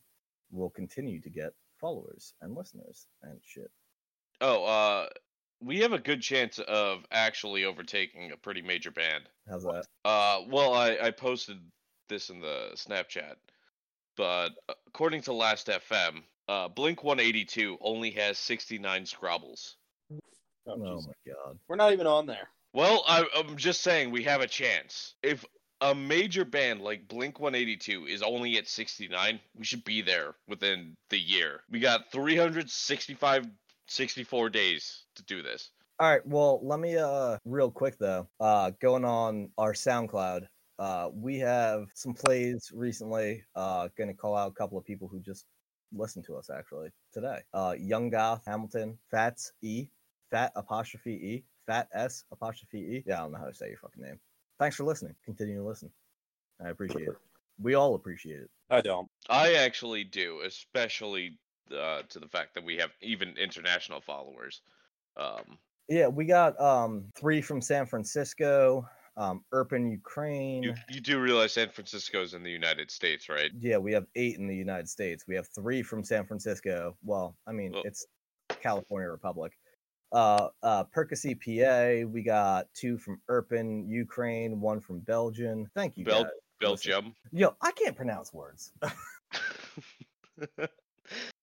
we'll 0.50 0.70
continue 0.70 1.20
to 1.20 1.30
get 1.30 1.54
followers 1.78 2.34
and 2.42 2.56
listeners 2.56 3.08
and 3.22 3.40
shit. 3.46 3.70
Oh, 4.40 4.64
uh, 4.64 5.08
we 5.62 5.80
have 5.80 5.92
a 5.92 6.00
good 6.00 6.22
chance 6.22 6.60
of 6.60 7.06
actually 7.12 7.66
overtaking 7.66 8.32
a 8.32 8.38
pretty 8.38 8.62
major 8.62 8.92
band. 8.92 9.26
How's 9.50 9.64
that? 9.64 9.86
Uh, 10.06 10.40
well, 10.50 10.74
I, 10.74 10.98
I 11.02 11.12
posted 11.12 11.58
this 12.08 12.30
in 12.30 12.40
the 12.40 12.72
Snapchat, 12.76 13.36
but 14.16 14.50
according 14.88 15.24
to 15.24 15.34
Last 15.34 15.68
FM, 15.68 16.24
uh, 16.48 16.70
Blink 16.70 17.04
182 17.04 17.78
only 17.82 18.12
has 18.12 18.38
69 18.38 19.04
Scrobbles. 19.04 19.76
Oh, 20.66 20.78
my 20.78 21.34
god. 21.34 21.60
We're 21.68 21.76
not 21.76 21.92
even 21.92 22.08
on 22.08 22.26
there. 22.26 22.48
Well, 22.74 23.04
I, 23.08 23.26
I'm 23.36 23.58
just 23.58 23.82
saying 23.82 24.12
we 24.12 24.24
have 24.24 24.42
a 24.42 24.48
chance. 24.48 25.16
If 25.24 25.44
a 25.82 25.96
major 25.96 26.46
band 26.46 26.82
like 26.82 27.08
Blink 27.08 27.40
182 27.40 28.06
is 28.06 28.22
only 28.22 28.58
at 28.58 28.68
69, 28.68 29.40
we 29.56 29.66
should 29.66 29.84
be 29.84 30.02
there 30.02 30.36
within 30.48 30.96
the 31.10 31.20
year. 31.20 31.62
We 31.70 31.80
got 31.80 32.12
365, 32.12 33.48
64 33.88 34.50
days 34.50 35.06
to 35.16 35.24
do 35.24 35.42
this. 35.42 35.72
All 36.00 36.10
right, 36.10 36.26
well, 36.26 36.60
let 36.64 36.80
me 36.80 36.98
uh 36.98 37.38
real 37.46 37.72
quick 37.72 37.98
though. 37.98 38.28
Uh 38.40 38.72
going 38.82 39.06
on 39.06 39.52
our 39.58 39.74
SoundCloud. 39.74 40.48
Uh 40.78 41.10
we 41.14 41.40
have 41.40 41.88
some 41.94 42.14
plays 42.14 42.72
recently. 42.74 43.44
Uh 43.56 43.90
gonna 43.98 44.14
call 44.14 44.36
out 44.36 44.52
a 44.52 44.56
couple 44.56 44.78
of 44.78 44.86
people 44.86 45.08
who 45.08 45.20
just 45.20 45.46
listened 45.92 46.26
to 46.26 46.36
us 46.36 46.50
actually 46.50 46.90
today. 47.14 47.42
Uh 47.54 47.76
Young 47.78 48.10
Goth 48.10 48.44
Hamilton, 48.46 48.98
Fats 49.12 49.52
E, 49.62 49.88
Fat 50.32 50.52
apostrophe 50.56 51.12
E, 51.12 51.46
Fat 51.68 51.90
S 51.94 52.24
apostrophe 52.32 52.80
E. 52.80 53.04
Yeah, 53.06 53.18
I 53.18 53.22
don't 53.24 53.34
know 53.34 53.40
how 53.40 53.46
to 53.46 53.54
say 53.54 53.68
your 53.70 53.80
fucking 53.80 54.04
name. 54.04 54.20
Thanks 54.60 54.76
for 54.76 54.84
listening. 54.84 55.16
Continue 55.26 55.58
to 55.58 55.64
listen. 55.64 55.90
I 56.64 56.70
appreciate 56.70 57.08
it. 57.08 57.16
We 57.62 57.74
all 57.76 57.96
appreciate 57.96 58.42
it. 58.42 58.50
I 58.70 58.82
don't. 58.82 59.08
I 59.30 59.54
actually 59.54 60.04
do, 60.04 60.42
especially 60.46 61.38
uh, 61.72 62.02
to 62.10 62.20
the 62.20 62.28
fact 62.28 62.54
that 62.56 62.64
we 62.64 62.78
have 62.78 62.92
even 63.02 63.36
international 63.38 64.02
followers. 64.02 64.62
Um, 65.18 65.58
Yeah, 65.88 66.08
we 66.08 66.26
got 66.26 66.60
um 66.60 67.06
three 67.16 67.42
from 67.42 67.62
San 67.62 67.86
Francisco, 67.86 68.88
um 69.18 69.44
Irpin, 69.54 69.90
Ukraine. 69.92 70.64
you, 70.64 70.74
you 70.90 71.02
do 71.02 71.20
realize 71.20 71.54
San 71.54 71.70
Francisco's 71.70 72.34
in 72.34 72.44
the 72.44 72.52
United 72.52 72.92
States, 72.92 73.30
right? 73.30 73.52
Yeah, 73.60 73.78
we 73.78 73.92
have 73.94 74.06
eight 74.16 74.38
in 74.38 74.48
the 74.48 74.56
United 74.56 74.90
States. 74.90 75.26
We 75.28 75.36
have 75.36 75.48
three 75.48 75.82
from 75.82 76.04
San 76.04 76.26
Francisco. 76.26 76.96
Well, 77.04 77.36
I 77.48 77.52
mean, 77.54 77.72
Well- 77.72 77.84
it's 77.86 78.06
California 78.62 79.10
Republic. 79.10 79.54
Uh, 80.12 80.50
uh, 80.64 80.84
Percy, 80.86 81.36
PA. 81.36 82.08
We 82.08 82.24
got 82.24 82.68
two 82.74 82.98
from 82.98 83.22
Irpin, 83.30 83.88
Ukraine. 83.88 84.60
One 84.60 84.80
from 84.80 85.00
Belgium. 85.00 85.70
Thank 85.76 85.98
you, 85.98 86.06
Bel-. 86.06 86.30
Belgium. 86.60 87.16
Yo, 87.32 87.56
I 87.62 87.72
can't 87.72 87.96
pronounce 87.96 88.34
words. 88.34 88.74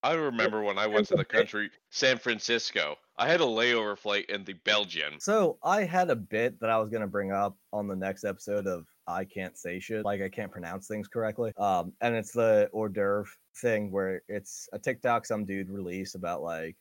I 0.02 0.12
remember 0.12 0.62
when 0.62 0.78
I 0.78 0.86
went 0.86 1.08
to 1.08 1.16
the 1.16 1.24
country, 1.24 1.70
San 1.90 2.18
Francisco. 2.18 2.96
I 3.18 3.28
had 3.28 3.40
a 3.40 3.44
layover 3.44 3.98
flight 3.98 4.26
in 4.28 4.44
the 4.44 4.52
Belgian. 4.52 5.18
So 5.20 5.58
I 5.62 5.84
had 5.84 6.10
a 6.10 6.16
bit 6.16 6.60
that 6.60 6.70
I 6.70 6.78
was 6.78 6.90
gonna 6.90 7.06
bring 7.06 7.32
up 7.32 7.56
on 7.72 7.88
the 7.88 7.96
next 7.96 8.24
episode 8.24 8.66
of 8.66 8.86
I 9.06 9.24
can't 9.24 9.56
say 9.56 9.80
shit, 9.80 10.04
like 10.04 10.20
I 10.20 10.28
can't 10.28 10.52
pronounce 10.52 10.86
things 10.86 11.08
correctly. 11.08 11.52
Um, 11.56 11.92
and 12.00 12.14
it's 12.14 12.32
the 12.32 12.68
hors 12.72 12.90
d'oeuvre 12.90 13.30
thing 13.56 13.90
where 13.90 14.22
it's 14.28 14.68
a 14.72 14.78
TikTok 14.78 15.24
some 15.24 15.44
dude 15.44 15.70
released 15.70 16.14
about 16.14 16.42
like 16.42 16.76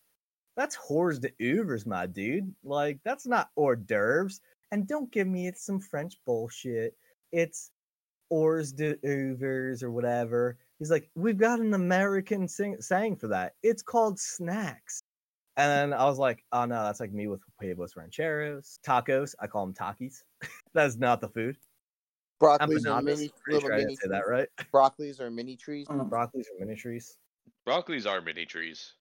that's 0.56 0.76
hors 0.76 1.20
d'oeuvres, 1.20 1.86
my 1.86 2.06
dude. 2.06 2.53
Like 2.64 2.99
that's 3.03 3.26
not 3.26 3.49
hors 3.56 3.76
d'oeuvres. 3.76 4.41
And 4.72 4.88
don't 4.88 5.12
give 5.12 5.28
me 5.28 5.47
it's 5.47 5.66
some 5.66 5.80
French 5.80 6.16
bullshit. 6.26 6.95
It's 7.32 7.72
hors 8.30 8.72
d'oeuvres 8.72 9.84
or 9.84 9.91
whatever. 9.91 10.58
He's 10.80 10.91
like, 10.91 11.10
we've 11.16 11.38
got 11.38 11.60
an 11.60 11.74
American 11.74 12.47
sing- 12.47 12.82
saying 12.82 13.18
for 13.18 13.28
that. 13.28 13.56
It's 13.64 13.82
called 13.82 14.20
snacks. 14.20 15.01
And 15.58 15.72
then 15.72 15.97
I 15.97 16.06
was 16.06 16.18
like, 16.18 16.43
oh 16.51 16.66
no, 16.66 16.84
that's 16.84 16.99
like 16.99 17.14
me 17.14 17.28
with 17.28 17.41
huevos 17.62 17.95
rancheros, 17.95 18.80
tacos. 18.86 19.36
I 19.39 19.47
call 19.47 19.66
them 19.66 19.74
takis. 19.74 20.24
That's 20.74 20.97
not 20.97 21.22
the 21.22 21.30
food. 21.30 21.56
Broccolis 22.41 22.86
are 22.86 23.01
mini 23.01 23.30
Pretty 23.30 23.53
little 23.53 23.62
sure 23.62 23.70
mini 23.70 23.86
didn't 23.86 24.01
say 24.01 24.10
that 24.10 24.28
right. 24.28 24.49
Mm. 24.60 24.66
Broccolis 24.74 25.22
are 25.22 25.32
mini 25.32 25.56
trees. 25.56 25.88
Broccolis 25.88 26.43
are 26.51 26.66
mini 26.66 26.76
trees. 26.76 27.18
Broccoli's 27.66 28.06
are 28.06 28.20
mini 28.20 28.45
trees. 28.45 28.93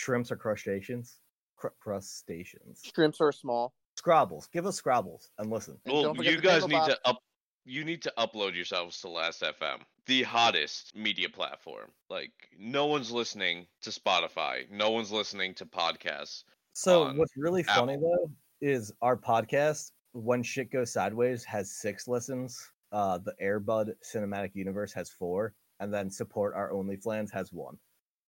Shrimps 0.00 0.30
are 0.32 0.36
crustaceans. 0.36 1.18
Cr- 1.56 1.68
crustaceans. 1.78 2.80
Shrimps 2.94 3.20
are 3.20 3.32
small. 3.32 3.74
Scrobbles. 4.00 4.50
Give 4.50 4.64
us 4.64 4.80
Scrobbles 4.80 5.28
and 5.38 5.50
listen. 5.50 5.76
And 5.84 5.92
Well, 5.92 6.02
don't 6.14 6.24
you 6.24 6.40
guys 6.40 6.66
need 6.66 6.72
Bob. 6.72 6.88
to 6.88 6.98
up. 7.04 7.18
You 7.66 7.84
need 7.84 8.00
to 8.02 8.12
upload 8.16 8.54
yourselves 8.54 8.98
to 9.02 9.10
Last 9.10 9.42
FM, 9.42 9.80
the 10.06 10.22
hottest 10.22 10.96
media 10.96 11.28
platform. 11.28 11.90
Like 12.08 12.32
no 12.58 12.86
one's 12.86 13.10
listening 13.10 13.66
to 13.82 13.90
Spotify, 13.90 14.68
no 14.70 14.90
one's 14.90 15.12
listening 15.12 15.54
to 15.56 15.66
podcasts. 15.66 16.44
So 16.72 17.12
what's 17.12 17.36
really 17.36 17.62
funny 17.62 17.96
though 17.96 18.30
is 18.62 18.90
our 19.02 19.16
podcast, 19.18 19.92
when 20.12 20.42
shit 20.42 20.72
goes 20.72 20.92
sideways, 20.92 21.44
has 21.44 21.72
six 21.72 22.08
listens. 22.08 22.70
Uh, 22.92 23.18
the 23.18 23.34
Airbud 23.42 23.92
Cinematic 24.02 24.54
Universe 24.54 24.94
has 24.94 25.10
four, 25.10 25.54
and 25.78 25.92
then 25.92 26.10
support 26.10 26.54
our 26.54 26.72
only 26.72 26.96
OnlyFans 26.96 27.30
has 27.32 27.52
one, 27.52 27.76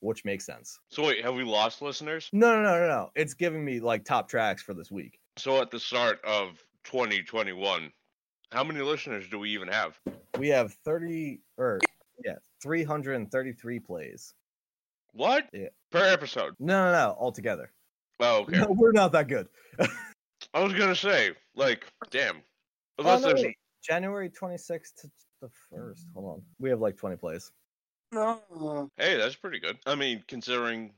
which 0.03 0.25
makes 0.25 0.45
sense. 0.45 0.79
So 0.89 1.07
wait, 1.07 1.25
have 1.25 1.35
we 1.35 1.45
lost 1.45 1.81
listeners? 1.81 2.29
No, 2.33 2.57
no, 2.57 2.63
no, 2.63 2.81
no, 2.81 2.89
no. 2.89 3.11
It's 3.15 3.35
giving 3.35 3.65
me 3.65 3.81
like 3.81 4.05
top 4.05 4.29
tracks 4.29 4.63
for 4.63 4.75
this 4.75 4.91
week. 4.91 5.19
So 5.39 5.63
at 5.63 5.71
the 5.71 5.79
start 5.79 6.21
of 6.25 6.63
2021, 6.85 7.91
how 8.51 8.65
many 8.65 8.81
listeners 8.81 9.29
do 9.29 9.39
we 9.39 9.51
even 9.51 9.69
have? 9.69 9.99
We 10.39 10.49
have 10.49 10.75
thirty 10.85 11.41
or 11.57 11.79
yeah, 12.25 12.37
three 12.63 12.85
hundred 12.85 13.15
and 13.15 13.31
thirty-three 13.31 13.81
plays. 13.81 14.35
What? 15.13 15.49
Yeah. 15.53 15.69
Per 15.91 16.05
episode? 16.05 16.55
No, 16.59 16.87
no, 16.87 16.93
no, 16.93 17.17
altogether. 17.19 17.73
Oh, 18.21 18.41
okay. 18.43 18.59
No, 18.59 18.69
we're 18.71 18.93
not 18.93 19.13
that 19.13 19.29
good. 19.29 19.49
I 20.53 20.61
was 20.61 20.73
gonna 20.75 20.97
say, 20.97 21.31
like, 21.55 21.87
damn. 22.11 22.37
Oh, 22.99 23.05
Unless 23.05 23.23
no, 23.23 23.33
there's. 23.33 23.55
January 23.83 24.29
twenty-sixth 24.29 25.01
to 25.03 25.11
the 25.41 25.49
first. 25.71 26.07
Hold 26.15 26.27
on, 26.27 26.43
we 26.61 26.71
have 26.71 26.81
like 26.81 26.97
twenty 26.97 27.17
plays. 27.17 27.51
Hey, 28.13 29.17
that's 29.17 29.37
pretty 29.37 29.59
good. 29.59 29.79
I 29.87 29.95
mean, 29.95 30.23
considering 30.29 30.93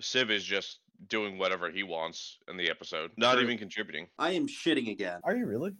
Civ 0.00 0.30
is 0.30 0.44
just 0.44 0.80
doing 1.08 1.38
whatever 1.38 1.70
he 1.70 1.82
wants 1.82 2.38
in 2.48 2.56
the 2.56 2.70
episode, 2.70 3.10
not 3.16 3.34
True. 3.34 3.42
even 3.42 3.58
contributing. 3.58 4.06
I 4.18 4.32
am 4.32 4.46
shitting 4.46 4.90
again. 4.90 5.20
Are 5.24 5.34
you 5.34 5.46
really? 5.46 5.72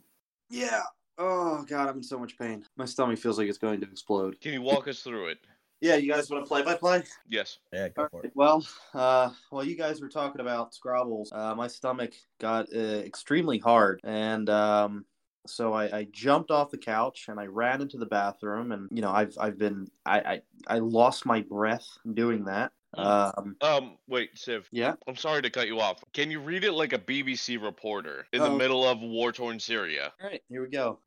Yeah. 0.51 0.83
Oh 1.19 1.65
god, 1.69 1.89
I'm 1.89 1.97
in 1.97 2.03
so 2.03 2.19
much 2.19 2.39
pain. 2.39 2.65
My 2.77 2.85
stomach 2.85 3.19
feels 3.19 3.39
like 3.39 3.49
it's 3.49 3.59
going 3.59 3.81
to 3.81 3.87
explode. 3.87 4.41
Can 4.41 4.53
you 4.53 4.63
walk 4.63 4.89
us 4.89 5.03
through 5.03 5.29
it? 5.29 5.39
Yeah, 5.83 5.97
you 5.97 6.11
guys 6.11 6.31
want 6.31 6.43
to 6.43 6.49
play 6.49 6.63
by 6.63 6.75
play? 6.75 7.03
Yes. 7.29 7.59
Yeah, 7.71 7.91
go 7.91 8.09
for 8.11 8.25
it. 8.25 8.33
Well, 8.35 8.67
uh, 8.95 9.29
while 9.51 9.63
you 9.63 9.77
guys 9.77 10.01
were 10.01 10.09
talking 10.09 10.41
about 10.41 10.73
Scrobbles, 10.73 11.31
uh, 11.33 11.55
my 11.55 11.67
stomach 11.67 12.15
got 12.41 12.67
uh, 12.75 12.79
extremely 12.79 13.59
hard, 13.59 14.01
and 14.03 14.49
um, 14.49 15.05
so 15.49 15.73
I, 15.73 15.99
I 15.99 16.05
jumped 16.11 16.51
off 16.51 16.71
the 16.71 16.79
couch 16.79 17.27
and 17.29 17.39
I 17.41 17.47
ran 17.47 17.81
into 17.81 17.97
the 17.99 18.07
bathroom, 18.07 18.73
and 18.73 18.89
you 18.91 19.03
know 19.03 19.11
I've 19.11 19.37
I've 19.41 19.59
been 19.59 19.89
I 20.05 20.21
I, 20.21 20.41
I 20.67 20.79
lost 20.79 21.27
my 21.27 21.41
breath 21.43 21.87
doing 22.15 22.45
that. 22.45 22.73
Um, 22.95 23.57
Um, 23.61 23.99
wait, 24.09 24.37
Siv. 24.37 24.65
Yeah? 24.73 24.95
I'm 25.07 25.17
sorry 25.17 25.43
to 25.43 25.51
cut 25.51 25.67
you 25.67 25.81
off. 25.81 26.03
Can 26.15 26.31
you 26.31 26.41
read 26.41 26.65
it 26.65 26.73
like 26.73 26.95
a 26.95 26.99
BBC 26.99 27.63
reporter 27.63 28.27
in 28.33 28.41
the 28.41 28.49
Oh. 28.49 28.57
middle 28.57 28.85
of 28.89 29.01
war 29.01 29.33
torn 29.33 29.61
Syria? 29.61 30.15
all 30.23 30.29
right, 30.31 30.43
here 30.49 30.63
we 30.63 30.69
go. 30.71 30.99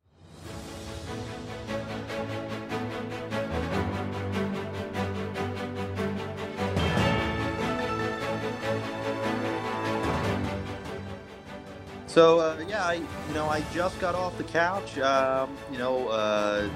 So 12.09 12.39
uh, 12.39 12.57
yeah, 12.67 12.83
I 12.83 12.93
you 12.93 13.33
know 13.35 13.47
I 13.47 13.61
just 13.71 13.99
got 13.99 14.15
off 14.15 14.35
the 14.39 14.43
couch. 14.43 14.97
Um, 14.97 15.55
you 15.71 15.77
know, 15.77 16.07
uh, 16.07 16.67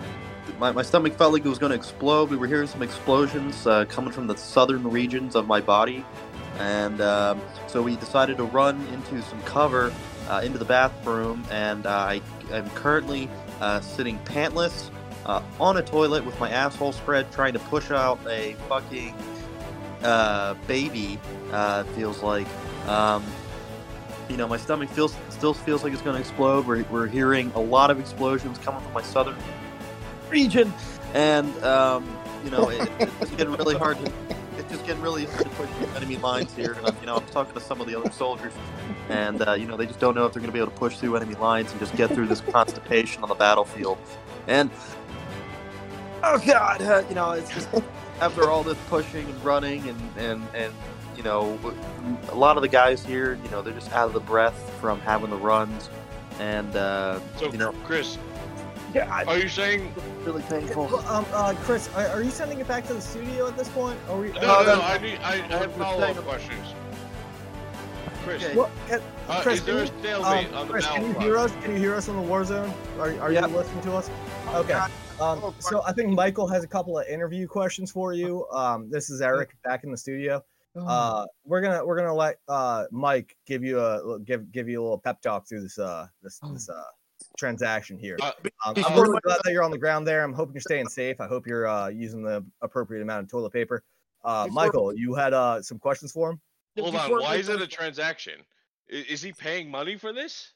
my, 0.60 0.72
my 0.72 0.84
stomach 0.84 1.16
felt 1.16 1.34
like 1.34 1.44
it 1.44 1.50
was 1.50 1.58
going 1.58 1.72
to 1.72 1.76
explode. 1.76 2.30
We 2.30 2.38
were 2.38 2.46
hearing 2.46 2.68
some 2.68 2.84
explosions 2.84 3.66
uh, 3.66 3.86
coming 3.86 4.14
from 4.14 4.28
the 4.28 4.38
southern 4.38 4.88
regions 4.88 5.36
of 5.36 5.48
my 5.48 5.60
body, 5.60 6.06
and 6.60 7.02
um, 7.02 7.42
so 7.66 7.82
we 7.82 7.96
decided 7.96 8.38
to 8.38 8.44
run 8.44 8.86
into 8.94 9.24
some 9.24 9.42
cover 9.42 9.92
uh, 10.30 10.42
into 10.46 10.60
the 10.60 10.66
bathroom. 10.66 11.44
And 11.50 11.88
I 11.88 12.22
am 12.52 12.70
currently 12.70 13.28
uh, 13.60 13.82
sitting 13.82 14.20
pantless 14.26 14.92
uh, 15.26 15.42
on 15.60 15.78
a 15.78 15.82
toilet 15.82 16.24
with 16.26 16.40
my 16.40 16.52
asshole 16.52 16.92
spread, 16.92 17.32
trying 17.32 17.54
to 17.54 17.60
push 17.60 17.90
out 17.90 18.20
a 18.28 18.54
fucking 18.70 19.16
baby. 20.68 21.18
Feels 21.96 22.22
like. 22.22 22.48
Um, 22.88 23.24
you 24.30 24.38
know, 24.38 24.48
my 24.48 24.58
stomach 24.58 24.90
feels 24.90 25.16
still 25.30 25.54
feels 25.54 25.84
like 25.84 25.94
it's 25.94 26.02
going 26.02 26.16
to 26.16 26.20
explode. 26.20 26.66
We're, 26.66 26.84
we're 26.86 27.08
hearing 27.08 27.52
a 27.56 27.60
lot 27.60 27.92
of 27.92 28.00
explosions 28.00 28.58
coming 28.60 28.82
from 28.82 28.94
my 28.94 29.02
southern 29.02 29.36
region, 30.30 30.74
and 31.14 31.48
um, 31.64 32.18
you 32.44 32.52
know, 32.52 32.70
it, 32.70 32.90
it's 33.00 33.32
getting 33.32 33.54
really 33.54 33.76
hard 33.76 33.98
to. 34.00 34.12
It's 34.58 34.72
just 34.72 34.86
getting 34.86 35.02
really 35.02 35.26
to 35.26 35.50
push 35.50 35.70
enemy 35.96 36.18
lines 36.18 36.54
here. 36.56 36.74
And 36.74 36.86
I'm, 36.86 36.96
you 37.02 37.08
know, 37.08 37.16
I'm 37.16 37.26
talking 37.28 37.54
to 37.54 37.60
some 37.60 37.82
of 37.82 37.88
the 37.88 38.00
other 38.00 38.12
soldiers, 38.12 38.54
and 39.10 39.42
uh, 39.48 39.54
you 39.54 39.66
know, 39.66 39.78
they 39.78 39.86
just 39.86 40.00
don't 40.00 40.16
know 40.16 40.26
if 40.26 40.34
they're 40.34 40.42
going 40.42 40.52
to 40.52 40.54
be 40.54 40.60
able 40.60 40.72
to 40.72 40.78
push 40.78 40.98
through 40.98 41.16
enemy 41.16 41.36
lines 41.36 41.72
and 41.72 41.80
just 41.80 41.96
get 41.96 42.12
through 42.12 42.28
this 42.28 42.42
constipation 42.42 43.24
on 43.24 43.30
the 43.30 43.36
battlefield. 43.36 43.98
And 44.48 44.70
oh 46.24 46.42
god, 46.46 46.82
uh, 46.82 47.04
you 47.10 47.16
know, 47.16 47.32
it's 47.32 47.50
just 47.54 47.68
after 48.22 48.50
all 48.50 48.64
this 48.64 48.78
pushing 48.90 49.26
and 49.26 49.44
running 49.44 49.88
and 49.90 50.00
and 50.18 50.44
and 50.54 50.74
you 51.16 51.24
know, 51.24 51.60
a 52.30 52.36
lot 52.36 52.58
of 52.58 52.62
the 52.64 52.68
guys 52.70 53.06
here, 53.06 53.38
you 53.44 53.50
know, 53.52 53.62
they're 53.62 53.74
just 53.74 53.92
out 53.92 54.08
of 54.08 54.14
the 54.14 54.20
breath 54.20 54.72
from 54.80 55.00
having 55.02 55.30
the 55.30 55.38
runs, 55.38 55.90
and 56.40 56.76
uh, 56.76 57.20
So, 57.38 57.52
you 57.52 57.58
know, 57.58 57.74
Chris, 57.86 58.18
yeah, 58.94 59.24
are 59.28 59.38
you 59.38 59.48
saying? 59.50 59.94
really 60.24 60.44
painful. 60.44 60.86
Well, 60.86 61.08
um, 61.08 61.26
uh, 61.34 61.54
Chris, 61.64 61.90
are, 61.96 62.08
are 62.08 62.22
you 62.22 62.30
sending 62.32 62.60
it 62.60 62.68
back 62.68 62.86
to 62.88 62.94
the 62.94 63.02
studio 63.02 63.48
at 63.48 63.58
this 63.58 63.70
point? 63.70 64.00
Are 64.10 64.18
we? 64.20 64.30
No, 64.34 64.60
uh, 64.60 64.64
no, 64.64 64.76
no. 64.76 64.82
I 64.82 64.98
need. 65.00 65.18
I, 65.24 65.34
I 65.34 65.38
have 65.58 65.72
we're 65.76 65.84
follow 65.84 66.04
up 66.04 66.16
questions. 66.18 66.74
Chris, 68.24 68.44
Okay. 68.44 68.56
What, 68.56 68.70
can, 68.88 69.02
uh, 69.28 69.42
Chris, 69.42 69.60
is 69.60 69.66
there 69.66 69.84
a 69.84 69.88
can 69.88 69.96
you- 69.96 70.04
stalemate 70.04 70.48
um, 70.50 70.56
on 70.56 70.68
the 70.68 70.74
Chris, 70.74 70.86
can 70.88 71.06
you 71.06 71.20
hear 71.20 71.38
us? 71.38 71.52
Can 71.62 71.72
you 71.72 71.78
hear 71.78 71.96
us 71.96 72.08
in 72.08 72.16
the 72.16 72.22
war 72.22 72.46
zone? 72.46 72.74
Are, 72.98 73.20
are 73.20 73.32
Yeah. 73.34 73.48
you 73.48 73.56
listening 73.58 73.84
to 73.84 73.96
us? 73.96 74.10
Okay. 74.54 74.80
Um, 75.20 75.54
so 75.60 75.82
I 75.86 75.92
think 75.94 76.10
Michael 76.10 76.48
has 76.48 76.64
a 76.64 76.68
couple 76.68 76.98
of 76.98 77.06
interview 77.08 77.48
questions 77.48 77.92
for 77.92 78.14
you. 78.14 78.48
Um, 78.50 78.90
this 78.90 79.10
is 79.10 79.22
Eric 79.22 79.56
back 79.64 79.84
in 79.84 79.92
the 79.92 79.98
studio. 79.98 80.44
Uh, 80.76 81.26
we're 81.46 81.62
gonna 81.62 81.86
we're 81.86 81.98
gonna 81.98 82.14
let 82.14 82.38
uh 82.48 82.86
Mike 82.92 83.36
give 83.46 83.64
you 83.64 83.80
a 83.80 84.20
give 84.26 84.52
give 84.52 84.68
you 84.68 84.82
a 84.82 84.84
little 84.84 84.98
pep 84.98 85.22
talk 85.22 85.48
through 85.48 85.62
this 85.62 85.78
uh 85.78 86.08
this 86.22 86.40
this 86.52 86.70
uh 86.70 86.84
transaction 87.38 87.98
here. 87.98 88.18
Uh, 88.22 88.32
Um, 88.66 88.76
I'm 88.78 89.00
really 89.00 89.20
glad 89.24 89.40
that 89.44 89.52
you're 89.52 89.64
on 89.64 89.72
the 89.72 89.78
ground 89.78 90.08
there. 90.08 90.24
I'm 90.24 90.34
hoping 90.34 90.54
you're 90.54 90.62
staying 90.62 90.88
safe. 90.88 91.20
I 91.20 91.28
hope 91.28 91.46
you're 91.48 91.68
uh, 91.68 91.90
using 91.90 92.24
the 92.24 92.46
appropriate 92.62 93.02
amount 93.02 93.24
of 93.24 93.30
toilet 93.30 93.52
paper. 93.52 93.84
Uh, 94.24 94.46
Before- 94.46 94.56
Michael, 94.56 94.94
you 94.96 95.14
had 95.14 95.34
uh, 95.34 95.62
some 95.62 95.80
questions 95.80 96.12
for 96.12 96.32
him. 96.32 96.42
Hold 96.80 96.96
on. 96.96 97.12
Why 97.12 97.36
is 97.36 97.50
it 97.50 97.62
a 97.62 97.68
transaction? 97.68 98.42
Is 98.88 99.22
he 99.22 99.32
paying 99.32 99.70
money 99.70 99.96
for 99.96 100.14
this? 100.14 100.54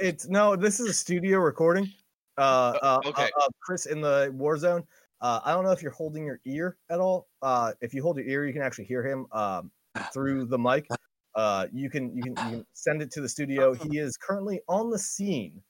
It's 0.00 0.28
no, 0.28 0.56
this 0.56 0.80
is 0.80 0.88
a 0.88 0.92
studio 0.92 1.38
recording. 1.38 1.92
Uh, 2.38 2.78
uh, 2.82 3.00
okay. 3.06 3.24
uh, 3.24 3.44
uh, 3.44 3.48
Chris 3.60 3.86
in 3.86 4.00
the 4.00 4.30
war 4.34 4.58
zone. 4.58 4.84
Uh, 5.26 5.40
I 5.44 5.52
don't 5.54 5.64
know 5.64 5.72
if 5.72 5.82
you're 5.82 5.90
holding 5.90 6.24
your 6.24 6.38
ear 6.44 6.76
at 6.88 7.00
all. 7.00 7.26
Uh, 7.42 7.72
if 7.80 7.92
you 7.92 8.00
hold 8.00 8.16
your 8.16 8.26
ear, 8.26 8.46
you 8.46 8.52
can 8.52 8.62
actually 8.62 8.84
hear 8.84 9.04
him 9.04 9.26
um, 9.32 9.72
through 10.12 10.44
the 10.44 10.56
mic. 10.56 10.86
Uh, 11.34 11.66
you 11.72 11.90
can 11.90 12.16
you 12.16 12.22
can 12.22 12.34
you 12.44 12.50
can 12.58 12.66
send 12.74 13.02
it 13.02 13.10
to 13.10 13.20
the 13.20 13.28
studio. 13.28 13.74
He 13.90 13.98
is 13.98 14.16
currently 14.16 14.60
on 14.68 14.88
the 14.88 14.98
scene 15.00 15.60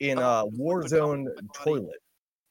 in 0.00 0.18
a 0.18 0.46
war 0.46 0.88
zone 0.88 1.28
toilet. 1.52 2.00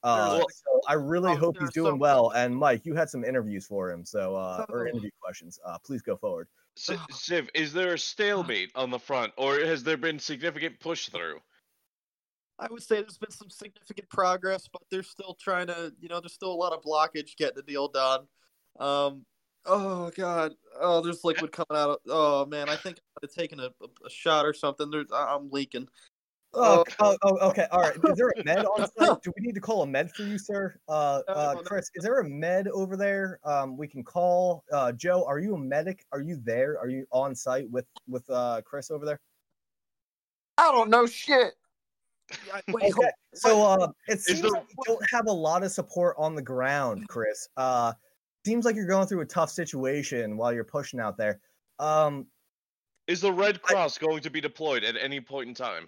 Uh, 0.04 0.38
so 0.42 0.82
I 0.88 0.94
really 0.94 1.32
Oh, 1.34 1.38
hope 1.38 1.56
he's 1.60 1.74
doing 1.74 1.98
well. 1.98 2.30
And 2.36 2.56
Mike, 2.56 2.86
you 2.86 2.94
had 2.94 3.10
some 3.10 3.24
interviews 3.26 3.66
for 3.66 3.90
him, 3.90 4.06
so 4.06 4.36
uh, 4.36 4.64
or 4.70 4.86
Oh. 4.86 4.90
interview 4.92 5.10
questions. 5.20 5.60
Uh, 5.66 5.80
please 5.80 6.04
go 6.04 6.16
forward. 6.16 6.48
Siv, 6.78 7.50
is 7.56 7.74
there 7.74 7.96
a 7.96 8.00
stalemate 8.12 8.72
on 8.76 8.92
the 8.92 9.00
front, 9.00 9.34
or 9.36 9.60
has 9.62 9.84
there 9.84 9.98
been 9.98 10.20
significant 10.20 10.80
push 10.80 11.10
through? 11.10 11.40
I 12.62 12.68
would 12.70 12.84
say 12.84 13.02
there's 13.02 13.18
been 13.18 13.32
some 13.32 13.50
significant 13.50 14.08
progress, 14.10 14.70
but 14.72 14.84
they're 14.92 15.04
still 15.04 15.36
trying 15.42 15.68
to, 15.68 15.92
you 16.00 16.08
know, 16.08 16.20
there's 16.22 16.34
still 16.34 16.52
a 16.52 16.54
lot 16.54 16.74
of 16.74 16.84
blockage 16.84 17.36
getting 17.36 17.56
the 17.58 17.64
deal 17.64 17.88
done. 17.88 18.22
Um, 18.80 19.26
Oh 19.66 20.12
god. 20.16 20.54
Oh, 20.80 21.02
there's 21.02 21.24
liquid 21.24 21.52
coming 21.52 21.68
out. 21.80 21.90
Of, 21.90 21.98
oh 22.10 22.46
man, 22.46 22.70
I 22.70 22.76
think 22.76 22.98
I've 23.22 23.32
taken 23.32 23.60
a, 23.60 23.66
a, 23.66 23.88
a 24.06 24.10
shot 24.10 24.46
or 24.46 24.54
something. 24.54 24.90
There's, 24.90 25.12
I- 25.14 25.36
I'm 25.36 25.50
leaking. 25.52 25.88
Oh, 26.54 26.84
oh, 27.00 27.16
oh, 27.24 27.38
okay. 27.50 27.66
All 27.72 27.80
right. 27.80 27.96
Is 27.96 28.18
there 28.18 28.34
a 28.36 28.44
med 28.44 28.66
on 28.66 28.90
site? 28.98 29.22
Do 29.22 29.32
we 29.38 29.46
need 29.46 29.56
to 29.56 29.62
call 29.62 29.84
a 29.84 29.88
med 29.88 30.12
for 30.12 30.24
you, 30.24 30.38
sir? 30.38 30.76
Uh, 30.90 31.22
uh, 31.30 31.56
Chris, 31.56 31.90
is 31.96 32.04
there 32.04 32.20
a 32.20 32.28
med 32.28 32.68
over 32.68 32.98
there? 32.98 33.40
Um, 33.46 33.78
we 33.78 33.88
can 33.88 34.04
call. 34.04 34.66
Uh, 34.74 34.92
Joe, 34.92 35.24
are 35.26 35.40
you 35.40 35.56
a 35.56 35.58
medic? 35.58 36.04
Are 36.12 36.20
you 36.20 36.42
there? 36.44 36.78
Are 36.78 36.90
you 36.90 37.06
on 37.12 37.36
site 37.36 37.70
with 37.70 37.86
with 38.08 38.30
uh 38.30 38.62
Chris 38.66 38.92
over 38.92 39.06
there? 39.06 39.20
I 40.58 40.72
don't 40.72 40.90
know 40.90 41.06
shit. 41.06 41.54
Wait, 42.70 42.94
Okay. 42.94 43.10
So 43.34 43.62
uh, 43.66 43.88
it 44.08 44.18
Is 44.18 44.26
seems 44.26 44.42
there- 44.42 44.52
like 44.52 44.66
you 44.70 44.84
don't 44.86 45.10
have 45.12 45.28
a 45.28 45.32
lot 45.32 45.64
of 45.64 45.72
support 45.72 46.16
on 46.18 46.36
the 46.36 46.42
ground, 46.42 47.08
Chris. 47.08 47.48
Uh, 47.58 47.94
seems 48.46 48.66
like 48.66 48.76
you're 48.76 48.88
going 48.88 49.08
through 49.08 49.22
a 49.22 49.26
tough 49.26 49.50
situation 49.50 50.36
while 50.38 50.52
you're 50.54 50.64
pushing 50.64 51.00
out 51.00 51.18
there. 51.18 51.40
Um, 51.80 52.28
Is 53.08 53.22
the 53.22 53.32
Red 53.32 53.62
Cross 53.62 53.98
going 54.00 54.22
to 54.22 54.30
be 54.30 54.42
deployed 54.42 54.84
at 54.84 54.96
any 54.98 55.22
point 55.22 55.48
in 55.50 55.54
time? 55.56 55.88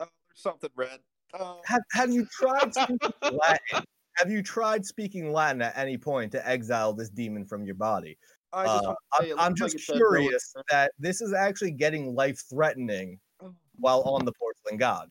Oh, 0.00 0.06
there's 0.28 0.40
something 0.40 0.70
red. 0.76 0.98
Oh, 1.38 1.60
have 1.64 1.82
have 1.92 2.10
you 2.10 2.26
tried 2.26 2.74
speaking 2.74 2.98
Latin? 3.22 3.84
Have 4.16 4.30
you 4.30 4.42
tried 4.42 4.84
speaking 4.84 5.32
Latin 5.32 5.62
at 5.62 5.76
any 5.78 5.96
point 5.96 6.32
to 6.32 6.46
exile 6.48 6.92
this 6.92 7.08
demon 7.08 7.44
from 7.46 7.64
your 7.64 7.76
body? 7.76 8.18
I 8.52 8.64
just 8.66 8.84
Uh, 8.84 8.86
want 8.88 8.98
to 9.20 9.24
say 9.26 9.32
I'm, 9.32 9.38
I'm 9.38 9.52
looks 9.52 9.60
like 9.60 9.72
just 9.72 9.88
a 9.90 9.92
dead 9.92 9.98
villager. 10.00 10.16
curious 10.18 10.54
that 10.70 10.92
this 10.98 11.20
is 11.20 11.32
actually 11.32 11.70
getting 11.70 12.14
life 12.16 12.42
threatening 12.50 13.20
while 13.78 14.02
on 14.02 14.24
the 14.24 14.32
porcelain 14.32 14.76
god. 14.76 15.08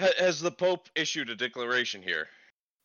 Ha- 0.00 0.12
has 0.18 0.40
the 0.40 0.50
Pope 0.50 0.88
issued 0.96 1.30
a 1.30 1.36
declaration 1.36 2.02
here? 2.02 2.28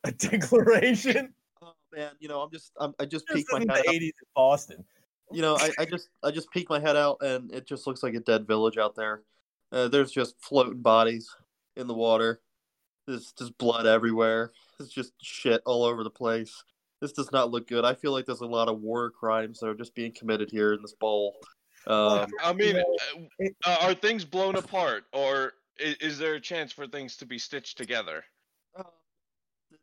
A 0.04 0.12
declaration? 0.12 1.34
Oh 1.62 1.74
man, 1.96 2.12
you 2.20 2.28
know, 2.28 2.42
I'm 2.42 2.52
just, 2.52 2.72
I'm, 2.80 2.94
I 3.00 3.06
just 3.06 3.26
This 3.28 3.38
peeked 3.38 3.52
my 3.52 3.60
head 3.60 3.70
the 3.70 3.90
out. 3.90 3.96
80s 3.96 4.02
in 4.02 4.12
Boston. 4.36 4.84
You 5.32 5.42
know, 5.42 5.58
I, 5.58 5.72
I 5.80 5.86
just, 5.86 6.10
I 6.24 6.30
just 6.30 6.52
peeked 6.52 6.70
my 6.70 6.80
head 6.80 6.96
out, 6.96 7.18
and 7.22 7.52
it 7.52 7.66
just 7.66 7.88
looks 7.88 8.04
like 8.04 8.14
a 8.14 8.20
dead 8.20 8.46
village 8.46 8.78
out 8.78 8.96
there. 8.96 9.24
Uh, 9.72 9.88
there's 9.88 10.12
just 10.12 10.36
floating 10.40 10.82
bodies 10.82 11.28
in 11.76 11.88
the 11.88 11.94
water. 11.94 12.42
There's 13.08 13.32
just 13.32 13.58
blood 13.58 13.88
everywhere. 13.88 14.52
It's 14.80 14.90
just 14.90 15.14
shit 15.22 15.62
all 15.66 15.84
over 15.84 16.04
the 16.04 16.10
place. 16.10 16.64
This 17.02 17.12
does 17.12 17.32
not 17.32 17.52
look 17.52 17.68
good. 17.68 17.86
I 17.86 17.94
feel 17.94 18.12
like 18.12 18.26
there's 18.26 18.42
a 18.42 18.46
lot 18.46 18.68
of 18.68 18.82
war 18.82 19.10
crimes 19.10 19.60
that 19.60 19.68
are 19.68 19.76
just 19.76 19.96
being 19.96 20.14
committed 20.14 20.50
here 20.52 20.74
in 20.74 20.82
this 20.82 20.94
bowl. 20.94 21.36
Um, 21.88 22.28
I 22.44 22.54
mean, 22.54 22.76
know, 22.76 22.98
uh, 23.42 23.46
uh, 23.66 23.78
are 23.82 23.94
things 23.94 24.26
blown 24.26 24.56
apart, 24.56 25.06
or 25.14 25.54
is, 25.80 25.96
is 25.98 26.18
there 26.18 26.36
a 26.36 26.42
chance 26.42 26.72
for 26.72 26.88
things 26.88 27.18
to 27.18 27.26
be 27.26 27.38
stitched 27.38 27.78
together? 27.78 28.24
uh, 28.78 28.84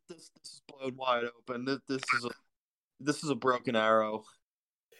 this, 0.08 0.30
this 0.40 0.52
is 0.52 0.62
blown 0.68 0.96
wide 0.96 1.24
open. 1.24 1.64
This, 1.64 1.78
this 1.88 2.02
is 2.18 2.24
a, 2.24 2.30
this 3.00 3.24
is 3.24 3.30
a 3.30 3.34
broken 3.34 3.76
arrow. 3.76 4.24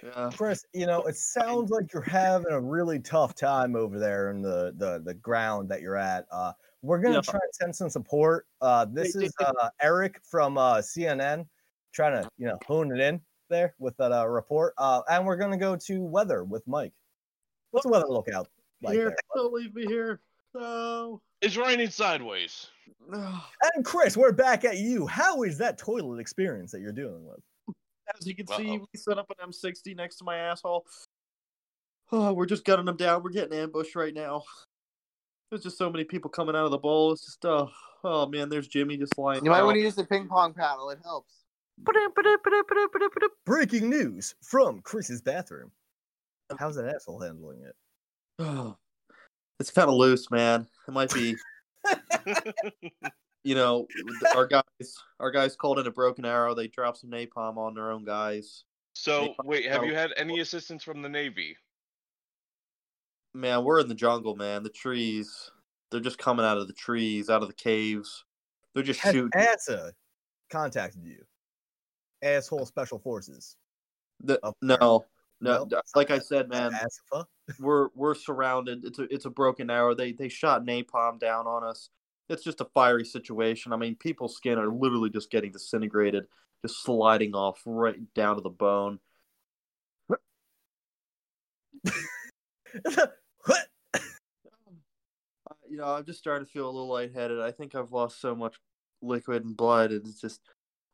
Yeah. 0.02 0.30
Chris, 0.34 0.64
you 0.72 0.86
know, 0.86 1.02
it 1.02 1.16
sounds 1.16 1.70
like 1.70 1.92
you're 1.92 2.02
having 2.02 2.50
a 2.50 2.60
really 2.60 2.98
tough 2.98 3.34
time 3.36 3.76
over 3.76 4.00
there 4.00 4.30
in 4.30 4.42
the 4.42 4.74
the, 4.76 5.00
the 5.04 5.14
ground 5.14 5.68
that 5.68 5.80
you're 5.80 5.96
at. 5.96 6.26
Uh, 6.32 6.52
we're 6.82 6.98
gonna 6.98 7.16
Yeah. 7.16 7.20
try 7.20 7.38
and 7.40 7.54
send 7.54 7.76
some 7.76 7.88
support. 7.88 8.46
Uh, 8.60 8.84
this 8.84 9.14
is 9.14 9.32
uh, 9.38 9.68
Eric 9.80 10.20
from 10.28 10.58
uh, 10.58 10.78
CNN 10.78 11.46
trying 11.92 12.20
to 12.20 12.28
you 12.36 12.48
know 12.48 12.58
hone 12.66 12.90
it 12.90 13.00
in 13.00 13.20
there 13.48 13.74
with 13.78 13.96
that 13.98 14.10
uh, 14.10 14.26
report. 14.26 14.74
Uh, 14.76 15.02
and 15.08 15.24
we're 15.24 15.36
gonna 15.36 15.56
go 15.56 15.76
to 15.76 16.02
weather 16.02 16.42
with 16.42 16.66
Mike. 16.66 16.92
What's 17.70 17.86
the 17.86 17.92
weather 17.92 18.08
lookout 18.08 18.48
like 18.82 18.94
here, 18.94 19.10
there? 19.10 19.16
don't 19.36 19.52
leave 19.52 19.72
me 19.72 19.86
here. 19.86 20.20
No. 20.54 21.20
It's 21.40 21.56
raining 21.56 21.90
sideways. 21.90 22.68
no. 23.08 23.38
And 23.74 23.84
Chris, 23.84 24.16
we're 24.16 24.32
back 24.32 24.64
at 24.64 24.78
you. 24.78 25.06
How 25.06 25.42
is 25.42 25.58
that 25.58 25.78
toilet 25.78 26.18
experience 26.18 26.72
that 26.72 26.80
you're 26.80 26.92
dealing 26.92 27.24
with? 27.24 27.40
As 28.18 28.26
you 28.26 28.34
can 28.34 28.46
see, 28.46 28.70
Uh-oh. 28.72 28.86
we 28.92 28.98
set 28.98 29.18
up 29.18 29.30
an 29.30 29.50
M60 29.50 29.96
next 29.96 30.16
to 30.16 30.24
my 30.24 30.36
asshole. 30.38 30.86
Oh, 32.14 32.34
we're 32.34 32.44
just 32.44 32.66
gunning 32.66 32.84
them 32.84 32.98
down. 32.98 33.22
We're 33.22 33.30
getting 33.30 33.58
ambushed 33.58 33.96
right 33.96 34.12
now. 34.12 34.42
There's 35.48 35.62
just 35.62 35.78
so 35.78 35.88
many 35.88 36.04
people 36.04 36.28
coming 36.28 36.54
out 36.54 36.66
of 36.66 36.70
the 36.70 36.76
bowl. 36.76 37.12
It's 37.12 37.24
just, 37.24 37.42
oh, 37.46 37.70
oh 38.04 38.26
man, 38.26 38.50
there's 38.50 38.68
Jimmy 38.68 38.98
just 38.98 39.16
lying. 39.16 39.42
You 39.42 39.50
might 39.50 39.62
want 39.62 39.76
to 39.76 39.80
use 39.80 39.94
the 39.94 40.04
ping 40.04 40.28
pong 40.28 40.52
paddle. 40.52 40.90
It 40.90 40.98
helps. 41.02 41.32
Breaking 43.46 43.88
news 43.88 44.34
from 44.42 44.82
Chris's 44.82 45.22
bathroom. 45.22 45.70
How's 46.58 46.76
that 46.76 46.94
asshole 46.94 47.20
handling 47.20 47.62
it? 47.62 47.74
Oh, 48.38 48.76
It's 49.60 49.70
kind 49.70 49.88
of 49.88 49.94
loose, 49.94 50.30
man. 50.30 50.66
It 50.88 50.92
might 50.92 51.12
be, 51.12 51.36
you 53.44 53.54
know, 53.54 53.86
our 54.34 54.46
guys, 54.46 54.96
our 55.20 55.30
guys 55.30 55.56
called 55.56 55.78
in 55.78 55.86
a 55.86 55.90
broken 55.90 56.24
arrow. 56.24 56.54
They 56.54 56.68
dropped 56.68 56.98
some 56.98 57.10
napalm 57.10 57.56
on 57.56 57.74
their 57.74 57.90
own 57.90 58.04
guys. 58.04 58.64
So, 58.94 59.34
wait, 59.44 59.66
have 59.70 59.84
you 59.84 59.94
had 59.94 60.12
any 60.16 60.40
assistance 60.40 60.82
from 60.82 61.00
the 61.02 61.08
Navy? 61.08 61.56
Man, 63.34 63.64
we're 63.64 63.80
in 63.80 63.88
the 63.88 63.94
jungle, 63.94 64.36
man. 64.36 64.62
The 64.62 64.68
trees, 64.68 65.50
they're 65.90 66.00
just 66.00 66.18
coming 66.18 66.44
out 66.44 66.58
of 66.58 66.66
the 66.66 66.74
trees, 66.74 67.30
out 67.30 67.42
of 67.42 67.48
the 67.48 67.54
caves. 67.54 68.24
They're 68.74 68.82
just 68.82 69.00
Has 69.00 69.14
shooting. 69.14 69.40
ASA 69.40 69.92
contacted 70.50 71.04
you? 71.04 71.24
Asshole 72.22 72.66
Special 72.66 72.98
Forces. 72.98 73.56
The, 74.20 74.38
no, 74.60 75.06
no, 75.40 75.66
No? 75.70 75.80
like 75.96 76.10
I 76.10 76.18
said, 76.18 76.48
man, 76.48 76.72
ASFA? 76.72 77.24
We're 77.60 77.88
we're 77.94 78.14
surrounded. 78.14 78.84
It's 78.84 78.98
a 78.98 79.02
it's 79.12 79.24
a 79.24 79.30
broken 79.30 79.70
arrow. 79.70 79.94
They 79.94 80.12
they 80.12 80.28
shot 80.28 80.64
napalm 80.64 81.18
down 81.18 81.46
on 81.46 81.64
us. 81.64 81.90
It's 82.28 82.44
just 82.44 82.60
a 82.60 82.66
fiery 82.66 83.04
situation. 83.04 83.72
I 83.72 83.76
mean, 83.76 83.96
people's 83.96 84.36
skin 84.36 84.58
are 84.58 84.68
literally 84.68 85.10
just 85.10 85.30
getting 85.30 85.52
disintegrated, 85.52 86.26
just 86.62 86.82
sliding 86.82 87.34
off 87.34 87.60
right 87.66 87.96
down 88.14 88.36
to 88.36 88.42
the 88.42 88.50
bone. 88.50 88.98
You 95.72 95.78
know, 95.78 95.86
I'm 95.86 96.04
just 96.04 96.18
starting 96.18 96.44
to 96.44 96.52
feel 96.52 96.66
a 96.66 96.70
little 96.70 96.88
lightheaded. 96.88 97.40
I 97.40 97.50
think 97.50 97.74
I've 97.74 97.92
lost 97.92 98.20
so 98.20 98.34
much 98.34 98.56
liquid 99.00 99.42
and 99.42 99.56
blood, 99.56 99.90
and 99.90 100.06
it's 100.06 100.20
just 100.20 100.42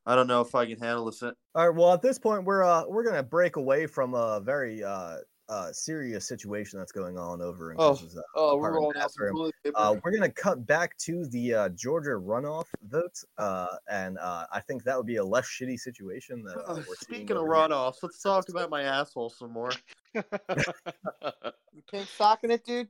I 0.07 0.15
don't 0.15 0.29
know 0.29 0.41
if 0.41 0.55
I 0.55 0.67
can 0.67 0.79
handle 0.79 1.05
this. 1.05 1.21
All 1.21 1.33
right. 1.55 1.69
Well, 1.69 1.93
at 1.93 2.01
this 2.01 2.17
point, 2.17 2.45
we're 2.45 2.63
uh 2.63 2.85
we're 2.87 3.03
gonna 3.03 3.25
break 3.25 3.57
away 3.57 3.89
from 3.89 4.15
a 4.15 4.41
very 4.41 4.85
uh 4.85 5.17
uh 5.49 5.73
serious 5.73 6.27
situation 6.29 6.79
that's 6.79 6.93
going 6.93 7.19
on 7.19 7.41
over 7.41 7.73
in 7.73 7.79
Oh, 7.81 7.91
Chris's, 7.97 8.17
uh, 8.17 8.23
Oh, 8.35 8.57
we're 8.57 8.73
rolling 8.75 8.97
out 8.97 9.11
some 9.13 9.27
bathroom. 9.27 9.53
paper. 9.65 9.77
Uh, 9.77 9.97
we're 10.03 10.13
gonna 10.13 10.29
cut 10.31 10.67
back 10.67 10.97
to 10.99 11.27
the 11.27 11.55
uh, 11.55 11.69
Georgia 11.71 12.11
runoff 12.11 12.67
vote, 12.83 13.23
uh, 13.39 13.77
and 13.91 14.19
uh, 14.19 14.47
I 14.53 14.61
think 14.61 14.83
that 14.85 14.97
would 14.97 15.07
be 15.07 15.17
a 15.17 15.25
less 15.25 15.47
shitty 15.47 15.79
situation 15.79 16.43
that 16.45 16.59
uh, 16.59 16.73
Uh, 16.73 16.75
we're 16.89 16.95
speaking 16.97 17.31
of 17.33 17.39
over 17.43 17.55
here. 17.55 17.69
runoffs, 17.69 17.97
let's 18.03 18.21
talk 18.21 18.49
about 18.49 18.71
my 18.71 18.83
asshole 18.83 19.31
some 19.31 19.53
more. 19.53 19.71
You 21.73 21.83
pink 21.91 22.09
socking 22.09 22.51
it, 22.51 22.65
dude. 22.65 22.89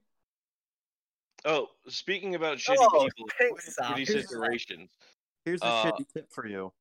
oh, 1.45 1.69
speaking 1.89 2.37
about 2.37 2.59
shitty 2.59 2.77
Oh, 2.81 3.01
people, 3.05 3.27
shitty 3.43 4.07
sock. 4.07 4.07
situations. 4.07 4.91
Here's 5.45 5.63
a 5.63 5.67
Uh, 5.67 5.85
shitty 5.85 6.07
tip 6.13 6.33
for 6.33 6.47
you: 6.47 6.73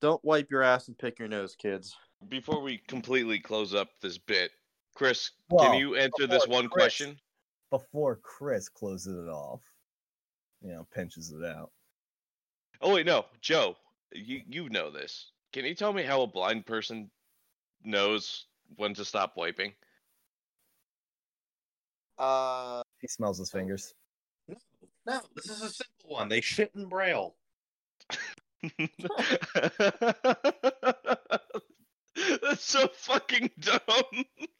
don't 0.00 0.24
wipe 0.24 0.50
your 0.50 0.62
ass 0.62 0.88
and 0.88 0.96
pick 0.96 1.18
your 1.18 1.28
nose, 1.28 1.54
kids. 1.56 1.94
Before 2.28 2.62
we 2.62 2.78
completely 2.78 3.38
close 3.40 3.74
up 3.74 3.90
this 4.00 4.16
bit, 4.16 4.52
Chris, 4.98 5.30
Well, 5.48 5.64
can 5.64 5.78
you 5.78 5.94
answer 5.94 6.26
this 6.26 6.44
one 6.48 6.68
Chris- 6.68 6.82
question? 6.98 7.20
before 7.70 8.16
Chris 8.16 8.68
closes 8.68 9.16
it 9.16 9.28
off. 9.30 9.60
You 10.60 10.70
know, 10.72 10.88
pinches 10.92 11.30
it 11.30 11.44
out. 11.44 11.70
Oh 12.80 12.94
wait, 12.94 13.06
no, 13.06 13.26
Joe, 13.40 13.76
you 14.12 14.42
you 14.48 14.68
know 14.70 14.90
this. 14.90 15.30
Can 15.52 15.64
you 15.64 15.76
tell 15.76 15.92
me 15.92 16.02
how 16.02 16.22
a 16.22 16.26
blind 16.26 16.66
person 16.66 17.08
knows 17.84 18.46
when 18.74 18.92
to 18.94 19.04
stop 19.04 19.36
wiping? 19.36 19.72
Uh, 22.18 22.82
He 23.00 23.06
smells 23.06 23.38
his 23.38 23.52
fingers. 23.52 23.94
No, 24.48 24.56
No, 25.06 25.20
this 25.36 25.48
is 25.48 25.62
a 25.62 25.70
simple 25.70 26.10
one. 26.16 26.28
They 26.28 26.40
shit 26.40 26.72
in 26.74 26.88
braille. 26.88 27.36
That's 32.42 32.64
so 32.64 32.88
fucking 32.94 33.50
dumb. 33.60 33.78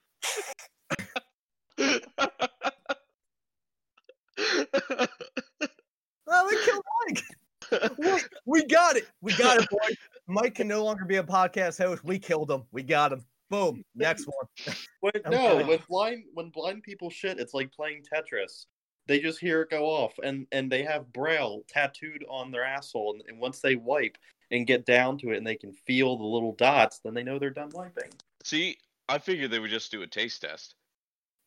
Oh, 6.31 6.47
we 6.49 6.65
killed 6.65 6.85
Mike. 7.07 7.99
we, 7.99 8.21
we 8.61 8.67
got 8.67 8.97
it. 8.97 9.07
We 9.21 9.35
got 9.35 9.63
it, 9.63 9.69
boy. 9.71 9.95
Mike 10.27 10.57
can 10.57 10.69
no 10.69 10.85
longer 10.85 11.05
be 11.05 11.17
a 11.17 11.23
podcast 11.23 11.83
host. 11.83 12.05
We 12.05 12.19
killed 12.19 12.51
him. 12.51 12.65
We 12.71 12.83
got 12.83 13.13
him. 13.13 13.25
Boom. 13.51 13.83
Next 13.95 14.27
one. 14.27 14.75
When, 15.01 15.13
no, 15.31 15.31
kidding. 15.31 15.67
when 15.69 15.79
blind 15.89 16.25
when 16.35 16.51
blind 16.51 16.83
people 16.83 17.09
shit, 17.09 17.39
it's 17.39 17.55
like 17.55 17.71
playing 17.71 18.03
Tetris. 18.03 18.67
They 19.07 19.21
just 19.21 19.39
hear 19.39 19.63
it 19.63 19.71
go 19.71 19.85
off, 19.85 20.13
and 20.25 20.45
and 20.51 20.71
they 20.73 20.83
have 20.83 21.13
braille 21.13 21.63
tattooed 21.69 22.25
on 22.29 22.51
their 22.51 22.65
asshole, 22.65 23.13
and, 23.13 23.23
and 23.29 23.39
once 23.41 23.61
they 23.61 23.77
wipe 23.77 24.19
and 24.51 24.67
get 24.67 24.85
down 24.85 25.19
to 25.19 25.31
it, 25.31 25.37
and 25.37 25.47
they 25.47 25.55
can 25.55 25.73
feel 25.73 26.17
the 26.17 26.25
little 26.25 26.57
dots, 26.57 26.99
then 26.99 27.15
they 27.15 27.23
know 27.23 27.39
they're 27.39 27.51
done 27.51 27.71
wiping. 27.73 28.11
See, 28.43 28.77
I 29.09 29.19
figured 29.19 29.51
they 29.51 29.59
would 29.59 29.71
just 29.71 29.91
do 29.91 30.03
a 30.03 30.07
taste 30.07 30.43
test. 30.43 30.75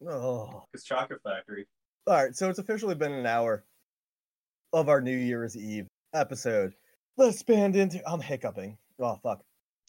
Oh. 0.07 0.63
It's 0.73 0.83
Chocolate 0.83 1.21
Factory. 1.23 1.67
All 2.07 2.15
right. 2.15 2.35
So 2.35 2.49
it's 2.49 2.59
officially 2.59 2.95
been 2.95 3.11
an 3.11 3.25
hour 3.25 3.63
of 4.73 4.89
our 4.89 5.01
New 5.01 5.15
Year's 5.15 5.55
Eve 5.55 5.87
episode. 6.13 6.73
Let's 7.17 7.43
band 7.43 7.75
into. 7.75 8.01
I'm 8.09 8.21
hiccuping. 8.21 8.77
Oh, 8.99 9.19
fuck. 9.21 9.41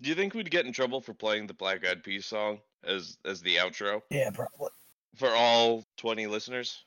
Do 0.02 0.08
you 0.08 0.14
think 0.14 0.34
we'd 0.34 0.50
get 0.50 0.66
in 0.66 0.72
trouble 0.72 1.00
for 1.00 1.14
playing 1.14 1.46
the 1.46 1.54
Black 1.54 1.86
Eyed 1.86 2.02
Peas 2.02 2.26
song 2.26 2.58
as 2.84 3.16
as 3.24 3.40
the 3.40 3.56
outro 3.56 4.00
Yeah, 4.10 4.30
probably. 4.30 4.70
for 5.16 5.28
all 5.30 5.84
20 5.98 6.26
listeners? 6.26 6.84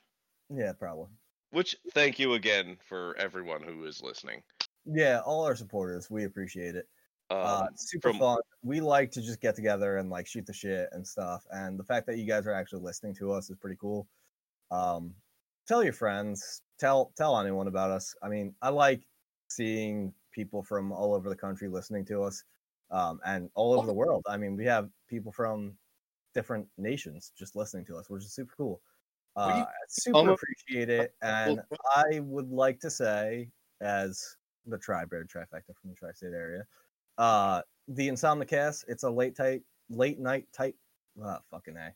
Yeah, 0.53 0.73
probably. 0.73 1.07
Which 1.51 1.75
thank 1.93 2.19
you 2.19 2.33
again 2.33 2.77
for 2.88 3.15
everyone 3.17 3.63
who 3.63 3.86
is 3.86 4.03
listening. 4.03 4.43
Yeah, 4.86 5.21
all 5.25 5.45
our 5.45 5.55
supporters, 5.55 6.11
we 6.11 6.25
appreciate 6.25 6.75
it. 6.75 6.88
Uh, 7.30 7.61
Um, 7.61 7.67
it's 7.73 7.89
super 7.89 8.09
from- 8.09 8.19
fun. 8.19 8.39
We 8.63 8.82
like 8.82 9.11
to 9.11 9.21
just 9.21 9.41
get 9.41 9.55
together 9.55 9.97
and 9.97 10.09
like 10.09 10.28
shoot 10.28 10.45
the 10.45 10.53
shit 10.53 10.89
and 10.91 11.07
stuff. 11.07 11.45
And 11.51 11.78
the 11.80 11.84
fact 11.84 12.07
that 12.07 12.17
you 12.17 12.26
guys 12.26 12.47
are 12.47 12.53
actually 12.53 12.82
listening 12.82 13.13
to 13.15 13.32
us 13.32 13.49
is 13.49 13.57
pretty 13.57 13.78
cool. 13.80 14.07
Um, 14.71 15.13
tell 15.67 15.84
your 15.84 15.93
friends, 15.93 16.61
tell 16.80 17.11
tell 17.15 17.39
anyone 17.39 17.67
about 17.67 17.91
us. 17.91 18.15
I 18.21 18.30
mean, 18.30 18.55
I 18.61 18.69
like 18.69 19.07
seeing 19.47 20.13
people 20.32 20.63
from 20.63 20.91
all 20.91 21.13
over 21.13 21.30
the 21.30 21.36
country 21.36 21.67
listening 21.67 22.05
to 22.05 22.23
us, 22.23 22.43
um, 22.91 23.19
and 23.26 23.49
all 23.55 23.73
over 23.73 23.88
the 23.88 23.93
world. 23.93 24.23
I 24.28 24.38
mean, 24.38 24.55
we 24.55 24.65
have 24.65 24.89
people 25.07 25.32
from 25.32 25.78
different 26.34 26.67
nations 26.78 27.32
just 27.38 27.55
listening 27.55 27.86
to 27.86 27.97
us, 27.97 28.09
which 28.09 28.23
is 28.23 28.34
super 28.34 28.53
cool. 28.57 28.82
Uh, 29.36 29.65
super 29.89 30.32
appreciate 30.32 30.89
it, 30.89 31.13
and 31.21 31.61
I 31.95 32.19
would 32.21 32.49
like 32.49 32.80
to 32.82 32.89
say, 32.89 33.49
as 33.82 34.38
the 34.65 34.78
tri-bird 34.78 35.30
trifecta 35.30 35.76
from 35.80 35.89
the 35.91 35.95
tri-state 35.95 36.34
area, 36.34 36.65
uh, 37.18 37.61
the 37.88 38.07
Insomnicast. 38.07 38.86
It's 38.88 39.03
a 39.03 39.09
late 39.09 39.36
type, 39.36 39.63
late 39.89 40.20
night 40.20 40.47
type. 40.53 40.76
Ah, 41.24 41.39
fucking 41.51 41.76
a. 41.78 41.93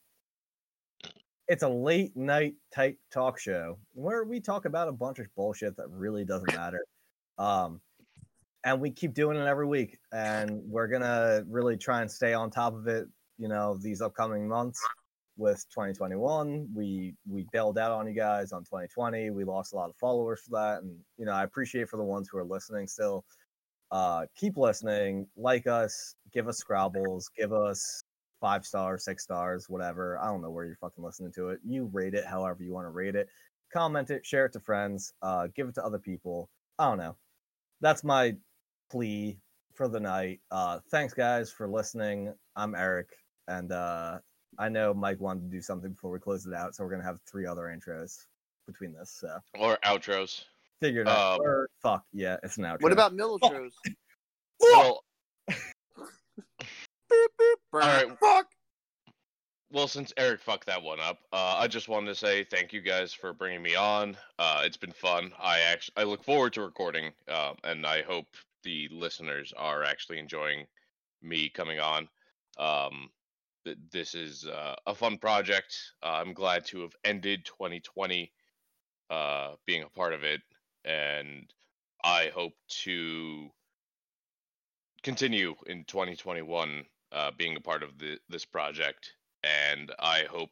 It's 1.48 1.64
a 1.64 1.70
late 1.70 2.16
night 2.16 2.56
type 2.74 2.98
talk 3.12 3.40
show 3.40 3.80
where 3.94 4.24
we 4.24 4.40
talk 4.40 4.66
about 4.66 4.88
a 4.88 4.92
bunch 4.92 5.20
of 5.20 5.26
bullshit 5.36 5.76
that 5.78 5.90
really 5.90 6.24
doesn't 6.24 6.56
matter. 6.56 6.86
Um, 7.40 7.82
and 8.64 8.80
we 8.80 8.92
keep 8.92 9.14
doing 9.14 9.38
it 9.38 9.48
every 9.48 9.66
week, 9.66 9.98
and 10.12 10.62
we're 10.66 10.88
gonna 10.88 11.44
really 11.48 11.78
try 11.78 12.02
and 12.02 12.12
stay 12.12 12.34
on 12.34 12.52
top 12.52 12.76
of 12.76 12.88
it. 12.88 13.08
You 13.38 13.48
know, 13.48 13.78
these 13.82 14.02
upcoming 14.02 14.48
months 14.48 14.86
with 15.38 15.66
2021, 15.70 16.68
we 16.76 17.16
we 17.28 17.48
bailed 17.52 17.78
out 17.78 17.94
on 17.94 18.06
you 18.06 18.14
guys 18.14 18.52
on 18.52 18.62
2020. 18.64 19.30
We 19.32 19.46
lost 19.46 19.74
a 19.74 19.78
lot 19.78 19.90
of 19.90 19.96
followers 19.96 20.42
for 20.42 20.52
that, 20.52 20.84
and 20.84 20.98
you 21.18 21.26
know, 21.26 21.32
I 21.32 21.44
appreciate 21.46 21.90
for 21.90 21.98
the 21.98 22.04
ones 22.04 22.28
who 22.30 22.38
are 22.38 22.44
listening 22.44 22.86
still 22.86 23.24
uh 23.92 24.26
keep 24.36 24.58
listening 24.58 25.28
like 25.36 25.68
us 25.68 26.16
give 26.32 26.48
us 26.48 26.64
scrobbles 26.64 27.26
give 27.38 27.52
us 27.54 28.04
five 28.40 28.66
stars 28.66 29.04
six 29.04 29.24
stars 29.24 29.70
whatever. 29.70 30.18
I 30.20 30.28
don't 30.28 30.42
know 30.42 30.52
where 30.52 30.66
you're 30.66 30.78
fucking 30.78 31.04
listening 31.04 31.32
to 31.34 31.50
it. 31.50 31.60
You 31.66 31.90
rate 31.92 32.14
it 32.14 32.26
however 32.26 32.64
you 32.64 32.74
want 32.74 32.86
to 32.86 32.92
rate 32.92 33.16
it. 33.16 33.28
Comment 33.74 34.10
it 34.10 34.26
share 34.26 34.46
it 34.46 34.54
to 34.54 34.60
friends 34.60 35.14
uh 35.22 35.48
give 35.56 35.68
it 35.68 35.76
to 35.76 35.86
other 35.86 36.00
people. 36.00 36.50
I 36.78 36.86
don't 36.86 36.98
know. 36.98 37.16
That's 37.82 38.04
my 38.04 38.36
plea 38.90 39.38
for 39.74 39.88
the 39.88 40.00
night. 40.00 40.40
Uh 40.52 40.80
thanks 40.90 41.14
guys 41.14 41.52
for 41.52 41.68
listening. 41.68 42.34
I'm 42.56 42.76
eric 42.76 43.08
and 43.50 43.72
uh 43.72 44.20
i 44.58 44.70
know 44.70 44.94
mike 44.94 45.20
wanted 45.20 45.42
to 45.42 45.50
do 45.50 45.62
something 45.62 45.92
before 45.92 46.12
we 46.12 46.20
close 46.20 46.46
it 46.46 46.54
out 46.54 46.76
so 46.76 46.84
we're 46.84 46.90
gonna 46.90 47.04
have 47.04 47.20
three 47.30 47.46
other 47.46 47.64
intros 47.64 48.26
between 48.68 48.94
this 48.94 49.12
so. 49.20 49.40
Or 49.58 49.78
outros. 49.84 50.44
Figured 50.80 51.08
out 51.08 51.40
Um, 51.40 51.46
or 51.46 51.70
fuck 51.82 52.04
yeah 52.14 52.38
it's 52.44 52.58
an 52.58 52.64
outro 52.64 52.82
What 52.82 52.92
about 52.92 53.14
Militros? 53.14 53.74
Well, 54.60 55.04
Beep, 57.10 57.32
beep, 57.40 57.60
all 57.74 57.80
right. 57.80 58.20
Fuck. 58.20 58.48
Well, 59.72 59.88
since 59.88 60.14
Eric 60.18 60.42
fucked 60.42 60.66
that 60.68 60.82
one 60.82 61.00
up, 61.00 61.20
uh, 61.32 61.56
I 61.58 61.68
just 61.68 61.90
wanted 61.90 62.08
to 62.08 62.16
say 62.16 62.44
thank 62.44 62.74
you 62.74 62.82
guys 62.82 63.14
for 63.14 63.34
bringing 63.34 63.62
me 63.62 63.76
on. 63.76 64.18
Uh, 64.38 64.62
it's 64.64 64.78
been 64.78 64.92
fun. 64.92 65.32
I 65.42 65.60
actually 65.62 65.94
I 65.98 66.04
look 66.04 66.24
forward 66.24 66.54
to 66.54 66.62
recording, 66.62 67.12
uh, 67.28 67.54
and 67.64 67.86
I 67.86 68.02
hope 68.04 68.28
the 68.64 68.88
listeners 68.92 69.54
are 69.58 69.84
actually 69.84 70.20
enjoying 70.20 70.66
me 71.22 71.50
coming 71.50 71.80
on. 71.80 72.08
Um, 72.58 73.10
th- 73.66 73.78
this 73.92 74.16
is 74.16 74.46
uh, 74.46 74.76
a 74.88 74.94
fun 74.96 75.18
project. 75.18 75.76
Uh, 76.04 76.22
I'm 76.24 76.34
glad 76.34 76.66
to 76.66 76.82
have 76.82 76.96
ended 77.04 77.46
2020 77.46 78.32
uh, 79.10 79.54
being 79.66 79.84
a 79.84 79.90
part 79.90 80.14
of 80.14 80.24
it, 80.24 80.42
and 80.86 81.52
I 82.04 82.32
hope 82.34 82.54
to 82.84 83.50
continue 85.04 85.56
in 85.68 85.84
2021 85.86 86.86
uh, 87.12 87.32
being 87.38 87.56
a 87.58 87.62
part 87.62 87.84
of 87.84 87.98
the, 87.98 88.18
this 88.30 88.46
project. 88.46 89.14
And 89.44 89.92
i 90.00 90.24
hope 90.30 90.50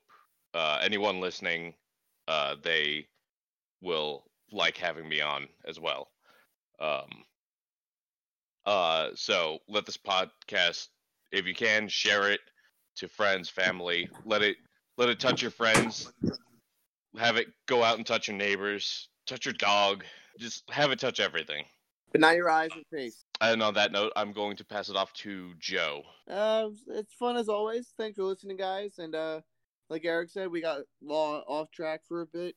uh, 0.53 0.79
anyone 0.81 1.19
listening 1.19 1.73
uh, 2.27 2.55
they 2.63 3.07
will 3.81 4.25
like 4.51 4.77
having 4.77 5.07
me 5.07 5.21
on 5.21 5.47
as 5.65 5.79
well. 5.79 6.09
Um, 6.79 7.23
uh, 8.65 9.09
so 9.15 9.59
let 9.67 9.85
this 9.85 9.97
podcast 9.97 10.87
if 11.31 11.45
you 11.45 11.53
can 11.53 11.87
share 11.87 12.31
it 12.31 12.39
to 12.97 13.07
friends 13.07 13.49
family. 13.49 14.09
Let 14.25 14.41
it 14.41 14.57
let 14.97 15.09
it 15.09 15.19
touch 15.19 15.41
your 15.41 15.51
friends. 15.51 16.11
Have 17.17 17.37
it 17.37 17.47
go 17.67 17.83
out 17.83 17.97
and 17.97 18.05
touch 18.05 18.27
your 18.27 18.37
neighbors 18.37 19.09
touch 19.27 19.45
your 19.45 19.53
dog 19.53 20.03
just 20.39 20.63
have 20.69 20.91
it 20.91 20.99
touch 20.99 21.19
everything 21.19 21.63
But 22.11 22.21
not 22.21 22.35
your 22.35 22.49
eyes 22.49 22.69
and 22.73 22.85
face. 22.91 23.23
and 23.41 23.61
on 23.61 23.73
that 23.75 23.91
note, 23.91 24.11
I'm 24.15 24.31
going 24.33 24.55
to 24.57 24.63
pass 24.65 24.89
it 24.89 24.95
off 24.95 25.11
to 25.13 25.53
Joe. 25.59 26.03
Uh, 26.29 26.69
it's 26.89 27.13
fun 27.13 27.37
as 27.37 27.49
always. 27.49 27.93
Thanks 27.97 28.15
for 28.17 28.23
listening, 28.23 28.57
guys. 28.57 28.99
And 28.99 29.13
uh, 29.15 29.41
like 29.89 30.05
Eric 30.05 30.29
said, 30.29 30.49
we 30.49 30.61
got 30.61 30.81
law 31.01 31.39
off 31.47 31.71
track 31.71 32.01
for 32.07 32.21
a 32.21 32.25
bit, 32.25 32.55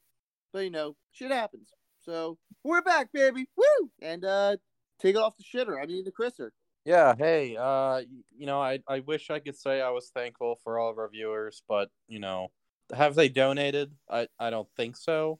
but 0.53 0.61
you 0.61 0.71
know, 0.71 0.95
shit 1.13 1.31
happens. 1.33 1.71
So 2.05 2.39
we're 2.65 2.83
back, 2.83 3.13
baby. 3.13 3.47
Woo! 3.57 3.91
And 4.03 4.25
uh, 4.25 4.57
take 5.01 5.15
it 5.17 5.21
off 5.21 5.37
the 5.37 5.45
shitter. 5.45 5.83
I 5.83 5.87
mean 5.87 6.05
the 6.05 6.13
Chriser. 6.13 6.51
Yeah, 6.85 7.15
hey, 7.17 7.57
uh, 7.59 8.03
you 8.37 8.47
know, 8.47 8.61
I, 8.61 8.79
I 8.89 9.01
wish 9.01 9.31
I 9.31 9.39
could 9.39 9.57
say 9.57 9.81
I 9.83 9.91
was 9.91 10.11
thankful 10.15 10.59
for 10.65 10.79
all 10.79 10.91
of 10.91 10.99
our 10.99 11.09
viewers, 11.11 11.63
but 11.69 11.91
you 12.09 12.21
know, 12.21 12.49
have 12.95 13.15
they 13.15 13.29
donated? 13.29 13.93
I, 14.11 14.29
I 14.39 14.51
don't 14.51 14.69
think 14.77 14.97
so. 14.97 15.39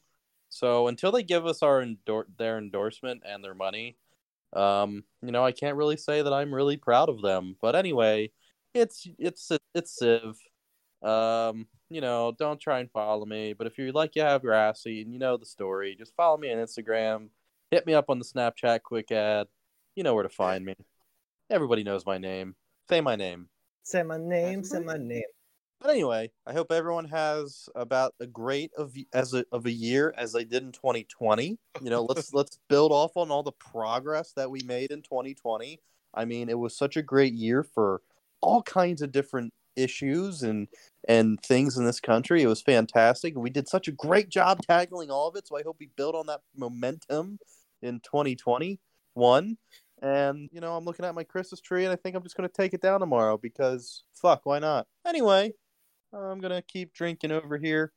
So 0.51 0.89
until 0.89 1.13
they 1.13 1.23
give 1.23 1.47
us 1.47 1.63
our 1.63 1.81
endor- 1.81 2.27
their 2.37 2.59
endorsement 2.59 3.23
and 3.25 3.43
their 3.43 3.55
money, 3.55 3.97
um, 4.53 5.05
you 5.23 5.31
know, 5.31 5.45
I 5.45 5.53
can't 5.53 5.77
really 5.77 5.97
say 5.97 6.23
that 6.23 6.33
I'm 6.33 6.53
really 6.53 6.77
proud 6.77 7.09
of 7.09 7.23
them. 7.23 7.57
But 7.63 7.77
anyway, 7.77 8.33
it's 8.75 9.07
it's 9.19 9.51
it's 9.75 9.97
Civ. 9.97 10.37
Um, 11.03 11.67
you 11.89 12.01
know, 12.01 12.33
don't 12.39 12.61
try 12.61 12.81
and 12.81 12.91
follow 12.91 13.25
me. 13.25 13.53
But 13.53 13.69
if 13.69 13.79
you 13.79 13.93
like 13.93 14.17
you 14.17 14.23
have 14.23 14.43
grassy 14.43 15.03
and 15.03 15.13
you 15.13 15.19
know 15.19 15.37
the 15.37 15.47
story, 15.47 15.95
just 15.97 16.15
follow 16.17 16.37
me 16.37 16.53
on 16.53 16.59
Instagram. 16.59 17.29
Hit 17.71 17.87
me 17.87 17.95
up 17.95 18.11
on 18.11 18.19
the 18.19 18.25
Snapchat 18.25 18.83
quick 18.83 19.13
ad. 19.13 19.47
You 19.95 20.03
know 20.03 20.15
where 20.15 20.25
to 20.25 20.29
find 20.29 20.65
me. 20.65 20.75
Everybody 21.49 21.85
knows 21.85 22.05
my 22.05 22.19
name. 22.19 22.55
Say 22.89 23.01
my 23.01 23.17
name. 23.17 23.49
Say 23.85 24.03
my 24.03 24.19
name. 24.19 24.65
Say 24.65 24.81
my 24.81 24.97
name. 24.97 25.23
But 25.81 25.91
anyway, 25.91 26.31
I 26.47 26.53
hope 26.53 26.71
everyone 26.71 27.07
has 27.07 27.69
about 27.75 28.15
a 28.21 28.27
great 28.27 28.71
of 28.77 28.95
as 29.15 29.33
a 29.33 29.47
of 29.51 29.65
a 29.65 29.73
year 29.73 30.13
as 30.17 30.33
they 30.33 30.45
did 30.45 30.63
in 30.63 30.73
2020. 30.73 31.59
You 31.81 31.91
know, 31.91 32.05
let's 32.05 32.33
let's 32.35 32.59
build 32.69 32.93
off 32.93 33.17
on 33.17 33.31
all 33.31 33.43
the 33.43 33.53
progress 33.53 34.33
that 34.37 34.51
we 34.51 34.61
made 34.63 34.91
in 34.91 35.01
2020. 35.03 35.81
I 36.13 36.25
mean, 36.27 36.51
it 36.51 36.59
was 36.59 36.77
such 36.77 36.97
a 36.97 37.03
great 37.03 37.33
year 37.33 37.63
for 37.63 38.03
all 38.43 38.63
kinds 38.63 39.01
of 39.01 39.13
different 39.13 39.55
issues 39.75 40.43
and 40.43 40.69
and 41.09 41.41
things 41.43 41.79
in 41.79 41.87
this 41.87 42.01
country. 42.01 42.43
It 42.43 42.49
was 42.49 42.61
fantastic. 42.61 43.35
We 43.37 43.49
did 43.49 43.69
such 43.69 43.89
a 43.89 43.93
great 43.93 44.29
job 44.29 44.61
tackling 44.63 45.11
all 45.11 45.29
of 45.29 45.37
it. 45.37 45.49
So 45.49 45.57
I 45.57 45.63
hope 45.63 45.77
we 45.81 45.89
build 45.97 46.15
on 46.15 46.27
that 46.27 46.41
momentum 46.55 47.39
in 47.81 48.01
2021. 48.01 49.57
And 50.03 50.49
you 50.53 50.61
know, 50.61 50.77
I'm 50.77 50.85
looking 50.85 51.05
at 51.05 51.15
my 51.15 51.25
Christmas 51.25 51.61
tree, 51.61 51.85
and 51.85 51.93
I 51.93 51.97
think 51.97 52.17
I'm 52.17 52.23
just 52.23 52.37
gonna 52.37 52.49
take 52.49 52.75
it 52.75 52.83
down 52.83 53.01
tomorrow 53.01 53.39
because 53.39 54.05
fuck, 54.15 54.43
why 54.45 54.59
not? 54.59 54.87
Anyway, 55.07 55.53
I'm 56.13 56.41
gonna 56.41 56.63
keep 56.63 56.93
drinking 56.93 57.33
over 57.33 57.59
here. 57.59 57.93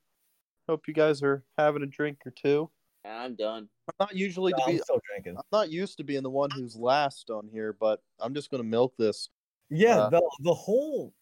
Hope 0.69 0.87
you 0.87 0.93
guys 0.93 1.21
are 1.23 1.43
having 1.57 1.83
a 1.83 1.87
drink 1.87 2.19
or 2.25 2.31
two. 2.31 2.69
I'm 3.05 3.35
done. 3.35 3.67
I'm 3.87 3.95
not 3.99 4.15
usually 4.15 4.53
to 4.53 4.59
No, 4.59 4.65
I'm 4.65 4.75
be. 4.75 4.81
still 4.81 5.01
drinking. 5.09 5.37
I'm 5.37 5.43
not 5.51 5.71
used 5.71 5.97
to 5.97 6.03
being 6.03 6.23
the 6.23 6.29
one 6.29 6.49
who's 6.51 6.75
last 6.75 7.29
on 7.29 7.49
here, 7.51 7.73
but 7.73 8.01
I'm 8.19 8.33
just 8.33 8.49
gonna 8.49 8.63
milk 8.63 8.93
this. 8.97 9.29
Yeah, 9.69 9.97
Uh, 9.97 10.09
the 10.09 10.29
the 10.39 10.53
whole 10.53 11.13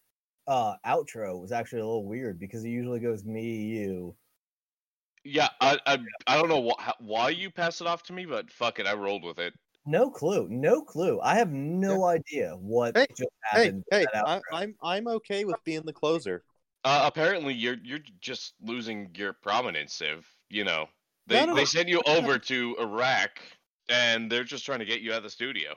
uh 0.46 0.74
outro 0.86 1.40
was 1.40 1.52
actually 1.52 1.80
a 1.80 1.86
little 1.86 2.04
weird 2.04 2.38
because 2.38 2.64
it 2.64 2.70
usually 2.70 3.00
goes 3.00 3.24
me, 3.24 3.62
you. 3.62 4.14
Yeah, 5.24 5.48
I 5.60 5.78
I, 5.86 5.98
I 6.26 6.36
don't 6.36 6.48
know 6.48 6.70
wh- 6.70 6.82
how, 6.82 6.94
why 6.98 7.30
you 7.30 7.50
passed 7.50 7.80
it 7.80 7.86
off 7.86 8.02
to 8.04 8.12
me, 8.12 8.26
but 8.26 8.50
fuck 8.50 8.78
it, 8.80 8.86
I 8.86 8.94
rolled 8.94 9.24
with 9.24 9.38
it. 9.38 9.54
No 9.86 10.10
clue. 10.10 10.48
No 10.48 10.82
clue. 10.82 11.20
I 11.20 11.34
have 11.36 11.50
no 11.50 12.04
idea 12.04 12.54
what 12.56 12.94
Hey, 12.94 13.06
just 13.16 13.30
happened. 13.42 13.82
hey, 13.90 14.00
with 14.02 14.10
that 14.12 14.26
I, 14.26 14.36
outro. 14.38 14.42
I'm 14.52 14.74
I'm 14.82 15.08
okay 15.08 15.44
with 15.44 15.56
being 15.64 15.82
the 15.84 15.92
closer. 15.92 16.44
Uh, 16.84 17.02
apparently, 17.04 17.54
you're 17.54 17.76
you're 17.82 18.00
just 18.20 18.54
losing 18.62 19.10
your 19.16 19.32
prominence, 19.32 19.94
Civ. 19.94 20.26
You 20.50 20.64
know, 20.64 20.88
they 21.26 21.40
No, 21.40 21.46
no, 21.46 21.54
they 21.54 21.60
no. 21.62 21.66
sent 21.66 21.88
you 21.88 22.02
over 22.06 22.38
to 22.38 22.76
Iraq, 22.80 23.40
and 23.88 24.30
they're 24.30 24.44
just 24.44 24.64
trying 24.66 24.80
to 24.80 24.84
get 24.84 25.00
you 25.00 25.12
out 25.12 25.18
of 25.18 25.22
the 25.24 25.30
studio. 25.30 25.74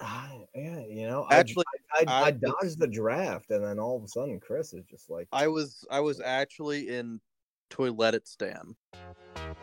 Ah, 0.00 0.32
yeah, 0.54 0.80
you 0.86 1.06
know, 1.06 1.26
Actually, 1.30 1.64
I, 1.94 2.04
I, 2.08 2.22
I 2.22 2.26
I- 2.26 2.30
dodged 2.32 2.78
the 2.78 2.88
draft, 2.88 3.50
and 3.50 3.62
then 3.64 3.78
all 3.78 3.96
of 3.96 4.02
a 4.04 4.08
sudden, 4.08 4.40
Chris 4.40 4.72
is 4.72 4.84
just 4.90 5.10
like, 5.10 5.28
I 5.32 5.46
was 5.48 5.84
I 5.90 6.00
was 6.00 6.20
actually 6.20 6.88
in 6.88 7.20
Toiletistan. 7.70 8.74
I 8.94 9.54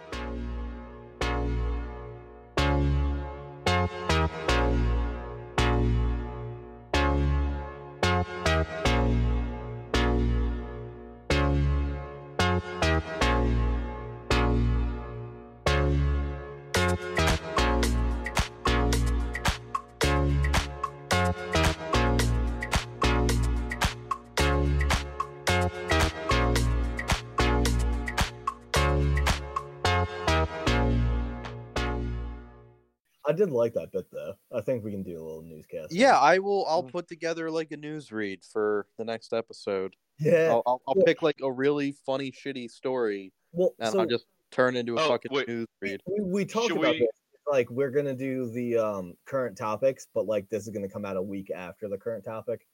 did 33.40 33.52
like 33.52 33.74
that 33.74 33.92
bit 33.92 34.06
though. 34.12 34.34
I 34.52 34.62
think 34.62 34.84
we 34.84 34.92
can 34.92 35.04
do 35.04 35.14
a 35.20 35.24
little 35.24 35.42
newscast. 35.42 35.92
Yeah, 35.94 36.18
I 36.18 36.40
will. 36.40 36.66
I'll 36.68 36.84
put 36.84 37.08
together 37.08 37.50
like 37.50 37.72
a 37.72 37.78
news 37.78 38.12
read 38.12 38.44
for 38.44 38.86
the 38.98 39.06
next 39.06 39.34
episode. 39.34 39.96
Yeah. 40.20 40.50
I'll, 40.52 40.64
I'll, 40.66 40.82
I'll 40.88 40.94
Well- 40.96 41.06
pick 41.06 41.22
like 41.22 41.38
a 41.42 41.52
really 41.52 41.94
funny, 42.06 42.32
shitty 42.32 42.70
story, 42.70 43.32
Well, 43.52 43.74
and 43.80 43.92
so 43.92 44.02
I'll 44.02 44.06
just 44.06 44.26
turn 44.52 44.76
into 44.76 44.98
a 44.98 45.02
Oh, 45.02 45.08
fucking 45.10 45.32
wait. 45.34 45.48
news 45.48 45.68
read. 45.82 46.02
we, 46.06 46.22
we 46.22 46.46
talked 46.46 46.68
Should 46.68 46.78
about 46.78 46.94
we- 46.96 47.00
this. 47.00 47.10
Like 47.52 47.68
we're 47.72 47.90
gonna 47.90 48.14
do 48.14 48.48
the 48.52 48.78
um 48.78 49.16
current 49.26 49.58
topics, 49.58 50.06
but 50.14 50.28
like 50.28 50.48
this 50.50 50.64
is 50.64 50.70
gonna 50.70 50.88
come 50.90 51.04
out 51.04 51.18
a 51.18 51.22
week 51.22 51.50
after 51.56 51.88
the 51.88 51.98
current 51.98 52.24
topic. 52.24 52.68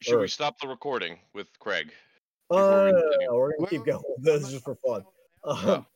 Should 0.00 0.14
Or- 0.14 0.20
we 0.22 0.28
stop 0.28 0.58
the 0.58 0.66
recording 0.66 1.18
with 1.32 1.46
Craig? 1.60 1.92
Uh, 2.50 2.56
Before 2.56 2.84
we 2.86 2.92
continue. 2.92 3.34
we're 3.34 3.56
gonna 3.56 3.70
keep 3.70 3.84
going. 3.84 4.02
This 4.18 4.42
is 4.42 4.52
just 4.52 4.64
for 4.64 4.74
fun. 4.84 5.04
Um, 5.44 5.86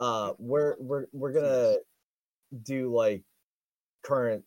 uh, 0.00 0.32
we're 0.38 0.74
we're 0.80 1.06
we're 1.12 1.32
gonna 1.32 1.76
do 2.64 2.92
like 2.94 3.22
current 4.06 4.44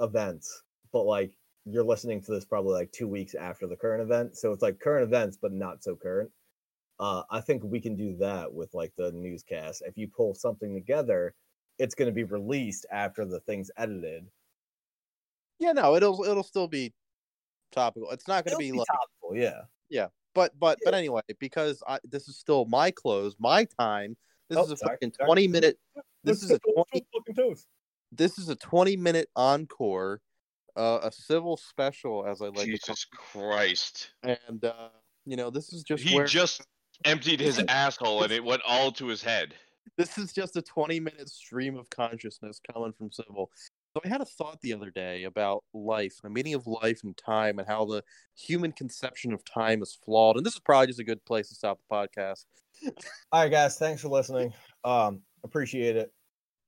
events, 0.00 0.62
but 0.92 1.02
like 1.04 1.32
you're 1.64 1.84
listening 1.84 2.22
to 2.22 2.30
this 2.32 2.44
probably 2.44 2.72
like 2.72 2.92
two 2.92 3.08
weeks 3.08 3.34
after 3.34 3.66
the 3.66 3.76
current 3.76 4.02
event, 4.02 4.36
so 4.36 4.52
it's 4.52 4.62
like 4.62 4.78
current 4.80 5.04
events, 5.04 5.36
but 5.40 5.52
not 5.52 5.82
so 5.82 5.96
current. 5.96 6.30
Uh, 7.00 7.22
I 7.30 7.40
think 7.40 7.62
we 7.64 7.80
can 7.80 7.96
do 7.96 8.16
that 8.18 8.52
with 8.52 8.74
like 8.74 8.92
the 8.96 9.12
newscast. 9.12 9.82
If 9.86 9.96
you 9.96 10.08
pull 10.08 10.34
something 10.34 10.74
together, 10.74 11.34
it's 11.78 11.94
going 11.94 12.06
to 12.08 12.14
be 12.14 12.24
released 12.24 12.86
after 12.90 13.24
the 13.24 13.40
thing's 13.40 13.70
edited. 13.76 14.26
Yeah, 15.58 15.72
no, 15.72 15.96
it'll 15.96 16.24
it'll 16.24 16.42
still 16.42 16.68
be 16.68 16.92
topical. 17.72 18.10
It's 18.10 18.28
not 18.28 18.44
going 18.44 18.54
to 18.54 18.58
be 18.58 18.70
be 18.72 18.78
like 18.78 18.86
topical, 18.86 19.36
yeah. 19.36 19.62
yeah, 19.90 20.06
but 20.34 20.52
but 20.58 20.78
but 20.84 20.94
anyway, 20.94 21.22
because 21.38 21.82
I, 21.86 21.98
this 22.04 22.28
is 22.28 22.36
still 22.38 22.64
my 22.66 22.90
close, 22.90 23.34
my 23.38 23.66
time. 23.78 24.16
This 24.48 24.58
Oh, 24.58 24.62
is 24.62 24.70
a 24.70 24.76
sorry, 24.76 24.94
fucking 24.94 25.12
sorry. 25.16 25.26
twenty 25.26 25.48
minute. 25.48 25.78
This 26.24 26.42
is 26.42 26.50
a 26.50 26.58
twenty. 26.58 27.06
fucking 27.14 27.34
toast. 27.36 27.66
This 28.12 28.38
is 28.38 28.48
a 28.48 28.56
twenty 28.56 28.96
minute 28.96 29.28
encore, 29.36 30.20
uh, 30.76 31.00
a 31.02 31.12
civil 31.12 31.56
special, 31.56 32.24
as 32.26 32.40
I 32.40 32.46
like 32.46 32.66
to 32.66 32.66
Jesus 32.66 33.04
Christ. 33.04 34.10
And 34.22 34.64
uh, 34.64 34.88
you 35.26 35.36
know, 35.36 35.50
this 35.50 35.72
is 35.72 35.82
just 35.82 36.02
He 36.02 36.16
where 36.16 36.24
just 36.26 36.66
emptied 37.04 37.40
his 37.40 37.62
asshole 37.68 38.24
and 38.24 38.32
it 38.32 38.42
went 38.42 38.62
all 38.66 38.90
to 38.92 39.06
his 39.06 39.22
head. 39.22 39.54
this 39.96 40.18
is 40.18 40.32
just 40.32 40.56
a 40.56 40.62
20 40.62 41.00
minute 41.00 41.28
stream 41.28 41.76
of 41.76 41.88
consciousness 41.90 42.60
coming 42.72 42.92
from 42.92 43.10
Civil. 43.12 43.50
So 43.94 44.02
I 44.04 44.08
had 44.08 44.20
a 44.20 44.26
thought 44.26 44.60
the 44.60 44.74
other 44.74 44.90
day 44.90 45.24
about 45.24 45.64
life, 45.72 46.16
the 46.22 46.30
meaning 46.30 46.54
of 46.54 46.66
life 46.66 47.00
and 47.04 47.16
time, 47.16 47.58
and 47.58 47.66
how 47.66 47.84
the 47.84 48.02
human 48.36 48.72
conception 48.72 49.32
of 49.32 49.44
time 49.44 49.82
is 49.82 49.98
flawed. 50.04 50.36
And 50.36 50.44
this 50.44 50.54
is 50.54 50.60
probably 50.60 50.88
just 50.88 51.00
a 51.00 51.04
good 51.04 51.24
place 51.24 51.48
to 51.48 51.54
stop 51.54 51.78
the 51.78 51.94
podcast. 51.94 52.44
All 53.32 53.42
right, 53.42 53.50
guys. 53.50 53.78
Thanks 53.78 54.02
for 54.02 54.08
listening. 54.08 54.52
Um, 54.84 55.22
appreciate 55.42 55.96
it. 55.96 56.12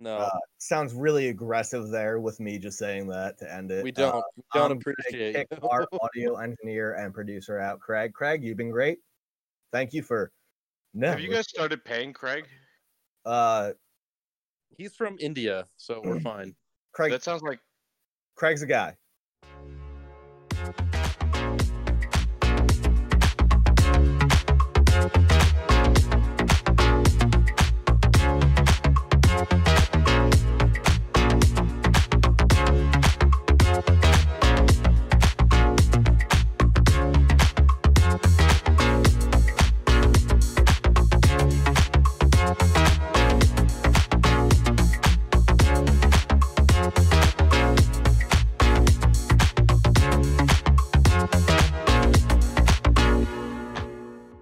No, 0.02 0.16
Uh, 0.16 0.30
sounds 0.58 0.94
really 0.94 1.28
aggressive 1.28 1.90
there 1.90 2.20
with 2.20 2.40
me 2.40 2.58
just 2.58 2.78
saying 2.78 3.06
that 3.08 3.38
to 3.38 3.52
end 3.52 3.70
it. 3.70 3.84
we 3.84 3.92
don't. 3.92 4.14
Uh, 4.16 4.22
we 4.36 4.42
don't 4.54 4.72
I'm 4.72 4.78
appreciate 4.78 5.34
kick 5.34 5.48
you. 5.52 5.68
our 5.68 5.86
audio 6.00 6.36
engineer 6.36 6.94
and 6.94 7.12
producer 7.12 7.58
out, 7.58 7.80
Craig. 7.80 8.14
Craig, 8.14 8.42
you've 8.42 8.56
been 8.56 8.70
great. 8.70 8.98
Thank 9.72 9.92
you 9.92 10.02
for. 10.02 10.32
No, 10.94 11.10
Have 11.10 11.20
you 11.20 11.30
guys 11.30 11.48
started 11.48 11.84
paying 11.84 12.12
Craig? 12.14 12.46
Uh, 13.24 13.72
He's 14.76 14.94
from 14.94 15.16
India, 15.20 15.66
so 15.76 16.00
we're 16.02 16.20
fine. 16.32 16.54
Craig. 16.92 17.12
That 17.12 17.22
sounds 17.22 17.42
like 17.42 17.60
Craig's 18.36 18.62
a 18.62 18.66
guy. 18.66 18.96